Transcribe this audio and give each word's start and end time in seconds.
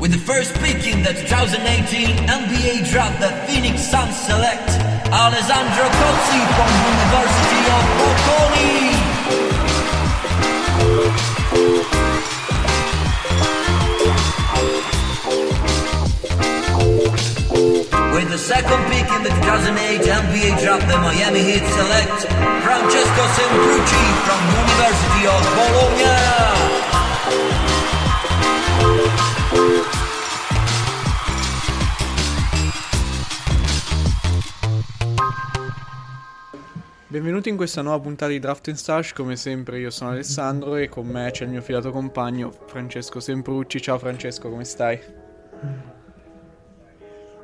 With 0.00 0.12
the 0.12 0.18
first 0.18 0.54
pick 0.64 0.86
in 0.86 1.02
the 1.02 1.12
2018 1.12 2.16
NBA 2.24 2.88
draft, 2.90 3.20
the 3.20 3.28
Phoenix 3.44 3.82
Suns 3.84 4.16
select 4.16 4.70
Alessandro 5.12 5.84
Cozzi 5.92 6.40
from 6.56 6.72
University 6.88 7.62
of 7.68 7.84
Bocconi. 8.00 8.80
With 18.16 18.28
the 18.30 18.38
second 18.38 18.80
pick 18.88 19.04
in 19.04 19.22
the 19.22 19.36
2008 19.44 20.00
NBA 20.00 20.64
draft, 20.64 20.88
the 20.88 20.96
Miami 20.96 21.42
Heat 21.44 21.66
select 21.76 22.24
Francesco 22.64 23.22
Semprucci 23.36 24.04
from 24.24 24.40
University 24.64 25.28
of 25.28 25.44
Bologna. 25.60 26.89
Benvenuti 37.08 37.48
in 37.48 37.56
questa 37.56 37.82
nuova 37.82 37.98
puntata 37.98 38.30
di 38.30 38.38
Draft 38.38 38.70
Stash, 38.70 39.12
come 39.12 39.34
sempre 39.34 39.80
io 39.80 39.90
sono 39.90 40.10
Alessandro 40.10 40.76
e 40.76 40.88
con 40.88 41.08
me 41.08 41.32
c'è 41.32 41.44
il 41.44 41.50
mio 41.50 41.62
fidato 41.62 41.90
compagno 41.90 42.52
Francesco 42.66 43.18
Semprucci. 43.18 43.82
Ciao 43.82 43.98
Francesco, 43.98 44.48
come 44.48 44.64
stai? 44.64 45.00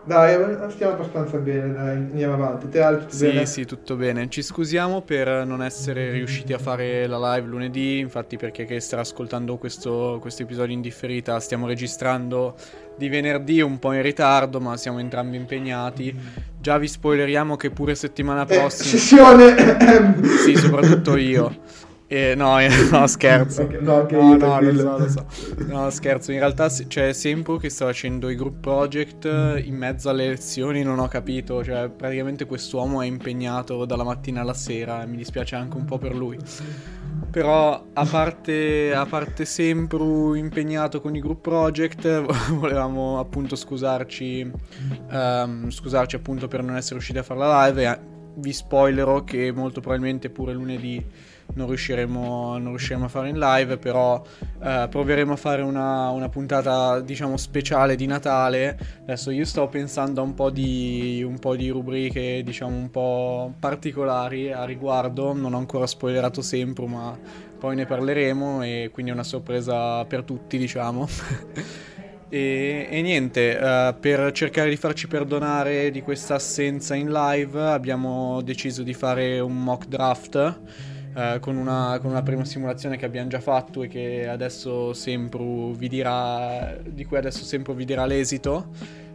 Dai, 0.07 0.37
stiamo 0.71 0.93
abbastanza 0.93 1.37
bene, 1.39 1.73
dai, 1.73 1.97
andiamo 1.97 2.35
avanti. 2.35 2.69
Te 2.69 2.81
altro 2.81 3.07
tutto 3.07 3.17
Sì, 3.17 3.27
bene? 3.27 3.47
sì, 3.47 3.65
tutto 3.65 3.97
bene. 3.97 4.29
Ci 4.29 4.41
scusiamo 4.41 5.03
per 5.03 5.45
non 5.45 5.65
essere 5.65 6.13
riusciti 6.13 6.53
a 6.53 6.59
fare 6.59 7.09
la 7.09 7.35
live 7.35 7.49
lunedì, 7.49 7.99
infatti 7.99 8.37
perché 8.37 8.67
chi 8.67 8.79
starà 8.79 9.03
ascoltando 9.03 9.57
questo, 9.57 10.19
questo 10.21 10.43
episodio 10.43 10.75
in 10.75 10.81
differita 10.81 11.41
stiamo 11.41 11.67
registrando 11.67 12.55
di 12.97 13.09
venerdì 13.09 13.61
un 13.61 13.81
po' 13.81 13.93
in 13.95 14.03
ritardo, 14.03 14.61
ma 14.61 14.77
siamo 14.77 15.01
entrambi 15.01 15.37
impegnati. 15.37 16.15
Già 16.61 16.79
vi 16.79 16.87
spoileriamo 16.87 17.57
che 17.57 17.71
pure 17.71 17.97
settimana 17.97 18.43
Eh, 18.43 18.59
prossima... 18.59 18.89
sessione! 18.89 19.55
Sì, 20.45 20.55
soprattutto 20.55 21.17
io. 21.17 21.85
Eh, 22.09 22.35
no, 22.37 22.57
no, 22.93 23.07
scherzo. 23.09 23.69
No, 23.81 24.01
anche 24.01 24.15
no, 24.15 24.37
no, 24.37 24.61
lo 24.61 24.79
so, 24.79 24.99
lo 24.99 25.09
so. 25.09 25.27
No, 25.67 25.91
scherzo. 25.91 26.31
In 26.31 26.39
realtà 26.39 26.69
c'è 26.69 27.13
Sempro 27.13 27.57
che 27.57 27.69
sta 27.69 27.87
facendo 27.87 28.29
i 28.29 28.37
group 28.37 28.61
project 28.61 29.25
eh, 29.25 29.61
in 29.65 29.75
mezzo 29.75 30.09
alle 30.09 30.29
lezioni, 30.29 30.85
non 30.85 31.01
ho 31.01 31.09
capito. 31.09 31.65
Cioè, 31.65 31.89
praticamente 31.89 32.45
quest'uomo 32.45 33.03
è 33.03 33.07
impegnato 33.07 33.85
dalla 33.87 34.05
mattina 34.05 34.43
alla 34.43 34.55
sera 34.55 35.03
e 35.03 35.07
mi 35.07 35.17
dispiace 35.17 35.57
anche 35.57 35.77
un 35.77 35.85
po' 35.85 35.99
per 35.99 36.15
lui. 36.15 36.39
Però, 37.29 37.87
a 37.93 38.05
parte, 38.05 38.95
a 38.95 39.05
parte 39.05 39.45
Sempru 39.45 40.35
impegnato 40.35 41.01
con 41.01 41.17
i 41.17 41.21
group 41.21 41.41
project, 41.41 42.07
volevamo 42.55 43.19
appunto 43.19 43.57
scusarci, 43.57 44.49
ehm, 45.11 45.71
scusarci 45.71 46.15
appunto 46.15 46.47
per 46.47 46.63
non 46.63 46.77
essere 46.77 46.95
riusciti 46.95 47.19
a 47.19 47.25
fare 47.25 47.41
la 47.41 47.67
live 47.67 47.91
eh, 47.91 48.15
vi 48.39 48.53
spoilerò 48.53 49.25
che 49.25 49.51
molto 49.51 49.81
probabilmente 49.81 50.29
pure 50.29 50.53
lunedì 50.53 51.05
non 51.57 51.67
riusciremo, 51.69 52.59
non 52.59 52.69
riusciremo 52.69 53.07
a 53.07 53.09
fare 53.09 53.31
in 53.31 53.39
live, 53.39 53.79
però 53.79 54.23
eh, 54.63 54.87
proveremo 54.89 55.33
a 55.33 55.37
fare 55.37 55.63
una, 55.63 56.11
una 56.11 56.29
puntata, 56.29 57.01
diciamo, 57.01 57.37
speciale 57.37 57.97
di 57.97 58.07
Natale. 58.07 58.79
Adesso 59.03 59.31
io 59.31 59.45
sto 59.45 59.67
pensando 59.67 60.21
a 60.21 60.25
un 60.25 60.35
po' 60.35 60.51
di, 60.51 61.23
un 61.27 61.39
po' 61.39 61.57
di 61.57 61.69
rubriche, 61.71 62.43
diciamo, 62.45 62.77
un 62.77 62.91
po' 62.91 63.53
particolari 63.59 64.53
a 64.53 64.65
riguardo. 64.65 65.33
Non 65.33 65.55
ho 65.55 65.59
ancora 65.59 65.87
spoilerato 65.87 66.43
sempre, 66.43 66.87
ma 66.87 67.19
poi 67.59 67.75
ne 67.75 67.87
parleremo 67.87 68.63
e 68.63 68.91
quindi 68.93 69.11
è 69.11 69.15
una 69.15 69.25
sorpresa 69.25 70.05
per 70.05 70.23
tutti, 70.23 70.59
diciamo. 70.59 71.09
E, 72.29 72.89
e 72.91 73.03
niente, 73.03 73.57
eh, 73.57 73.95
per 74.01 74.33
cercare 74.33 74.69
di 74.69 74.75
farci 74.77 75.07
perdonare 75.07 75.93
di 75.93 76.03
questa 76.03 76.35
assenza 76.35 76.97
in 76.97 77.13
live 77.13 77.61
abbiamo 77.63 78.43
deciso 78.43 78.83
di 78.83 78.95
fare 78.95 79.39
un 79.39 79.63
mock 79.63 79.87
draft 79.87 80.59
eh, 81.17 81.39
con, 81.41 81.57
una, 81.57 81.99
con 82.03 82.11
una 82.11 82.23
prima 82.23 82.45
simulazione 82.45 82.99
che 82.99 83.07
abbiamo 83.07 83.29
già 83.29 83.41
fatto 83.41 83.83
e 83.83 83.89
che 83.89 84.29
adesso 84.29 84.93
Sempru 84.93 85.75
vi 85.75 85.89
dirà, 85.89 86.77
di 86.87 87.07
cui 87.07 87.17
adesso 87.17 87.43
Sempru 87.43 87.75
vi 87.75 87.87
dirà 87.87 88.05
l'esito. 88.05 88.69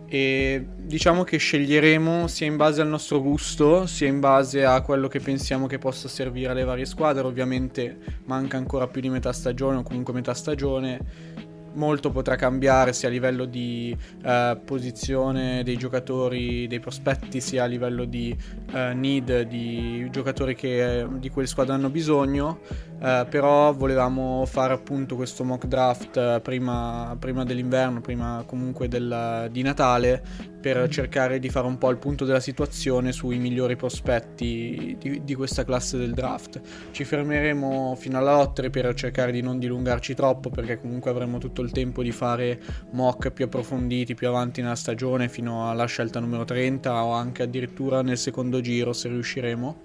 E 0.07 0.65
diciamo 0.77 1.23
che 1.23 1.37
sceglieremo 1.37 2.27
sia 2.27 2.47
in 2.47 2.57
base 2.57 2.81
al 2.81 2.87
nostro 2.87 3.21
gusto, 3.21 3.85
sia 3.85 4.07
in 4.07 4.19
base 4.19 4.65
a 4.65 4.81
quello 4.81 5.07
che 5.07 5.19
pensiamo 5.19 5.67
che 5.67 5.77
possa 5.77 6.07
servire 6.07 6.49
alle 6.49 6.63
varie 6.63 6.85
squadre. 6.85 7.25
Ovviamente 7.25 7.97
manca 8.25 8.57
ancora 8.57 8.87
più 8.87 8.99
di 8.99 9.09
metà 9.09 9.31
stagione 9.31 9.77
o 9.77 9.83
comunque 9.83 10.11
metà 10.11 10.33
stagione 10.33 11.49
molto 11.73 12.09
potrà 12.11 12.35
cambiare 12.35 12.93
sia 12.93 13.07
a 13.07 13.11
livello 13.11 13.45
di 13.45 13.95
eh, 14.23 14.59
posizione 14.63 15.63
dei 15.63 15.77
giocatori, 15.77 16.67
dei 16.67 16.79
prospetti, 16.79 17.41
sia 17.41 17.63
a 17.63 17.67
livello 17.67 18.05
di 18.05 18.35
eh, 18.73 18.93
need 18.93 19.41
di 19.41 20.07
giocatori 20.11 20.55
che, 20.55 21.07
di 21.17 21.29
cui 21.29 21.41
le 21.43 21.47
squadre 21.47 21.73
hanno 21.73 21.89
bisogno. 21.89 22.59
Eh, 23.01 23.25
però 23.27 23.73
volevamo 23.73 24.45
fare 24.45 24.73
appunto 24.73 25.15
questo 25.15 25.43
mock 25.43 25.65
draft 25.65 26.15
eh, 26.17 26.39
prima, 26.41 27.15
prima 27.17 27.43
dell'inverno, 27.43 27.99
prima 27.99 28.43
comunque 28.45 28.87
del- 28.87 29.49
di 29.51 29.63
Natale, 29.63 30.21
per 30.61 30.87
cercare 30.89 31.39
di 31.39 31.49
fare 31.49 31.65
un 31.65 31.79
po' 31.79 31.89
il 31.89 31.97
punto 31.97 32.23
della 32.23 32.39
situazione 32.39 33.11
sui 33.11 33.39
migliori 33.39 33.75
prospetti 33.75 34.95
di, 34.99 35.23
di 35.23 35.33
questa 35.33 35.63
classe 35.63 35.97
del 35.97 36.13
draft. 36.13 36.61
Ci 36.91 37.03
fermeremo 37.03 37.95
fino 37.97 38.19
alla 38.19 38.35
lottery 38.35 38.69
per 38.69 38.93
cercare 38.93 39.31
di 39.31 39.41
non 39.41 39.57
dilungarci 39.57 40.13
troppo 40.13 40.51
perché 40.51 40.79
comunque 40.79 41.09
avremo 41.09 41.39
tutto 41.39 41.63
il 41.63 41.71
tempo 41.71 42.03
di 42.03 42.11
fare 42.11 42.61
mock 42.91 43.31
più 43.31 43.45
approfonditi 43.45 44.13
più 44.13 44.27
avanti 44.27 44.61
nella 44.61 44.75
stagione 44.75 45.27
fino 45.27 45.67
alla 45.71 45.85
scelta 45.85 46.19
numero 46.19 46.45
30 46.45 47.03
o 47.03 47.13
anche 47.13 47.41
addirittura 47.41 48.03
nel 48.03 48.19
secondo 48.19 48.61
giro 48.61 48.93
se 48.93 49.09
riusciremo. 49.09 49.79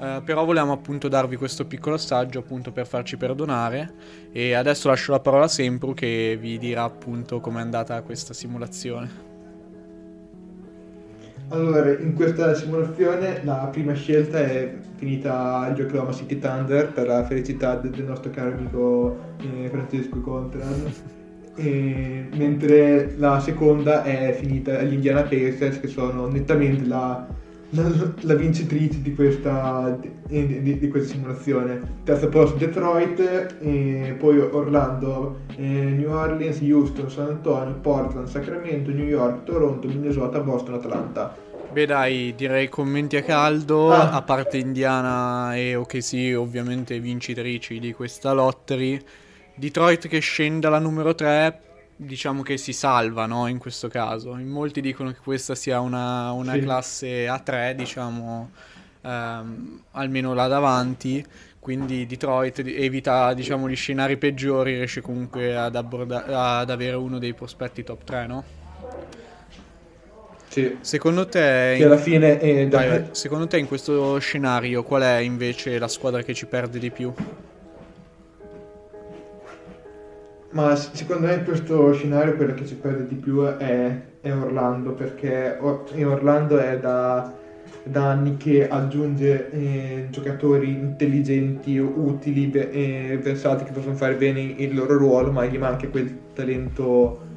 Eh, 0.00 0.22
però 0.24 0.46
volevamo 0.46 0.72
appunto 0.72 1.08
darvi 1.08 1.36
questo 1.36 1.66
piccolo 1.66 1.96
assaggio 1.96 2.38
appunto 2.38 2.72
per 2.72 2.86
farci 2.86 3.18
perdonare 3.18 3.92
e 4.32 4.54
adesso 4.54 4.88
lascio 4.88 5.12
la 5.12 5.20
parola 5.20 5.44
a 5.44 5.48
Sempru 5.48 5.92
che 5.92 6.38
vi 6.40 6.56
dirà 6.56 6.84
appunto 6.84 7.38
com'è 7.40 7.60
andata 7.60 8.00
questa 8.00 8.32
simulazione. 8.32 9.28
Allora, 11.48 11.90
in 11.98 12.14
questa 12.14 12.54
simulazione 12.54 13.40
la 13.44 13.68
prima 13.70 13.92
scelta 13.92 14.38
è 14.38 14.72
finita 14.94 15.58
al 15.58 15.78
Oklahoma 15.78 16.12
City 16.12 16.38
Thunder 16.38 16.92
per 16.92 17.08
la 17.08 17.24
felicità 17.24 17.74
del, 17.74 18.04
nostro 18.04 18.30
caro 18.30 18.52
amico 18.52 19.18
eh, 19.38 19.68
Francesco 19.68 20.20
Contran. 20.20 20.92
E- 21.56 22.28
mentre 22.36 23.16
la 23.18 23.40
seconda 23.40 24.04
è 24.04 24.32
finita 24.40 24.78
agli 24.78 24.94
Indiana 24.94 25.22
Pacers 25.22 25.80
che 25.80 25.88
sono 25.88 26.28
nettamente 26.28 26.86
la, 26.86 27.26
la- 27.70 28.12
la 28.20 28.34
vincitrice 28.34 29.00
di 29.02 29.14
questa, 29.14 29.96
di, 30.26 30.62
di- 30.62 30.78
di 30.78 30.88
questa 30.88 31.12
simulazione. 31.14 31.80
Terzo 32.04 32.28
posto 32.28 32.56
Detroit, 32.56 33.56
e 33.60 34.16
poi 34.18 34.38
Orlando, 34.38 35.40
eh, 35.56 35.62
New 35.62 36.10
Orleans, 36.10 36.60
Houston, 36.60 37.10
San 37.10 37.28
Antonio, 37.28 37.74
Portland, 37.80 38.26
Sacramento, 38.26 38.90
New 38.90 39.06
York, 39.06 39.44
Toronto, 39.44 39.86
Minnesota, 39.88 40.40
Boston, 40.40 40.74
Atlanta. 40.74 41.36
Beh 41.72 41.86
dai, 41.86 42.34
direi 42.36 42.68
commenti 42.68 43.16
a 43.16 43.22
caldo, 43.22 43.92
Ah. 43.92 44.10
a 44.10 44.22
parte 44.22 44.58
Indiana 44.58 45.54
e 45.56 45.76
OKC 45.76 46.34
ovviamente 46.36 46.98
vincitrici 46.98 47.78
di 47.78 47.92
questa 47.92 48.32
lottery. 48.32 49.00
Detroit 49.54 50.08
che 50.08 50.18
scende 50.18 50.66
alla 50.66 50.80
numero 50.80 51.14
3, 51.14 51.60
diciamo 52.02 52.42
che 52.42 52.56
si 52.56 52.72
salva 52.72 53.26
no, 53.26 53.46
in 53.46 53.58
questo 53.58 53.88
caso. 53.88 54.36
In 54.38 54.48
molti 54.48 54.80
dicono 54.80 55.10
che 55.12 55.18
questa 55.22 55.54
sia 55.54 55.80
una, 55.80 56.32
una 56.32 56.54
Sì. 56.54 56.60
classe 56.60 57.26
A3, 57.26 57.72
diciamo, 57.72 58.50
ehm, 59.02 59.82
almeno 59.92 60.32
là 60.34 60.46
davanti. 60.46 61.24
Quindi 61.58 62.06
Detroit 62.06 62.60
evita 62.64 63.34
diciamo, 63.34 63.68
gli 63.68 63.76
scenari 63.76 64.16
peggiori, 64.16 64.76
riesce 64.76 65.02
comunque 65.02 65.54
ad, 65.54 65.76
abborda- 65.76 66.58
ad 66.58 66.70
avere 66.70 66.96
uno 66.96 67.18
dei 67.18 67.34
prospetti 67.34 67.84
top 67.84 68.02
3, 68.04 68.26
no? 68.26 68.44
Sì. 70.48 70.78
Secondo 70.80 71.26
te... 71.26 71.74
Che 71.76 71.84
alla 71.84 71.98
fine 71.98 72.38
è 72.40 72.66
da- 72.66 72.78
Vai, 72.78 72.88
vai. 72.88 73.04
Secondo 73.12 73.46
te 73.46 73.58
in 73.58 73.68
questo 73.68 74.18
scenario 74.18 74.82
qual 74.82 75.02
è 75.02 75.18
invece 75.18 75.78
la 75.78 75.86
squadra 75.86 76.22
che 76.22 76.34
ci 76.34 76.46
perde 76.46 76.78
di 76.78 76.90
più? 76.90 77.12
Ma 80.52 80.74
secondo 80.74 81.28
me 81.28 81.34
in 81.34 81.44
questo 81.44 81.92
scenario 81.92 82.34
quello 82.34 82.54
che 82.54 82.66
ci 82.66 82.74
perde 82.74 83.06
di 83.06 83.14
più 83.14 83.42
è, 83.44 84.00
è 84.20 84.32
Orlando, 84.32 84.94
perché 84.94 85.56
Orlando 85.60 86.58
è 86.58 86.76
da, 86.78 87.32
da 87.84 88.08
anni 88.10 88.36
che 88.36 88.66
aggiunge 88.68 89.48
eh, 89.52 90.06
giocatori 90.10 90.70
intelligenti, 90.70 91.78
utili, 91.78 92.50
e 92.50 93.16
versati 93.22 93.62
che 93.62 93.70
possono 93.70 93.94
fare 93.94 94.16
bene 94.16 94.40
il 94.40 94.74
loro 94.74 94.96
ruolo, 94.98 95.30
ma 95.30 95.44
gli 95.44 95.56
manca 95.56 95.86
quel 95.86 96.18
talento 96.34 97.28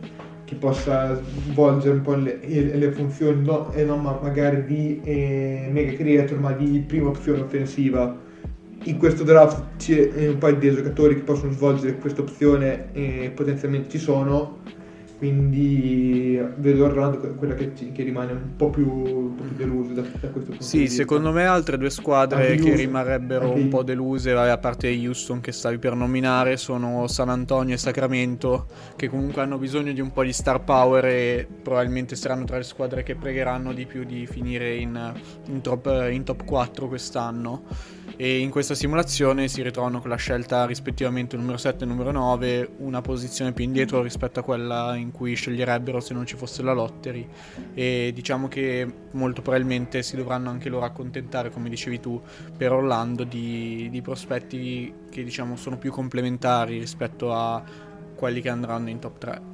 che 0.46 0.56
possa 0.56 1.14
svolgere 1.24 1.94
un 1.96 2.02
po' 2.02 2.16
le, 2.16 2.40
le- 2.42 2.92
funzioni, 2.94 3.46
no- 3.46 3.72
e 3.74 3.84
non 3.84 4.02
ma- 4.02 4.20
magari 4.24 4.66
di 4.66 5.02
eh, 5.04 5.68
mega 5.72 5.94
creator, 5.94 6.40
ma 6.40 6.52
di 6.54 6.84
prima 6.88 7.10
opzione 7.10 7.42
offensiva 7.42 8.32
in 8.84 8.98
questo 8.98 9.24
draft 9.24 9.64
c'è 9.78 10.12
eh, 10.14 10.28
un 10.30 10.38
paio 10.38 10.56
di 10.56 10.72
giocatori 10.72 11.16
che 11.16 11.22
possono 11.22 11.52
svolgere 11.52 11.98
questa 11.98 12.22
opzione 12.22 12.92
e 12.94 13.32
potenzialmente 13.34 13.90
ci 13.90 14.00
sono 14.00 14.62
quindi 15.24 16.38
vedo 16.58 16.84
Orlando 16.84 17.18
quella 17.36 17.54
che, 17.54 17.72
che 17.72 18.04
rimane 18.04 18.34
un 18.34 18.56
po' 18.58 18.70
più, 18.70 18.90
un 18.90 19.36
po 19.36 19.44
più 19.44 19.56
delusa 19.56 19.94
da, 19.94 20.02
da, 20.02 20.28
questo 20.28 20.50
punto 20.50 20.64
sì, 20.64 20.78
di 20.78 20.84
vista. 20.84 20.98
secondo 20.98 21.32
me 21.32 21.46
altre 21.46 21.78
due 21.78 21.90
squadre 21.90 22.42
Anche 22.42 22.56
che 22.56 22.62
Houston- 22.64 22.76
rimarrebbero 22.76 23.46
anche 23.48 23.60
un 23.62 23.70
po' 23.70 23.84
deluse, 23.84 24.34
a 24.34 24.58
parte 24.58 24.90
Houston 24.90 25.40
che 25.40 25.54
stavi 25.54 25.78
per 25.78 25.96
nominare, 25.96 26.58
sono 26.58 27.08
San 27.08 27.30
Antonio 27.30 27.74
e 27.74 27.78
Sacramento, 27.78 28.66
che 28.98 29.08
comunque 29.08 29.42
hanno 29.42 29.58
bisogno 29.58 29.94
di 29.94 30.02
un 30.02 30.12
po' 30.12 30.24
di 30.24 30.34
star 30.34 30.62
power 30.62 31.06
e 31.06 31.48
probabilmente 31.62 32.18
saranno 32.18 32.44
tra 32.44 32.58
le 32.58 32.64
squadre 32.64 33.04
che 33.04 33.16
pregheranno 33.16 33.72
di 33.72 33.86
più 33.86 34.04
di 34.04 34.28
finire 34.28 34.76
in, 34.76 35.14
in 35.46 35.62
top, 35.62 36.10
in 36.12 36.24
top 36.26 36.44
4 36.44 36.88
quest'anno. 36.90 37.64
E 38.16 38.40
in 38.40 38.50
questa 38.50 38.76
simulazione 38.76 39.48
si 39.48 39.62
ritrovano 39.64 40.00
con 40.00 40.10
la 40.10 40.16
scelta 40.16 40.66
rispettivamente 40.66 41.36
numero 41.36 41.58
7 41.58 41.84
e 41.84 41.88
numero 41.88 42.12
9, 42.12 42.70
una 42.78 43.02
posizione 43.02 43.54
più 43.54 43.64
indietro 43.64 44.02
rispetto 44.02 44.40
a 44.40 44.44
quella 44.44 44.96
in 44.96 45.12
cui 45.12 45.36
sceglierebbero 45.36 46.00
se 46.00 46.14
non 46.14 46.26
ci 46.26 46.36
fosse 46.36 46.62
la 46.62 46.74
lottery. 46.74 47.28
E 47.74 48.12
diciamo 48.14 48.48
che 48.48 48.88
molto 49.12 49.42
probabilmente 49.42 50.04
si 50.04 50.16
dovranno 50.16 50.50
anche 50.50 50.70
loro 50.70 50.86
accontentare, 50.86 51.50
come 51.50 51.70
dicevi 51.70 52.00
tu, 52.00 52.22
per 52.56 52.72
Orlando 52.72 53.24
di, 53.24 53.88
di 53.90 54.02
prospetti 54.02 54.94
che 55.10 55.24
diciamo 55.24 55.56
sono 55.56 55.78
più 55.78 55.92
complementari 55.92 56.78
rispetto 56.80 57.34
a 57.34 57.64
quelli 58.16 58.42
che 58.42 58.50
andranno 58.50 58.90
in 58.90 59.00
top 59.00 59.18
3. 59.18 59.53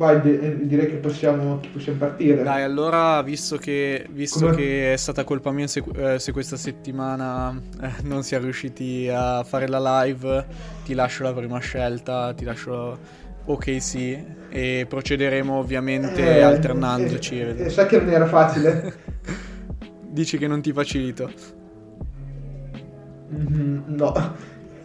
Vai, 0.00 0.18
eh, 0.24 0.66
direi 0.66 0.86
che 0.86 0.96
possiamo, 0.96 1.58
che 1.60 1.68
possiamo 1.70 1.98
partire. 1.98 2.42
Dai, 2.42 2.62
allora, 2.62 3.20
visto 3.20 3.58
che, 3.58 4.06
visto 4.08 4.46
Come- 4.46 4.56
che 4.56 4.94
è 4.94 4.96
stata 4.96 5.24
colpa 5.24 5.50
mia 5.50 5.66
se, 5.66 5.82
eh, 5.94 6.18
se 6.18 6.32
questa 6.32 6.56
settimana 6.56 7.54
eh, 7.82 7.90
non 8.04 8.22
si 8.22 8.34
è 8.34 8.40
riusciti 8.40 9.10
a 9.12 9.44
fare 9.44 9.68
la 9.68 10.02
live, 10.04 10.46
ti 10.86 10.94
lascio 10.94 11.24
la 11.24 11.34
prima 11.34 11.58
scelta, 11.58 12.32
ti 12.32 12.44
lascio 12.46 12.98
OKC 13.44 14.24
e 14.48 14.86
procederemo 14.88 15.58
ovviamente 15.58 16.22
Eh, 16.22 16.40
alternandoci. 16.40 17.38
eh, 17.38 17.54
eh, 17.64 17.68
sai 17.68 17.86
che 17.86 17.98
non 18.00 18.08
era 18.08 18.24
facile? 18.24 18.94
Dici 20.00 20.38
che 20.38 20.46
non 20.46 20.62
ti 20.62 20.72
facilito. 20.72 21.30
Mhm, 23.28 23.84
no, 23.88 24.12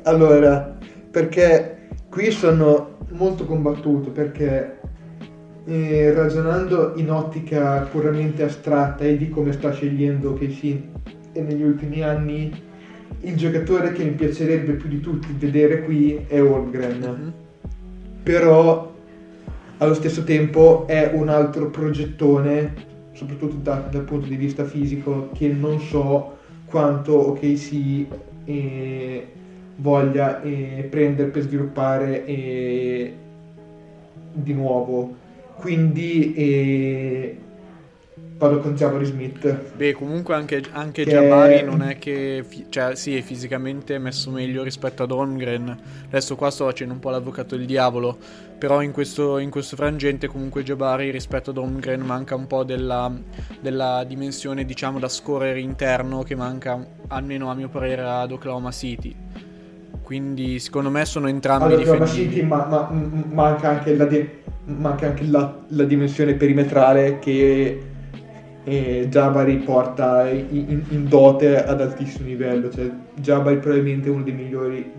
allora, 0.04 0.76
perché 1.10 1.88
qui 2.10 2.32
sono 2.32 2.98
molto 3.12 3.46
combattuto 3.46 4.12
perché 4.12 4.80
eh, 5.66 6.14
ragionando 6.14 6.94
in 6.96 7.10
ottica 7.12 7.82
puramente 7.92 8.44
astratta 8.44 9.04
e 9.04 9.18
di 9.18 9.30
come 9.30 9.52
sta 9.52 9.72
scegliendo 9.72 10.34
KC 10.34 10.78
negli 11.34 11.64
ultimi 11.64 12.02
anni, 12.02 12.52
il 13.22 13.36
giocatore 13.36 13.92
che 13.92 14.04
mi 14.04 14.12
piacerebbe 14.12 14.74
più 14.74 14.90
di 14.90 15.00
tutti 15.00 15.28
vedere 15.38 15.84
qui 15.84 16.26
è 16.28 16.42
Holmgren. 16.42 17.00
Mhm. 17.00 17.34
però 18.24 18.94
allo 19.78 19.94
stesso 19.94 20.24
tempo 20.24 20.88
è 20.88 21.12
un 21.14 21.30
altro 21.30 21.70
progettone, 21.70 22.74
soprattutto 23.12 23.58
da- 23.62 23.88
dal 23.92 24.04
punto 24.04 24.28
di 24.28 24.36
vista 24.36 24.64
fisico, 24.64 25.30
che 25.34 25.48
non 25.50 25.80
so 25.80 26.38
quanto 26.66 27.30
OKC 27.30 28.06
eh, 28.46 29.28
voglia 29.78 30.42
eh, 30.42 30.88
prendere 30.90 31.30
per 31.30 31.42
sviluppare 31.44 32.26
eh, 32.26 33.14
di 34.34 34.54
nuovo. 34.54 35.24
Quindi 35.56 36.34
eh, 36.36 37.38
vado 38.38 38.60
con 38.60 38.76
Jabari 38.76 39.06
Smith. 39.06 39.74
Beh, 39.76 39.94
comunque 39.94 40.36
anche, 40.36 40.62
anche 40.72 41.04
Che- 41.04 41.10
Jabari 41.10 41.64
non 41.64 41.82
è 41.82 41.98
che... 41.98 42.44
fi- 42.48 42.66
cioè, 42.70 42.96
sì, 42.96 43.16
è 43.18 43.22
fisicamente 43.22 43.98
messo 43.98 44.30
meglio 44.32 44.64
rispetto 44.64 45.04
ad 45.04 45.12
Holmgren. 45.12 45.78
Adesso 46.08 46.36
qua 46.36 46.50
sto 46.52 46.66
facendo 46.66 46.94
un 46.94 47.00
po' 47.00 47.10
l'avvocato 47.10 47.56
del 47.56 47.66
diavolo. 47.66 48.18
Però 48.58 48.82
in 48.82 48.92
questo, 48.92 49.38
in 49.38 49.50
questo 49.50 49.76
frangente 49.76 50.28
comunque 50.28 50.64
Jabari 50.64 51.10
rispetto 51.12 51.50
ad 51.50 51.58
Holmgren 51.58 52.02
manca 52.02 52.36
un 52.36 52.48
po' 52.48 52.64
della, 52.64 53.12
della 53.60 54.04
dimensione, 54.08 54.66
diciamo, 54.66 55.00
da 55.00 55.10
scorer 55.10 55.58
interno 55.58 56.24
che 56.24 56.36
manca, 56.36 56.86
almeno 57.08 57.50
a 57.50 57.54
mio 57.56 57.70
parere, 57.70 58.02
ad 58.04 58.32
Oklahoma 58.32 58.72
City. 58.72 59.14
Quindi 60.02 60.60
secondo 60.60 60.90
me 60.90 61.04
sono 61.06 61.28
entrambi 61.28 61.74
Allora, 61.74 61.82
difendibili. 61.82 62.30
City 62.30 62.42
ma, 62.46 62.66
ma- 62.66 62.90
manca 63.32 63.70
anche, 63.70 63.96
la, 63.96 64.06
di- 64.06 64.30
manca 64.66 65.08
anche 65.08 65.26
la, 65.26 65.64
la 65.70 65.84
dimensione 65.84 66.36
perimetrale 66.36 67.20
che 67.20 67.82
eh, 68.64 69.08
Jabari 69.10 69.58
porta 69.58 70.28
in, 70.30 70.84
in- 70.90 71.08
dote 71.08 71.64
ad 71.64 71.82
altissimo 71.82 72.28
livello. 72.28 72.70
Cioè, 72.72 72.90
Jabari 73.16 73.58
probabilmente 73.60 74.08
è 74.08 74.12
uno 74.12 74.24
dei 74.24 74.34
migliori 74.34 74.92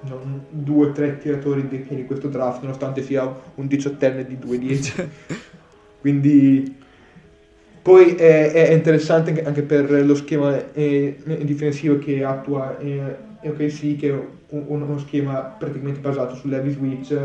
non, 0.00 0.44
due 0.50 0.88
o 0.88 0.92
tre 0.92 1.18
tiratori 1.18 1.68
di, 1.68 1.86
di 1.88 2.04
questo 2.04 2.28
draft, 2.28 2.62
nonostante 2.62 3.02
sia 3.02 3.32
un 3.54 3.66
diciottenne 3.66 4.26
di 4.26 4.36
2-10. 4.36 5.08
Quindi 6.00 6.76
poi 7.82 8.14
è, 8.16 8.50
è 8.52 8.72
interessante 8.72 9.42
anche- 9.44 9.62
per 9.62 9.90
lo 10.04 10.14
schema 10.16 10.72
eh, 10.72 11.16
difensivo 11.42 11.98
che 11.98 12.24
attua 12.24 12.76
eh, 12.78 13.16
OKC, 13.42 13.96
che 13.96 14.08
è 14.08 14.12
un- 14.48 14.64
uno 14.66 14.98
schema 14.98 15.40
praticamente 15.42 16.00
basato 16.00 16.34
sull'heavy 16.34 16.70
switch, 16.70 17.16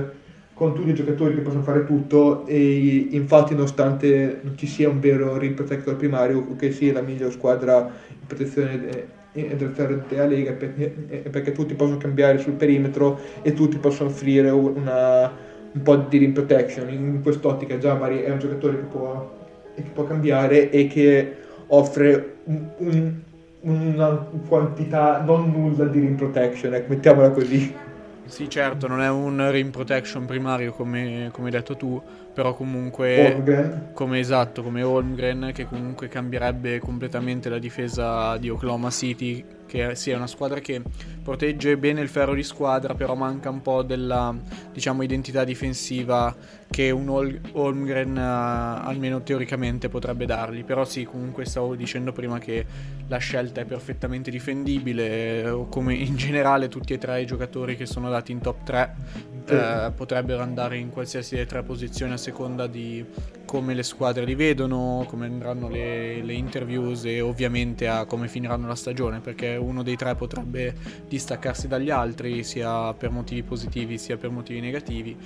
con 0.61 0.75
tutti 0.75 0.91
i 0.91 0.93
giocatori 0.93 1.33
che 1.33 1.41
possono 1.41 1.63
fare 1.63 1.85
tutto 1.85 2.45
e 2.45 3.07
infatti 3.09 3.55
nonostante 3.55 4.41
non 4.43 4.55
ci 4.55 4.67
sia 4.67 4.89
un 4.89 4.99
vero 4.99 5.35
rim 5.35 5.55
protector 5.55 5.95
primario, 5.95 6.37
OKC 6.37 6.89
è 6.89 6.91
la 6.91 7.01
miglior 7.01 7.31
squadra 7.31 7.91
in 8.07 8.27
protezione 8.27 9.07
della 9.31 10.25
Lega 10.27 10.51
perché, 10.51 11.51
tutti 11.53 11.73
possono 11.73 11.97
cambiare 11.97 12.37
sul 12.37 12.53
perimetro 12.53 13.19
e 13.41 13.53
tutti 13.53 13.77
possono 13.77 14.09
offrire 14.09 14.51
una, 14.51 15.31
un 15.71 15.81
po' 15.81 15.95
di 15.95 16.19
rim 16.19 16.33
protection. 16.33 16.89
In 16.89 17.23
quest'ottica 17.23 17.77
Jabari 17.77 18.19
è 18.19 18.29
un 18.29 18.37
giocatore 18.37 18.75
che 18.75 18.83
può 18.83 19.39
che 19.73 19.81
può 19.91 20.03
cambiare 20.03 20.69
e 20.69 20.85
che 20.85 21.37
offre 21.69 22.35
un- 22.43 22.69
un- 22.77 23.13
una 23.61 24.27
quantità 24.47 25.23
non 25.25 25.49
nulla 25.49 25.85
di 25.85 26.01
rim 26.01 26.13
protection, 26.13 26.75
ecco, 26.75 26.89
mettiamola 26.89 27.31
così. 27.31 27.89
Sì, 28.31 28.49
certo, 28.49 28.87
non 28.87 29.01
è 29.01 29.09
un 29.09 29.51
rim 29.51 29.71
protection 29.71 30.25
primario 30.25 30.71
come, 30.71 31.29
come 31.33 31.47
hai 31.47 31.51
detto 31.51 31.75
tu, 31.75 32.01
però 32.33 32.53
comunque... 32.53 33.33
Holmgren. 33.33 33.89
come 33.93 34.19
esatto, 34.19 34.63
come 34.63 34.81
Holmgren 34.83 35.51
che 35.53 35.65
comunque 35.65 36.07
cambierebbe 36.07 36.79
completamente 36.79 37.49
la 37.49 37.59
difesa 37.59 38.37
di 38.37 38.49
Oklahoma 38.49 38.89
City, 38.89 39.43
che 39.65 39.95
sia 39.95 40.15
una 40.15 40.27
squadra 40.27 40.59
che 40.61 40.81
protegge 41.21 41.75
bene 41.77 41.99
il 41.99 42.07
ferro 42.07 42.33
di 42.33 42.43
squadra, 42.43 42.93
però 42.93 43.15
manca 43.15 43.49
un 43.49 43.61
po' 43.61 43.83
della 43.83 44.33
diciamo 44.71 45.03
identità 45.03 45.43
difensiva 45.43 46.33
che 46.69 46.89
un 46.89 47.09
Hol- 47.09 47.39
Holmgren 47.51 48.15
eh, 48.17 48.21
almeno 48.21 49.23
teoricamente 49.23 49.89
potrebbe 49.89 50.25
dargli. 50.25 50.63
Però 50.63 50.85
sì, 50.85 51.03
comunque 51.03 51.45
stavo 51.45 51.75
dicendo 51.75 52.13
prima 52.13 52.39
che 52.39 52.65
la 53.11 53.17
scelta 53.17 53.59
è 53.59 53.65
perfettamente 53.65 54.31
difendibile, 54.31 55.49
o 55.49 55.67
come 55.67 55.93
in 55.93 56.15
generale 56.15 56.69
tutti 56.69 56.93
e 56.93 56.97
tre 56.97 57.21
i 57.21 57.25
giocatori 57.25 57.75
che 57.75 57.85
sono 57.85 58.09
dati 58.09 58.31
in 58.31 58.39
top 58.39 58.63
3 58.63 58.95
Sì. 59.43 59.53
eh, 59.53 59.91
potrebbero 59.93 60.41
andare 60.41 60.77
in 60.77 60.89
qualsiasi 60.91 61.35
delle 61.35 61.45
tre 61.45 61.61
posizioni 61.61 62.13
a 62.13 62.17
seconda 62.17 62.67
di 62.67 63.03
come 63.43 63.73
le 63.73 63.83
squadre 63.83 64.23
li 64.23 64.33
vedono, 64.35 65.03
come 65.09 65.25
andranno 65.25 65.67
le, 65.67 66.21
le 66.23 66.33
interviews 66.33 67.03
e 67.03 67.19
ovviamente 67.19 67.85
a 67.89 68.05
come 68.05 68.29
finiranno 68.29 68.67
la 68.67 68.75
stagione, 68.75 69.19
perché 69.19 69.57
uno 69.57 69.83
dei 69.83 69.97
tre 69.97 70.15
potrebbe 70.15 70.73
distaccarsi 71.05 71.67
dagli 71.67 71.89
altri 71.89 72.43
sia 72.45 72.93
per 72.93 73.09
motivi 73.09 73.43
positivi 73.43 73.97
sia 73.97 74.15
per 74.15 74.29
motivi 74.29 74.61
negativi 74.61 75.17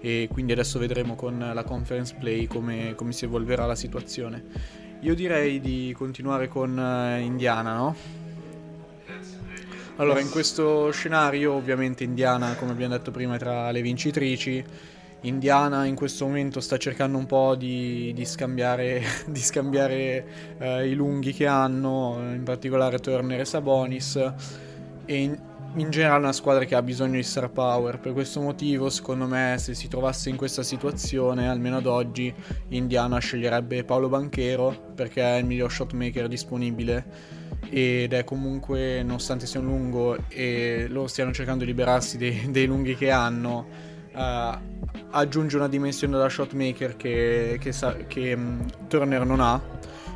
e 0.00 0.28
quindi 0.32 0.52
adesso 0.52 0.78
vedremo 0.78 1.14
con 1.14 1.38
la 1.52 1.64
conference 1.64 2.14
play 2.18 2.46
come, 2.46 2.94
come 2.94 3.12
si 3.12 3.26
evolverà 3.26 3.66
la 3.66 3.74
situazione. 3.74 4.82
Io 5.04 5.14
direi 5.14 5.60
di 5.60 5.94
continuare 5.94 6.48
con 6.48 6.78
eh, 6.78 7.20
Indiana, 7.20 7.74
no? 7.74 7.94
Allora, 9.96 10.18
in 10.18 10.30
questo 10.30 10.90
scenario, 10.92 11.52
ovviamente 11.52 12.04
Indiana, 12.04 12.54
come 12.54 12.70
abbiamo 12.70 12.96
detto 12.96 13.10
prima, 13.10 13.34
è 13.34 13.38
tra 13.38 13.70
le 13.70 13.82
vincitrici. 13.82 14.64
Indiana 15.20 15.84
in 15.84 15.94
questo 15.94 16.24
momento 16.24 16.58
sta 16.60 16.78
cercando 16.78 17.18
un 17.18 17.26
po' 17.26 17.54
di, 17.54 18.14
di 18.14 18.24
scambiare, 18.24 19.02
di 19.28 19.40
scambiare 19.40 20.26
eh, 20.56 20.88
i 20.88 20.94
lunghi 20.94 21.34
che 21.34 21.46
hanno, 21.46 22.16
in 22.32 22.42
particolare 22.42 22.98
Turner 22.98 23.40
e 23.40 23.44
Sabonis. 23.44 24.32
E 25.04 25.38
in 25.76 25.90
generale 25.90 26.20
una 26.20 26.32
squadra 26.32 26.64
che 26.64 26.74
ha 26.74 26.82
bisogno 26.82 27.16
di 27.16 27.22
star 27.22 27.50
power. 27.50 27.98
Per 27.98 28.12
questo 28.12 28.40
motivo, 28.40 28.90
secondo 28.90 29.26
me, 29.26 29.56
se 29.58 29.74
si 29.74 29.88
trovasse 29.88 30.28
in 30.28 30.36
questa 30.36 30.62
situazione, 30.62 31.48
almeno 31.48 31.78
ad 31.78 31.86
oggi, 31.86 32.32
Indiana 32.68 33.18
sceglierebbe 33.18 33.84
Paolo 33.84 34.08
Banchero 34.08 34.92
perché 34.94 35.22
è 35.22 35.38
il 35.38 35.44
miglior 35.44 35.72
shotmaker 35.72 36.28
disponibile 36.28 37.42
ed 37.70 38.12
è 38.12 38.24
comunque, 38.24 39.02
nonostante 39.02 39.46
sia 39.46 39.60
un 39.60 39.66
lungo 39.66 40.16
e 40.28 40.86
loro 40.88 41.08
stiano 41.08 41.32
cercando 41.32 41.64
di 41.64 41.70
liberarsi 41.70 42.16
dei, 42.18 42.46
dei 42.50 42.66
lunghi 42.66 42.94
che 42.94 43.10
hanno, 43.10 43.66
eh, 44.14 44.58
aggiunge 45.10 45.56
una 45.56 45.68
dimensione 45.68 46.16
da 46.16 46.28
shotmaker 46.28 46.96
che, 46.96 47.58
che, 47.60 47.72
sa- 47.72 47.96
che, 48.06 48.36
mm, 48.36 48.60
Turner 48.86 49.24
non 49.24 49.40
ha 49.40 49.60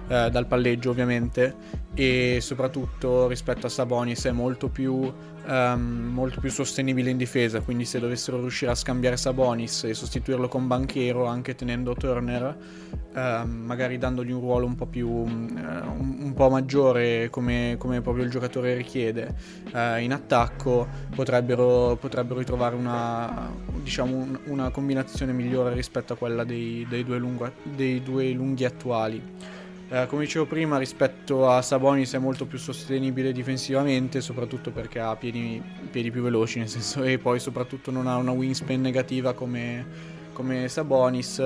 eh, 0.08 0.30
dal 0.30 0.46
palleggio 0.46 0.90
ovviamente 0.90 1.54
e 1.94 2.38
soprattutto 2.40 3.26
rispetto 3.26 3.66
a 3.66 3.68
Sabonis 3.68 4.24
è 4.26 4.30
molto 4.30 4.68
più, 4.68 5.12
um, 5.48 6.10
molto 6.12 6.40
più 6.40 6.50
sostenibile 6.50 7.10
in 7.10 7.16
difesa, 7.16 7.60
quindi 7.60 7.84
se 7.84 7.98
dovessero 7.98 8.38
riuscire 8.38 8.70
a 8.70 8.74
scambiare 8.74 9.16
Sabonis 9.16 9.84
e 9.84 9.94
sostituirlo 9.94 10.48
con 10.48 10.66
Banchero 10.66 11.24
anche 11.24 11.54
tenendo 11.54 11.94
Turner, 11.94 12.56
um, 13.14 13.50
magari 13.64 13.98
dandogli 13.98 14.30
un 14.30 14.40
ruolo 14.40 14.66
un 14.66 14.74
po' 14.74 14.86
più 14.86 15.08
uh, 15.08 15.24
un, 15.24 16.16
un, 16.20 16.32
po' 16.34 16.50
maggiore 16.50 17.30
come, 17.30 17.76
come, 17.78 18.00
proprio 18.00 18.24
il 18.24 18.30
giocatore 18.30 18.74
richiede 18.74 19.34
uh, 19.72 19.98
in 19.98 20.12
attacco, 20.12 20.86
potrebbero, 21.14 21.96
potrebbero 21.98 22.38
ritrovare 22.38 22.76
una, 22.76 23.50
diciamo, 23.82 24.14
un, 24.14 24.38
una 24.46 24.70
combinazione 24.70 25.32
migliore 25.32 25.74
rispetto 25.74 26.12
a 26.12 26.16
quella 26.16 26.44
dei, 26.44 26.86
dei, 26.88 27.04
due, 27.04 27.18
lungo, 27.18 27.50
dei 27.62 28.02
due 28.02 28.30
lunghi 28.30 28.64
attuali. 28.64 29.56
Eh, 29.90 30.06
come 30.06 30.24
dicevo 30.24 30.44
prima, 30.44 30.76
rispetto 30.76 31.48
a 31.48 31.62
Sabonis 31.62 32.12
è 32.12 32.18
molto 32.18 32.44
più 32.44 32.58
sostenibile 32.58 33.32
difensivamente, 33.32 34.20
soprattutto 34.20 34.70
perché 34.70 35.00
ha 35.00 35.16
piedi, 35.16 35.62
piedi 35.90 36.10
più 36.10 36.20
veloci, 36.20 36.58
nel 36.58 36.68
senso, 36.68 37.02
e 37.04 37.16
poi 37.16 37.40
soprattutto 37.40 37.90
non 37.90 38.06
ha 38.06 38.16
una 38.16 38.32
wingspan 38.32 38.78
negativa 38.82 39.32
come, 39.32 39.86
come 40.34 40.68
Sabonis. 40.68 41.38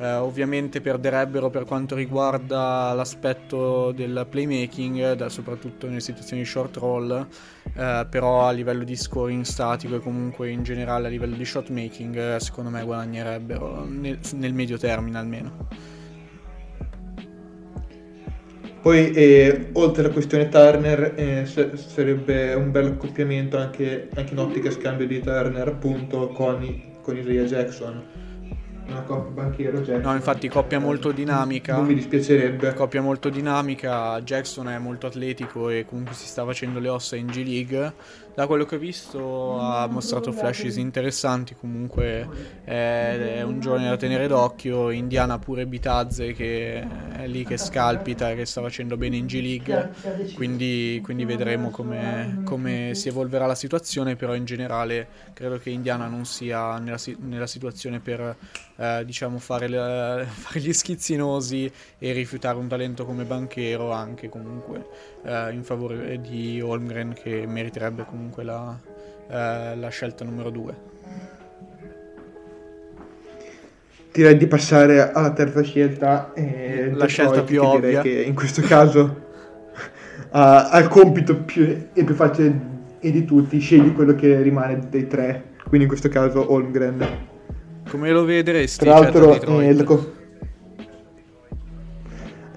Eh, 0.00 0.14
ovviamente 0.14 0.82
perderebbero 0.82 1.48
per 1.48 1.64
quanto 1.64 1.94
riguarda 1.96 2.92
l'aspetto 2.92 3.90
del 3.92 4.26
playmaking, 4.28 5.14
da, 5.14 5.30
soprattutto 5.30 5.86
nelle 5.86 6.00
situazioni 6.00 6.44
short 6.44 6.76
roll, 6.76 7.26
eh, 7.74 8.06
però 8.08 8.46
a 8.46 8.50
livello 8.50 8.84
di 8.84 8.96
scoring 8.96 9.44
statico 9.44 9.96
e 9.96 10.00
comunque 10.00 10.50
in 10.50 10.62
generale 10.62 11.06
a 11.06 11.10
livello 11.10 11.34
di 11.36 11.44
shot 11.44 11.70
making, 11.70 12.16
eh, 12.16 12.38
secondo 12.38 12.68
me 12.68 12.84
guadagnerebbero 12.84 13.86
nel, 13.86 14.18
nel 14.34 14.52
medio 14.52 14.76
termine 14.76 15.18
almeno. 15.18 15.96
Poi, 18.80 19.10
eh, 19.12 19.68
oltre 19.72 20.04
alla 20.04 20.12
questione 20.12 20.48
Turner, 20.48 21.14
eh, 21.16 21.46
sarebbe 21.46 22.54
un 22.54 22.70
bel 22.70 22.86
accoppiamento 22.86 23.58
anche, 23.58 24.08
anche 24.14 24.32
in 24.32 24.38
ottica 24.38 24.70
scambio 24.70 25.06
di 25.06 25.20
Turner, 25.20 25.68
appunto, 25.68 26.28
con, 26.28 26.82
con 27.02 27.16
Isaiah 27.16 27.44
Jackson 27.44 28.02
una 28.88 29.02
coppia 29.02 29.30
banchiero 29.30 29.78
Jackson. 29.78 30.00
No, 30.00 30.14
infatti 30.14 30.48
coppia 30.48 30.78
molto 30.78 31.12
dinamica. 31.12 31.76
Non 31.76 31.86
mi 31.86 31.94
dispiacerebbe. 31.94 32.74
Coppia 32.74 33.02
molto 33.02 33.28
dinamica. 33.28 34.20
Jackson 34.22 34.68
è 34.68 34.78
molto 34.78 35.06
atletico 35.06 35.68
e 35.68 35.84
comunque 35.86 36.14
si 36.14 36.26
sta 36.26 36.44
facendo 36.44 36.78
le 36.78 36.88
ossa 36.88 37.16
in 37.16 37.26
G 37.26 37.44
League. 37.44 37.92
Da 38.38 38.46
quello 38.46 38.64
che 38.66 38.76
ho 38.76 38.78
visto 38.78 39.58
ha 39.58 39.88
mostrato 39.88 40.30
flashes 40.30 40.76
interessanti. 40.76 41.56
Comunque 41.56 42.28
è, 42.62 43.38
è 43.38 43.42
un 43.42 43.58
giovane 43.58 43.88
da 43.88 43.96
tenere 43.96 44.28
d'occhio. 44.28 44.90
Indiana 44.90 45.40
pure 45.40 45.66
Bitazze 45.66 46.32
che 46.34 46.86
è 47.16 47.26
lì 47.26 47.44
che 47.44 47.56
scalpita 47.56 48.34
che 48.34 48.46
sta 48.46 48.62
facendo 48.62 48.96
bene 48.96 49.16
in 49.16 49.26
G 49.26 49.40
League. 49.40 49.90
Quindi, 50.34 51.00
quindi 51.02 51.24
vedremo 51.24 51.70
come, 51.70 52.42
come, 52.44 52.94
si 52.94 53.08
evolverà 53.08 53.44
la 53.44 53.56
situazione. 53.56 54.14
Però 54.14 54.36
in 54.36 54.44
generale 54.44 55.08
credo 55.32 55.58
che 55.58 55.70
Indiana 55.70 56.06
non 56.06 56.24
sia 56.24 56.78
nella, 56.78 56.98
nella 57.18 57.48
situazione 57.48 57.98
per 57.98 58.36
eh, 58.76 59.02
diciamo 59.04 59.40
fare, 59.40 59.66
le, 59.66 60.26
fare, 60.30 60.60
gli 60.60 60.72
schizzinosi 60.72 61.68
e 61.98 62.12
rifiutare 62.12 62.56
un 62.56 62.68
talento 62.68 63.04
come 63.04 63.24
banchero 63.24 63.90
anche 63.90 64.28
comunque 64.28 64.86
eh, 65.24 65.52
in 65.52 65.62
favore 65.62 66.20
di 66.20 66.60
Holmgren 66.60 67.12
che 67.12 67.46
meriterebbe 67.46 68.04
comunque 68.04 68.44
la, 68.44 68.78
eh, 69.30 69.76
la 69.76 69.88
scelta 69.88 70.24
numero 70.24 70.50
due. 70.50 70.96
Direi 74.12 74.36
di 74.36 74.46
passare 74.46 75.12
alla 75.12 75.32
terza 75.32 75.62
scelta. 75.62 76.32
Eh, 76.34 76.90
la 76.92 77.06
scelta 77.06 77.42
più 77.42 77.62
ovvia. 77.62 78.02
Che 78.02 78.22
in 78.22 78.34
questo 78.34 78.62
caso 78.62 79.26
ha, 80.30 80.78
il 80.80 80.88
compito 80.88 81.36
più, 81.36 81.88
e 81.92 82.04
più 82.04 82.14
facile 82.14 82.76
di 83.00 83.24
tutti, 83.24 83.58
scegli 83.58 83.92
quello 83.92 84.14
che 84.14 84.40
rimane 84.40 84.88
dei 84.88 85.06
tre, 85.06 85.50
quindi 85.62 85.82
in 85.82 85.88
questo 85.88 86.08
caso 86.08 86.52
Holmgren. 86.52 87.06
Come 87.88 88.10
lo 88.10 88.24
vedresti? 88.24 88.84
Tra 88.84 88.98
l'altro, 88.98 89.60
eh, 89.60 89.84
co- 89.84 90.12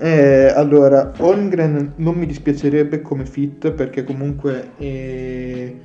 eh, 0.02 0.52
allora, 0.56 1.12
Holmgren 1.18 1.94
non 1.98 2.16
mi 2.16 2.26
dispiacerebbe 2.26 3.02
come 3.02 3.26
fit 3.26 3.72
perché 3.72 4.04
comunque 4.04 4.72
eh, 4.78 5.76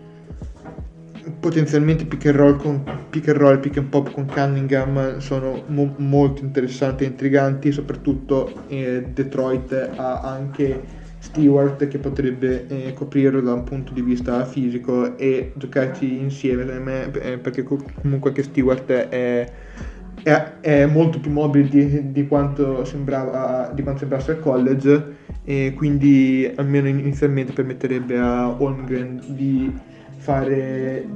potenzialmente 1.38 2.06
pick 2.06 2.26
and 2.26 2.36
roll, 2.36 2.56
con, 2.56 2.82
pick 3.10 3.28
and 3.28 3.36
roll, 3.36 3.60
pick 3.60 3.76
and 3.76 3.88
pop 3.88 4.10
con 4.10 4.24
Cunningham 4.24 5.18
sono 5.18 5.64
mo- 5.66 5.94
molto 5.98 6.42
interessanti 6.42 7.04
e 7.04 7.08
intriganti, 7.08 7.70
soprattutto 7.72 8.64
eh, 8.68 9.04
Detroit 9.12 9.90
ha 9.96 10.20
anche 10.20 11.04
Stewart 11.18 11.86
che 11.86 11.98
potrebbe 11.98 12.66
eh, 12.68 12.92
coprirlo 12.94 13.42
da 13.42 13.52
un 13.52 13.64
punto 13.64 13.92
di 13.92 14.00
vista 14.00 14.44
fisico 14.46 15.18
e 15.18 15.52
giocarci 15.56 16.18
insieme 16.18 16.64
me, 16.78 17.10
eh, 17.20 17.36
perché 17.36 17.64
comunque 17.64 18.30
anche 18.30 18.42
Stewart 18.42 18.90
è, 18.90 19.50
è, 20.26 20.54
è 20.60 20.86
molto 20.86 21.20
più 21.20 21.30
mobile 21.30 21.68
di, 21.68 22.10
di, 22.10 22.26
quanto 22.26 22.84
sembrava 22.84 23.70
di 23.72 23.84
quanto 23.84 24.00
sembrasse 24.00 24.32
al 24.32 24.40
college 24.40 25.14
e 25.44 25.72
quindi 25.76 26.50
almeno 26.56 26.88
inizialmente 26.88 27.52
permetterebbe 27.52 28.18
a 28.18 28.48
Holmgren 28.48 29.22
di 29.24 29.72
fare 30.16 31.06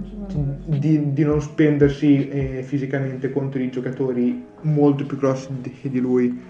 di, 0.64 1.12
di 1.12 1.24
non 1.24 1.42
spendersi 1.42 2.28
eh, 2.28 2.62
fisicamente 2.62 3.32
contro 3.32 3.60
i 3.60 3.68
giocatori 3.68 4.44
molto 4.60 5.04
più 5.04 5.16
grossi 5.16 5.48
di, 5.60 5.74
di 5.90 5.98
lui 5.98 6.40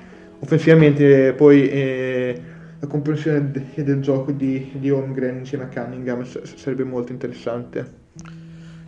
offensivamente 0.40 1.32
poi 1.32 1.66
eh, 1.66 2.40
la 2.78 2.86
comprensione 2.86 3.52
de- 3.52 3.82
del 3.82 4.02
gioco 4.02 4.32
di, 4.32 4.72
di 4.74 4.90
Holmgren 4.90 5.38
insieme 5.38 5.64
a 5.64 5.68
Cunningham 5.68 6.24
s- 6.24 6.56
sarebbe 6.56 6.84
molto 6.84 7.12
interessante. 7.12 7.98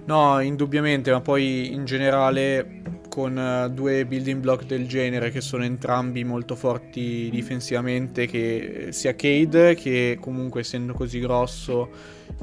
No, 0.04 0.40
indubbiamente, 0.40 1.10
ma 1.12 1.20
poi 1.20 1.72
in 1.72 1.84
generale 1.84 3.00
con 3.12 3.36
uh, 3.36 3.70
due 3.70 4.06
building 4.06 4.40
block 4.40 4.64
del 4.64 4.88
genere 4.88 5.30
che 5.30 5.42
sono 5.42 5.64
entrambi 5.64 6.24
molto 6.24 6.56
forti 6.56 7.28
difensivamente, 7.30 8.26
che 8.26 8.86
sia 8.92 9.14
Cade 9.14 9.74
che 9.74 10.16
comunque 10.18 10.62
essendo 10.62 10.94
così 10.94 11.18
grosso 11.18 11.90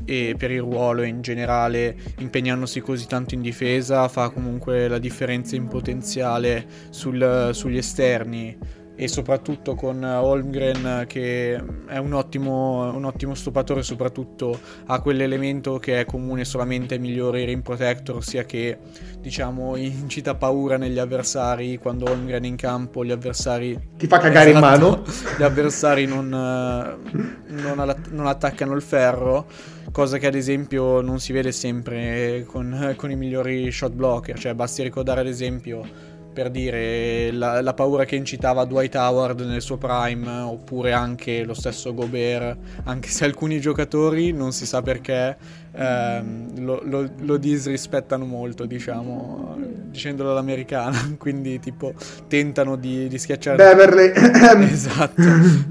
e 0.06 0.36
per 0.38 0.52
il 0.52 0.60
ruolo 0.60 1.02
in 1.02 1.22
generale 1.22 1.96
impegnandosi 2.20 2.82
così 2.82 3.08
tanto 3.08 3.34
in 3.34 3.42
difesa 3.42 4.08
fa 4.08 4.30
comunque 4.30 4.88
la 4.88 5.00
differenza 5.00 5.56
in 5.56 5.68
potenziale 5.68 6.68
sul, 6.92 7.50
sugli 7.54 7.78
esterni 7.78 8.56
e 9.02 9.08
soprattutto 9.08 9.76
con 9.76 10.04
Holmgren 10.04 11.06
che 11.08 11.56
è 11.88 11.98
un 11.98 12.12
ottimo, 12.12 12.94
un 12.94 13.06
ottimo 13.06 13.34
stopatore, 13.34 13.82
soprattutto 13.82 14.60
ha 14.88 15.00
quell'elemento 15.00 15.80
che 15.80 16.02
è 16.02 16.06
comune 16.06 16.44
solamente 16.44 16.96
ai 16.96 17.00
migliori 17.00 17.46
rim 17.46 17.62
protector, 17.62 18.18
ossia 18.18 18.44
che 18.44 18.78
diciamo 19.18 19.78
incita 19.78 20.36
paura 20.36 20.76
negli 20.76 21.00
avversari 21.00 21.78
quando 21.78 22.12
Holmgren 22.12 22.44
è 22.44 22.48
in 22.48 22.58
campo, 22.58 23.06
gli 23.06 23.12
avversari 23.12 23.80
ti 23.96 24.06
fa 24.06 24.18
cagare 24.18 24.50
esatto, 24.50 24.66
in 24.66 24.72
mano, 24.72 25.04
gli 25.40 25.44
avversari 25.44 26.06
non, 26.06 26.28
non, 26.28 27.80
att- 27.80 28.10
non, 28.10 28.28
attaccano 28.28 28.74
il 28.74 28.82
ferro. 28.82 29.48
Cosa 29.94 30.18
che 30.18 30.28
ad 30.28 30.36
esempio 30.36 31.02
non 31.02 31.20
si 31.20 31.32
vede 31.32 31.52
sempre 31.52 32.44
con, 32.46 32.94
con 32.98 33.10
i 33.10 33.16
migliori 33.16 33.72
shot 33.72 33.94
blocker, 33.94 34.38
cioè 34.38 34.54
basti 34.54 34.84
ricordare 34.84 35.22
ad 35.22 35.28
esempio 35.28 36.09
per 36.40 36.52
dire 36.52 37.32
la, 37.34 37.60
la, 37.60 37.74
paura 37.74 38.06
che 38.06 38.16
incitava 38.16 38.64
Dwight 38.64 38.96
Howard 38.96 39.42
nel 39.42 39.62
suo 39.62 39.76
prime, 39.76 40.40
oppure 40.40 40.94
anche 40.94 41.44
lo 41.44 41.54
stesso 41.54 41.94
Gobert, 41.94 42.58
anche 42.86 43.10
se 43.10 43.26
alcuni 43.26 43.60
giocatori 43.60 44.32
non 44.32 44.54
si 44.54 44.66
sa 44.66 44.82
perché 44.82 45.36
ehm, 45.74 46.64
lo, 46.64 46.80
lo, 46.86 47.10
lo, 47.18 47.36
disrispettano 47.36 48.24
molto, 48.24 48.66
diciamo, 48.66 49.58
dicendolo 49.90 50.32
all'americana, 50.32 51.14
quindi 51.20 51.60
tipo 51.60 51.94
tentano 52.30 52.78
di, 52.78 53.10
di 53.10 53.18
schiacciare... 53.18 53.58
Beverly! 53.58 54.14
esatto, 54.72 55.22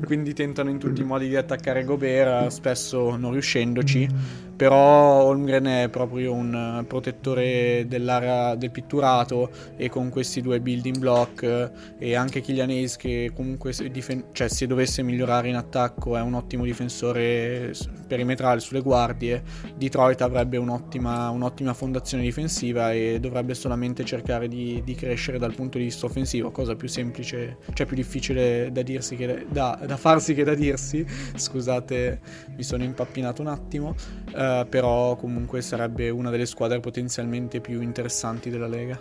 quindi 0.04 0.34
tentano 0.34 0.68
in 0.68 0.76
tutti 0.76 1.00
i 1.00 1.04
modi 1.04 1.28
di 1.28 1.36
attaccare 1.36 1.82
Gobert, 1.82 2.48
spesso 2.48 3.16
non 3.16 3.32
riuscendoci 3.32 4.46
però 4.58 5.22
Holmgren 5.22 5.66
è 5.66 5.88
proprio 5.88 6.32
un 6.32 6.84
protettore 6.88 7.84
dell'area 7.86 8.56
del 8.56 8.72
pitturato 8.72 9.50
e 9.76 9.88
con 9.88 10.08
questi 10.08 10.42
due 10.42 10.58
building 10.60 10.98
block 10.98 11.70
e 11.96 12.16
anche 12.16 12.42
Hayes 12.44 12.96
che 12.96 13.30
comunque 13.32 13.72
se, 13.72 13.88
difen- 13.88 14.24
cioè, 14.32 14.48
se 14.48 14.66
dovesse 14.66 15.04
migliorare 15.04 15.48
in 15.48 15.54
attacco 15.54 16.16
è 16.16 16.20
un 16.20 16.34
ottimo 16.34 16.64
difensore 16.64 17.72
perimetrale 18.08 18.58
sulle 18.58 18.80
guardie. 18.80 19.44
Detroit 19.76 20.22
avrebbe 20.22 20.56
un'ottima, 20.56 21.30
un'ottima 21.30 21.72
fondazione 21.72 22.24
difensiva 22.24 22.92
e 22.92 23.20
dovrebbe 23.20 23.54
solamente 23.54 24.04
cercare 24.04 24.48
di, 24.48 24.82
di, 24.84 24.96
crescere 24.96 25.38
dal 25.38 25.54
punto 25.54 25.78
di 25.78 25.84
vista 25.84 26.06
offensivo 26.06 26.50
cosa 26.50 26.74
più 26.74 26.88
semplice 26.88 27.58
cioè 27.74 27.86
più 27.86 27.94
difficile 27.94 28.70
da 28.72 28.82
dirsi 28.82 29.14
che 29.14 29.46
da, 29.48 29.78
da 29.86 29.96
farsi 29.96 30.34
che 30.34 30.42
da 30.42 30.54
dirsi. 30.54 31.06
Scusate 31.36 32.20
mi 32.56 32.64
sono 32.64 32.82
impappinato 32.82 33.40
un 33.40 33.48
attimo. 33.48 33.94
Uh, 34.34 34.46
eh, 34.48 34.66
però 34.66 35.16
comunque 35.16 35.60
sarebbe 35.60 36.10
una 36.10 36.30
delle 36.30 36.46
squadre 36.46 36.80
potenzialmente 36.80 37.60
più 37.60 37.80
interessanti 37.80 38.50
della 38.50 38.66
Lega. 38.66 39.00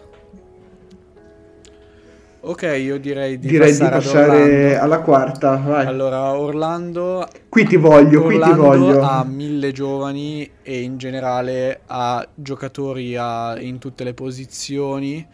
Ok, 2.40 2.62
io 2.80 2.98
direi 2.98 3.38
di 3.40 3.48
direi 3.48 3.72
passare, 3.72 3.98
di 3.98 4.06
passare 4.06 4.78
alla 4.78 5.00
quarta. 5.02 5.58
Vai. 5.58 5.86
Allora, 5.86 6.38
Orlando. 6.38 7.28
Qui 7.50 7.66
ti 7.66 7.76
voglio, 7.76 8.24
Orlando 8.24 8.64
qui 8.64 8.78
ti 8.78 8.84
voglio. 8.84 9.02
ha 9.02 9.24
mille 9.26 9.72
giovani 9.74 10.50
e 10.62 10.82
in 10.82 10.98
generale 10.98 11.82
ha 11.88 12.26
giocatori 12.34 13.18
a, 13.18 13.60
in 13.60 13.80
tutte 13.80 14.06
le 14.06 14.14
posizioni. 14.14 15.26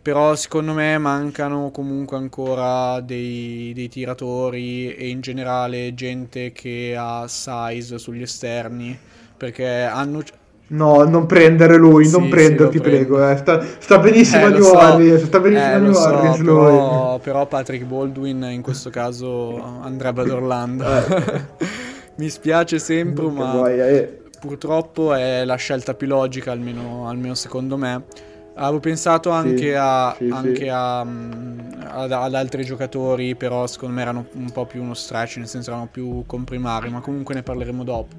Però 0.00 0.36
secondo 0.36 0.74
me 0.74 0.96
mancano 0.98 1.70
comunque 1.72 2.18
ancora 2.18 3.00
dei, 3.00 3.72
dei 3.74 3.88
tiratori 3.88 4.94
e 4.94 5.08
in 5.08 5.22
generale 5.22 5.94
gente 5.94 6.52
che 6.52 6.94
ha 6.96 7.24
size 7.26 7.98
sugli 7.98 8.22
esterni. 8.22 8.96
Perché 9.36 9.82
hanno, 9.82 10.22
No, 10.68 11.04
non 11.04 11.26
prendere 11.26 11.76
lui, 11.76 12.06
Sì, 12.06 12.10
non 12.10 12.22
sì, 12.22 12.28
prendere, 12.28 12.64
lo 12.64 12.70
ti 12.70 12.80
prendo. 12.80 12.80
prego. 12.80 13.28
eh. 13.30 13.36
Sta, 13.36 13.62
sta 13.78 13.98
benissimo 13.98 14.46
Eh, 14.46 14.50
New 14.50 14.62
so. 14.62 14.76
Orleans, 14.76 15.24
sta 15.24 15.40
benissimo 15.40 15.74
Eh, 15.74 15.76
a 15.76 15.78
lo 15.78 15.90
New 15.90 15.92
so, 15.92 16.08
Orleans 16.08 16.40
però, 16.40 17.18
però 17.20 17.46
Patrick 17.46 17.84
Baldwin 17.84 18.42
in 18.50 18.62
questo 18.62 18.90
caso 18.90 19.60
andrebbe 19.62 20.22
ad 20.22 20.30
Orlando. 20.30 20.84
Mi 22.16 22.28
spiace 22.28 22.78
sempre, 22.78 23.28
Che 23.28 23.30
ma 23.30 23.44
vuoi, 23.44 23.78
eh. 23.80 24.22
purtroppo 24.38 25.14
è 25.14 25.44
la 25.44 25.56
scelta 25.56 25.94
più 25.94 26.06
logica, 26.06 26.52
almeno, 26.52 27.08
almeno 27.08 27.34
secondo 27.34 27.76
me. 27.76 28.04
Avevo 28.56 28.78
pensato 28.80 29.30
anche, 29.30 29.74
a, 29.76 30.14
sì, 30.16 30.24
sì. 30.30 30.30
anche 30.30 30.70
a, 30.70 31.04
mm, 31.04 31.58
ad, 31.88 32.12
ad 32.12 32.34
altri 32.34 32.64
giocatori, 32.64 33.34
però 33.36 33.66
secondo 33.66 33.94
me 33.96 34.02
erano 34.02 34.28
un 34.34 34.50
po' 34.52 34.66
più 34.66 34.82
uno 34.82 34.94
stretch, 34.94 35.36
nel 35.38 35.48
senso 35.48 35.70
erano 35.70 35.88
più 35.90 36.24
comprimari, 36.26 36.88
ma 36.90 37.00
comunque 37.00 37.34
ne 37.34 37.42
parleremo 37.42 37.82
dopo. 37.84 38.16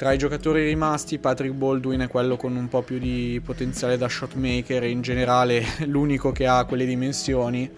Tra 0.00 0.12
i 0.12 0.16
giocatori 0.16 0.64
rimasti, 0.64 1.18
Patrick 1.18 1.52
Baldwin 1.52 2.00
è 2.00 2.08
quello 2.08 2.38
con 2.38 2.56
un 2.56 2.68
po' 2.68 2.80
più 2.80 2.98
di 2.98 3.38
potenziale 3.44 3.98
da 3.98 4.08
shotmaker 4.08 4.82
e 4.82 4.88
in 4.88 5.02
generale 5.02 5.62
l'unico 5.84 6.32
che 6.32 6.46
ha 6.46 6.64
quelle 6.64 6.86
dimensioni 6.86 7.70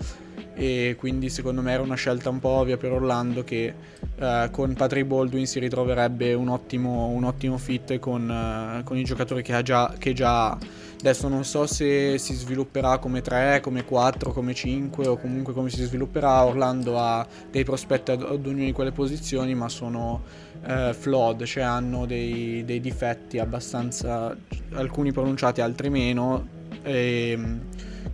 e 0.55 0.95
quindi 0.97 1.29
secondo 1.31 1.62
me 1.62 1.73
era 1.73 1.83
una 1.83 1.97
scelta 1.97 2.29
un 2.29 2.38
po' 2.38 2.50
ovvia 2.50 2.76
per 2.76 2.93
Orlando 2.93 3.43
che 3.43 3.75
eh, 4.14 4.49
con 4.52 4.73
Patrick 4.75 5.05
Baldwin 5.05 5.49
si 5.49 5.59
ritroverebbe 5.59 6.33
un 6.35 6.47
ottimo, 6.47 7.09
un 7.09 7.25
ottimo 7.25 7.59
fit 7.59 7.99
con, 7.99 8.31
eh, 8.31 8.85
con 8.85 8.97
i 8.97 9.02
giocatori 9.02 9.43
che 9.43 9.55
ha 9.55 9.62
già, 9.62 9.93
che 9.99 10.12
già. 10.12 10.57
Adesso 11.00 11.26
non 11.26 11.45
so 11.45 11.67
se 11.67 12.19
si 12.19 12.35
svilupperà 12.35 12.99
come 12.99 13.23
3, 13.23 13.59
come 13.61 13.85
4, 13.85 14.31
come 14.31 14.55
5 14.55 15.09
o 15.09 15.17
comunque 15.17 15.52
come 15.52 15.71
si 15.71 15.83
svilupperà. 15.83 16.45
Orlando 16.45 17.00
ha 17.00 17.26
dei 17.50 17.64
prospetti 17.64 18.12
ad, 18.12 18.23
ad 18.23 18.47
ognuna 18.47 18.67
di 18.67 18.73
quelle 18.73 18.93
posizioni, 18.93 19.57
ma 19.57 19.69
sono 19.69 20.23
eh, 20.66 20.95
flawed, 20.95 21.45
cioè 21.45 21.62
hanno 21.62 22.07
dei, 22.07 22.64
dei 22.64 22.81
difetti 22.81 23.38
abbastanza, 23.38 24.37
alcuni 24.73 25.12
pronunciati, 25.12 25.61
altri 25.61 25.90
meno. 25.90 26.61
E, 26.83 27.38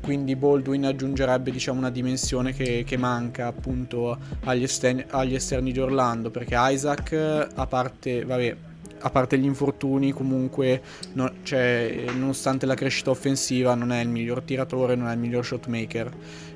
quindi 0.00 0.36
Baldwin 0.36 0.86
aggiungerebbe 0.86 1.50
diciamo 1.50 1.78
una 1.78 1.90
dimensione 1.90 2.52
che, 2.52 2.84
che 2.86 2.96
manca 2.96 3.46
appunto 3.46 4.16
agli 4.44 4.62
esterni, 4.62 5.04
agli 5.08 5.34
esterni 5.34 5.72
di 5.72 5.80
Orlando 5.80 6.30
perché 6.30 6.54
Isaac 6.56 7.48
a 7.54 7.66
parte 7.66 8.24
vabbè 8.24 8.56
a 9.00 9.10
parte 9.10 9.38
gli 9.38 9.44
infortuni 9.44 10.12
comunque 10.12 10.82
no- 11.12 11.32
cioè, 11.42 12.04
nonostante 12.14 12.66
la 12.66 12.74
crescita 12.74 13.10
offensiva 13.10 13.74
non 13.74 13.92
è 13.92 14.00
il 14.00 14.08
miglior 14.08 14.42
tiratore 14.42 14.94
non 14.94 15.08
è 15.08 15.12
il 15.12 15.18
miglior 15.18 15.44
shotmaker 15.44 16.10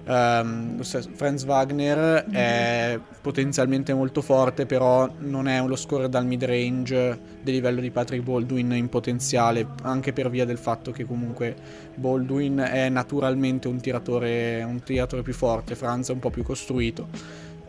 Stesso, 0.04 1.10
Franz 1.14 1.44
Wagner 1.44 2.24
è 2.24 2.98
potenzialmente 3.20 3.94
molto 3.94 4.20
forte 4.20 4.66
però 4.66 5.08
non 5.18 5.46
è 5.46 5.64
lo 5.64 5.76
scorer 5.76 6.08
dal 6.08 6.26
mid 6.26 6.42
range 6.42 7.20
del 7.40 7.54
livello 7.54 7.80
di 7.80 7.92
Patrick 7.92 8.24
Baldwin 8.24 8.72
in 8.72 8.88
potenziale 8.88 9.64
anche 9.82 10.12
per 10.12 10.28
via 10.28 10.44
del 10.44 10.58
fatto 10.58 10.90
che 10.90 11.04
comunque 11.04 11.54
Baldwin 11.94 12.58
è 12.58 12.88
naturalmente 12.88 13.68
un 13.68 13.80
tiratore, 13.80 14.64
un 14.64 14.82
tiratore 14.82 15.22
più 15.22 15.34
forte 15.34 15.76
Franz 15.76 16.08
è 16.08 16.12
un 16.12 16.18
po' 16.18 16.30
più 16.30 16.42
costruito 16.42 17.06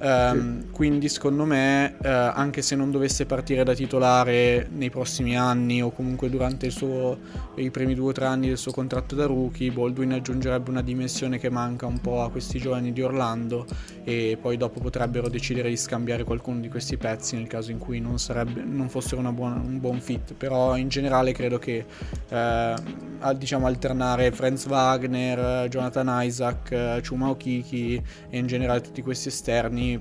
Ehm, 0.05 0.69
Quindi 0.71 1.07
secondo 1.07 1.45
me, 1.45 1.95
eh, 2.01 2.09
anche 2.09 2.61
se 2.61 2.75
non 2.75 2.91
dovesse 2.91 3.25
partire 3.25 3.63
da 3.63 3.73
titolare 3.73 4.67
nei 4.69 4.89
prossimi 4.89 5.37
anni 5.37 5.81
o 5.81 5.91
comunque 5.91 6.29
durante 6.29 6.69
suo- 6.71 7.17
i 7.55 7.69
primi 7.69 7.93
due 7.95 8.09
o 8.09 8.11
tre 8.11 8.25
anni 8.25 8.47
del 8.47 8.57
suo 8.57 8.71
contratto 8.73 9.15
da 9.15 9.25
rookie, 9.27 9.71
Baldwin 9.71 10.11
aggiungerebbe 10.13 10.69
una 10.71 10.81
dimensione 10.81 11.37
che 11.39 11.49
manca 11.49 11.85
un 11.85 12.01
po' 12.01 12.21
a 12.23 12.29
questi 12.29 12.59
giovani 12.59 12.91
di 12.91 13.01
Orlando 13.01 13.65
e 14.03 14.37
poi 14.41 14.57
dopo 14.57 14.81
potrebbero 14.81 15.29
decidere 15.29 15.69
di 15.69 15.77
scambiare 15.77 16.23
qualcuno 16.25 16.59
di 16.59 16.67
questi 16.69 16.97
pezzi 16.97 17.35
nel 17.37 17.47
caso 17.47 17.71
in 17.71 17.77
cui 17.77 17.99
non, 18.01 18.19
sarebbe, 18.19 18.61
non 18.63 18.89
fossero 18.89 19.21
buona- 19.31 19.61
un 19.63 19.79
buon 19.79 20.01
fit. 20.01 20.33
Però 20.33 20.75
in 20.75 20.89
generale 20.89 21.31
credo 21.31 21.59
che 21.59 21.85
al- 22.29 23.37
diciamo 23.37 23.67
alternare 23.67 24.31
Franz 24.31 24.65
Wagner, 24.65 25.67
Jonathan 25.69 26.09
Isaac, 26.23 26.71
eh, 26.71 27.01
Chuma 27.07 27.29
Okiki 27.29 28.01
e 28.29 28.37
in 28.37 28.47
generale 28.47 28.81
tutti 28.81 29.01
questi 29.01 29.29
esterni 29.29 29.92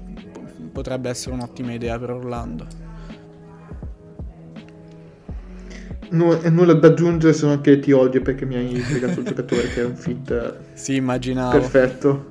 potrebbe 0.73 1.09
essere 1.09 1.35
un'ottima 1.35 1.73
idea 1.73 1.99
per 1.99 2.11
Orlando. 2.11 2.67
E 6.11 6.51
nulla 6.51 6.75
da 6.75 6.89
aggiungere 6.89 7.33
se 7.33 7.47
non 7.47 7.63
che 7.63 7.79
ti 7.79 7.91
odio 7.91 8.21
perché 8.21 8.45
mi 8.45 8.57
hai 8.57 8.83
spiegato 8.83 9.21
il 9.21 9.27
giocatore 9.27 9.63
che 9.73 9.81
è 9.81 9.85
un 9.85 9.97
fit 9.97 10.31
eh, 10.31 10.53
Sì, 10.75 10.97
immaginavo. 10.97 11.59
perfetto. 11.59 12.31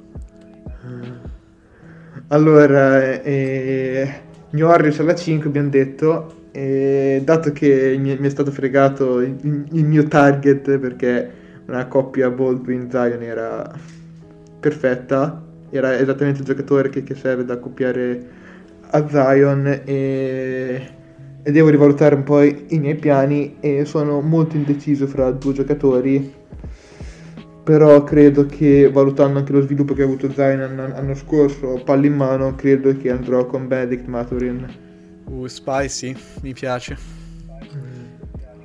Allora, 2.27 3.21
eh, 3.21 4.21
New 4.51 4.67
Orleans 4.67 4.99
alla 4.99 5.15
5 5.15 5.49
abbiamo 5.49 5.69
detto, 5.69 6.43
e 6.51 7.21
dato 7.25 7.51
che 7.51 7.97
mi, 7.99 8.15
mi 8.17 8.27
è 8.27 8.29
stato 8.29 8.51
fregato 8.51 9.19
il, 9.19 9.65
il 9.71 9.85
mio 9.85 10.03
target 10.07 10.77
perché 10.77 11.29
una 11.65 11.87
coppia 11.87 12.29
Baldwin-Zion 12.29 13.21
era 13.21 13.69
perfetta, 14.59 15.41
era 15.71 15.97
esattamente 15.97 16.39
il 16.41 16.45
giocatore 16.45 16.89
che, 16.89 17.03
che 17.03 17.15
serve 17.15 17.45
da 17.45 17.53
accoppiare 17.53 18.29
a 18.91 19.07
Zion 19.09 19.81
e, 19.85 20.89
e 21.43 21.51
devo 21.51 21.69
rivalutare 21.69 22.15
un 22.15 22.23
po' 22.23 22.41
i, 22.43 22.65
i 22.69 22.79
miei 22.79 22.95
piani 22.95 23.57
e 23.59 23.85
sono 23.85 24.21
molto 24.21 24.55
indeciso 24.57 25.07
fra 25.07 25.31
due 25.31 25.53
giocatori 25.53 26.33
però 27.63 28.03
credo 28.03 28.45
che 28.45 28.89
valutando 28.91 29.39
anche 29.39 29.51
lo 29.51 29.61
sviluppo 29.61 29.93
che 29.93 30.01
ha 30.01 30.05
avuto 30.05 30.31
Zion 30.31 30.75
l'anno 30.75 31.15
scorso 31.15 31.81
palla 31.83 32.05
in 32.05 32.15
mano 32.15 32.55
credo 32.55 32.95
che 32.97 33.09
andrò 33.11 33.45
con 33.45 33.67
Benedict 33.67 34.07
Maturin 34.07 34.67
Uh, 35.25 35.47
spicy, 35.47 36.15
mi 36.41 36.53
piace. 36.53 36.97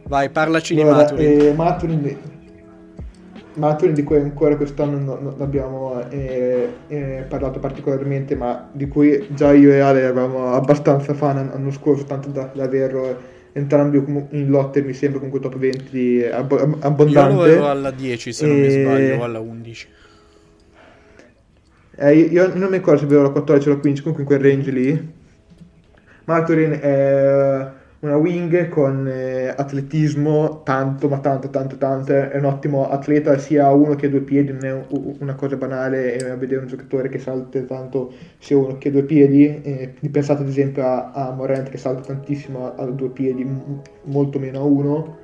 Vai, 0.09 0.31
parlaci 0.31 0.75
di 0.75 0.81
Allora, 0.81 0.97
Maturin. 0.99 1.41
eh, 1.41 1.53
Maturin, 1.53 2.17
Maturin 3.57 3.95
di 3.95 4.03
cui 4.03 4.19
ancora 4.19 4.57
quest'anno 4.57 4.99
non, 4.99 5.23
non 5.23 5.41
abbiamo 5.41 6.07
eh, 6.11 6.69
eh, 6.89 7.25
parlato 7.29 7.59
particolarmente, 7.59 8.35
ma 8.37 8.69
di 8.73 8.87
cui 8.87 9.27
già 9.31 9.53
io 9.53 9.73
e 9.73 9.81
Ale 9.81 10.01
eravamo 10.01 10.53
abbastanza 10.53 11.15
fan 11.15 11.39
an- 11.39 11.49
l'anno 11.49 11.71
scorso, 11.71 12.05
tanto 12.05 12.29
da, 12.29 12.51
da 12.55 12.65
averlo 12.65 13.17
entrambi 13.53 13.97
in 14.31 14.49
lotte, 14.51 14.83
mi 14.83 14.93
sembra, 14.93 15.19
comunque 15.21 15.41
top 15.41 15.57
20 15.57 16.23
abbo- 16.25 16.59
ab- 16.59 16.75
Io 16.75 16.79
lo 16.79 16.87
abbondante. 16.87 17.51
avevo 17.51 17.69
alla 17.71 17.91
10 17.91 18.33
se 18.33 18.47
non 18.47 18.59
mi 18.59 18.67
E- 18.67 18.71
sbaglio, 18.71 19.17
o 19.17 19.25
alla 19.25 19.41
11. 19.41 19.89
Eh, 21.99 22.15
io, 22.19 22.55
non 22.55 22.69
mi 22.71 22.77
ricordo 22.77 23.01
se 23.01 23.07
avevo 23.07 23.23
la 23.23 23.31
14 23.31 23.69
o 23.69 23.73
la 23.75 23.79
15, 23.81 24.03
comunque 24.03 24.23
in 24.25 24.29
quel 24.41 24.51
range 24.51 24.71
lì. 24.71 25.15
Maturin 26.25 26.73
è 26.81 27.73
una 28.01 28.17
wing 28.17 28.69
con 28.69 29.07
eh, 29.09 29.49
atletismo, 29.49 30.63
tanto, 30.65 31.09
ma 31.09 31.19
tanto, 31.21 31.49
tanto, 31.49 31.77
tanto. 31.77 32.13
È 32.13 32.37
un 32.37 32.45
ottimo 32.45 32.89
atleta, 32.89 33.39
sia 33.39 33.67
a 33.67 33.73
uno 33.73 33.95
che 33.95 34.07
a 34.07 34.09
due 34.11 34.21
piedi, 34.21 34.53
non 34.53 34.65
è 34.65 34.85
una 35.21 35.35
cosa 35.35 35.57
banale 35.57 36.15
eh, 36.17 36.37
vedere 36.37 36.61
un 36.63 36.67
giocatore 36.69 37.09
che 37.09 37.19
salta 37.19 37.61
tanto 37.63 38.13
sia 38.39 38.57
uno 38.57 38.77
che 38.79 38.89
a 38.89 38.93
due 38.93 39.05
piedi. 39.05 39.63
Eh, 39.63 39.95
pensate 40.11 40.43
ad 40.43 40.49
esempio 40.49 40.85
a, 40.85 41.11
a 41.13 41.33
Morant 41.33 41.69
che 41.71 41.79
salta 41.79 42.03
tantissimo 42.03 42.67
a, 42.67 42.83
a 42.83 42.87
due 42.87 43.11
piedi, 43.11 43.45
m- 43.45 43.81
molto 44.05 44.39
meno 44.39 44.61
a 44.61 44.65
uno. 44.65 45.17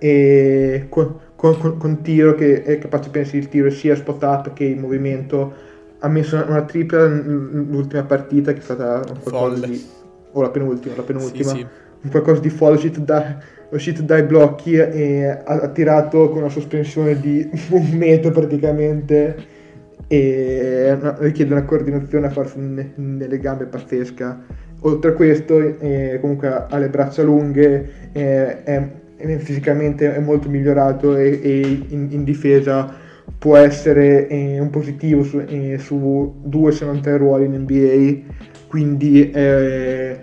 E 0.00 0.86
con, 0.88 1.18
con- 1.34 1.58
con- 1.58 1.76
con 1.76 2.02
tiro 2.02 2.34
che 2.34 2.62
è 2.62 2.78
capace 2.78 3.10
pensi 3.10 3.36
il 3.36 3.48
tiro 3.48 3.68
sia 3.70 3.96
spot 3.96 4.22
up 4.22 4.52
che 4.52 4.64
in 4.64 4.78
movimento 4.78 5.52
ha 5.98 6.08
messo 6.08 6.36
una, 6.36 6.44
una 6.46 6.64
tripla 6.64 7.06
n- 7.08 7.66
l'ultima 7.70 8.04
partita 8.04 8.52
che 8.52 8.60
è 8.60 8.62
stata 8.62 8.98
un 9.08 9.18
qualcosa 9.20 9.56
Folle. 9.56 9.66
di 9.66 9.84
o 10.32 10.42
la 10.42 10.50
penultima, 10.50 10.94
la 10.94 11.02
penultima 11.02 11.50
Sì, 11.50 11.58
sì. 11.58 11.66
Qualcosa 12.10 12.40
di 12.40 12.50
folle, 12.50 12.76
uscito, 12.76 13.00
da- 13.00 13.38
uscito 13.70 14.02
dai 14.02 14.22
blocchi 14.22 14.74
e 14.74 15.26
ha, 15.26 15.68
tirato 15.68 16.28
con 16.28 16.38
una 16.38 16.48
sospensione 16.48 17.20
di 17.20 17.48
un 17.70 17.90
metro 17.90 18.30
praticamente 18.30 19.56
e 20.06 20.96
richiede 21.18 21.52
una 21.52 21.64
coordinazione 21.64 22.28
a 22.28 22.46
ne- 22.54 22.92
nelle 22.94 23.38
gambe 23.38 23.66
pazzesca. 23.66 24.44
Oltre 24.82 25.10
a 25.10 25.14
questo, 25.14 25.58
eh, 25.58 26.18
comunque 26.20 26.48
ha 26.48 26.78
le 26.78 26.88
braccia 26.88 27.22
lunghe, 27.22 28.10
eh, 28.12 28.62
è, 28.62 28.88
è 29.16 29.36
fisicamente 29.38 30.14
è 30.14 30.20
molto 30.20 30.48
migliorato 30.48 31.16
e, 31.16 31.40
e 31.42 31.84
in, 31.88 32.08
in 32.10 32.24
difesa 32.24 32.94
può 33.36 33.56
essere 33.56 34.28
eh, 34.28 34.58
un 34.58 34.70
positivo 34.70 35.22
su, 35.22 35.38
eh, 35.46 35.76
su 35.78 36.36
due 36.42 36.72
se 36.72 36.84
non 36.84 37.00
tre 37.00 37.16
ruoli 37.18 37.44
in 37.44 37.54
NBA 37.60 38.36
quindi 38.68 39.30
è 39.30 40.18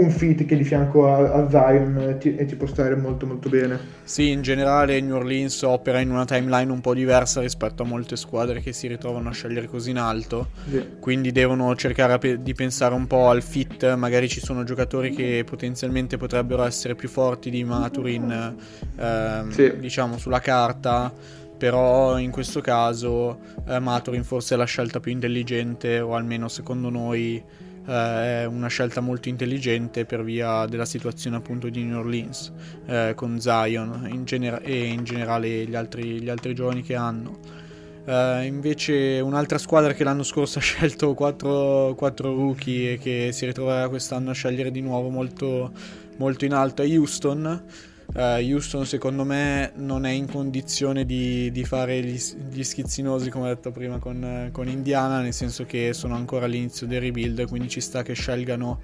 un 0.00 0.10
fit 0.10 0.44
che 0.44 0.56
di 0.56 0.64
fianco 0.64 1.12
a, 1.12 1.32
a 1.32 1.50
Zion 1.50 2.16
ti, 2.18 2.36
e 2.36 2.46
ci 2.46 2.56
può 2.56 2.66
stare 2.66 2.94
molto 2.94 3.26
molto 3.26 3.48
bene. 3.48 3.78
Sì, 4.04 4.30
in 4.30 4.42
generale 4.42 5.00
New 5.00 5.16
Orleans 5.16 5.60
opera 5.62 6.00
in 6.00 6.10
una 6.10 6.24
timeline 6.24 6.70
un 6.70 6.80
po' 6.80 6.94
diversa 6.94 7.40
rispetto 7.40 7.82
a 7.82 7.86
molte 7.86 8.16
squadre 8.16 8.60
che 8.60 8.72
si 8.72 8.86
ritrovano 8.86 9.28
a 9.28 9.32
scegliere 9.32 9.66
così 9.66 9.90
in 9.90 9.98
alto, 9.98 10.50
sì. 10.68 10.84
quindi 11.00 11.32
devono 11.32 11.74
cercare 11.74 12.42
di 12.42 12.54
pensare 12.54 12.94
un 12.94 13.06
po' 13.06 13.28
al 13.28 13.42
fit, 13.42 13.94
magari 13.94 14.28
ci 14.28 14.40
sono 14.40 14.64
giocatori 14.64 15.10
che 15.10 15.44
potenzialmente 15.44 16.16
potrebbero 16.16 16.64
essere 16.64 16.94
più 16.94 17.08
forti 17.08 17.50
di 17.50 17.64
Maturin, 17.64 18.56
ehm, 18.96 19.50
sì. 19.50 19.78
diciamo 19.78 20.16
sulla 20.16 20.40
carta, 20.40 21.12
però 21.58 22.18
in 22.18 22.30
questo 22.30 22.60
caso 22.60 23.40
eh, 23.66 23.80
Maturin 23.80 24.22
forse 24.22 24.54
è 24.54 24.56
la 24.56 24.64
scelta 24.64 25.00
più 25.00 25.10
intelligente 25.10 25.98
o 25.98 26.14
almeno 26.14 26.46
secondo 26.46 26.88
noi 26.88 27.42
eh, 27.88 28.42
è 28.42 28.44
una 28.44 28.68
scelta 28.68 29.00
molto 29.00 29.28
intelligente 29.28 30.04
per 30.04 30.22
via 30.22 30.66
della 30.66 30.84
situazione 30.84 31.36
appunto 31.36 31.70
di 31.70 31.82
New 31.84 31.98
Orleans 31.98 32.52
eh, 32.86 33.12
con 33.16 33.40
Zion 33.40 34.06
in 34.12 34.24
gener- 34.24 34.60
e 34.62 34.86
in 34.86 35.04
generale 35.04 35.64
gli 35.64 35.74
altri, 35.74 36.20
gli 36.20 36.28
altri 36.28 36.54
giovani 36.54 36.82
che 36.82 36.94
hanno. 36.94 37.66
Uh, 38.08 38.42
invece 38.42 39.20
un'altra 39.20 39.58
squadra 39.58 39.92
che 39.92 40.02
l'anno 40.02 40.22
scorso 40.22 40.58
ha 40.58 40.62
scelto 40.62 41.12
4, 41.12 41.94
4 41.94 42.34
rookie 42.34 42.92
e 42.94 42.98
che 42.98 43.32
si 43.32 43.44
ritroverà 43.44 43.86
quest'anno 43.90 44.30
a 44.30 44.32
scegliere 44.32 44.70
di 44.70 44.80
nuovo 44.80 45.10
molto, 45.10 45.72
molto 46.16 46.46
in 46.46 46.54
alto 46.54 46.80
è 46.80 46.86
Houston 46.86 47.64
Uh, 48.14 48.40
Houston 48.40 48.86
secondo 48.86 49.22
me 49.22 49.70
non 49.76 50.06
è 50.06 50.10
in 50.10 50.26
condizione 50.26 51.04
di, 51.04 51.50
di 51.52 51.64
fare 51.64 52.00
gli, 52.00 52.18
gli, 52.50 52.64
schizzinosi 52.64 53.28
come 53.28 53.44
ho 53.44 53.54
detto 53.54 53.70
prima 53.70 53.98
con, 53.98 54.48
con, 54.50 54.66
Indiana 54.66 55.20
nel 55.20 55.34
senso 55.34 55.66
che 55.66 55.92
sono 55.92 56.14
ancora 56.14 56.46
all'inizio 56.46 56.86
del 56.86 57.02
rebuild 57.02 57.46
quindi 57.46 57.68
ci 57.68 57.82
sta 57.82 58.02
che 58.02 58.14
scelgano 58.14 58.80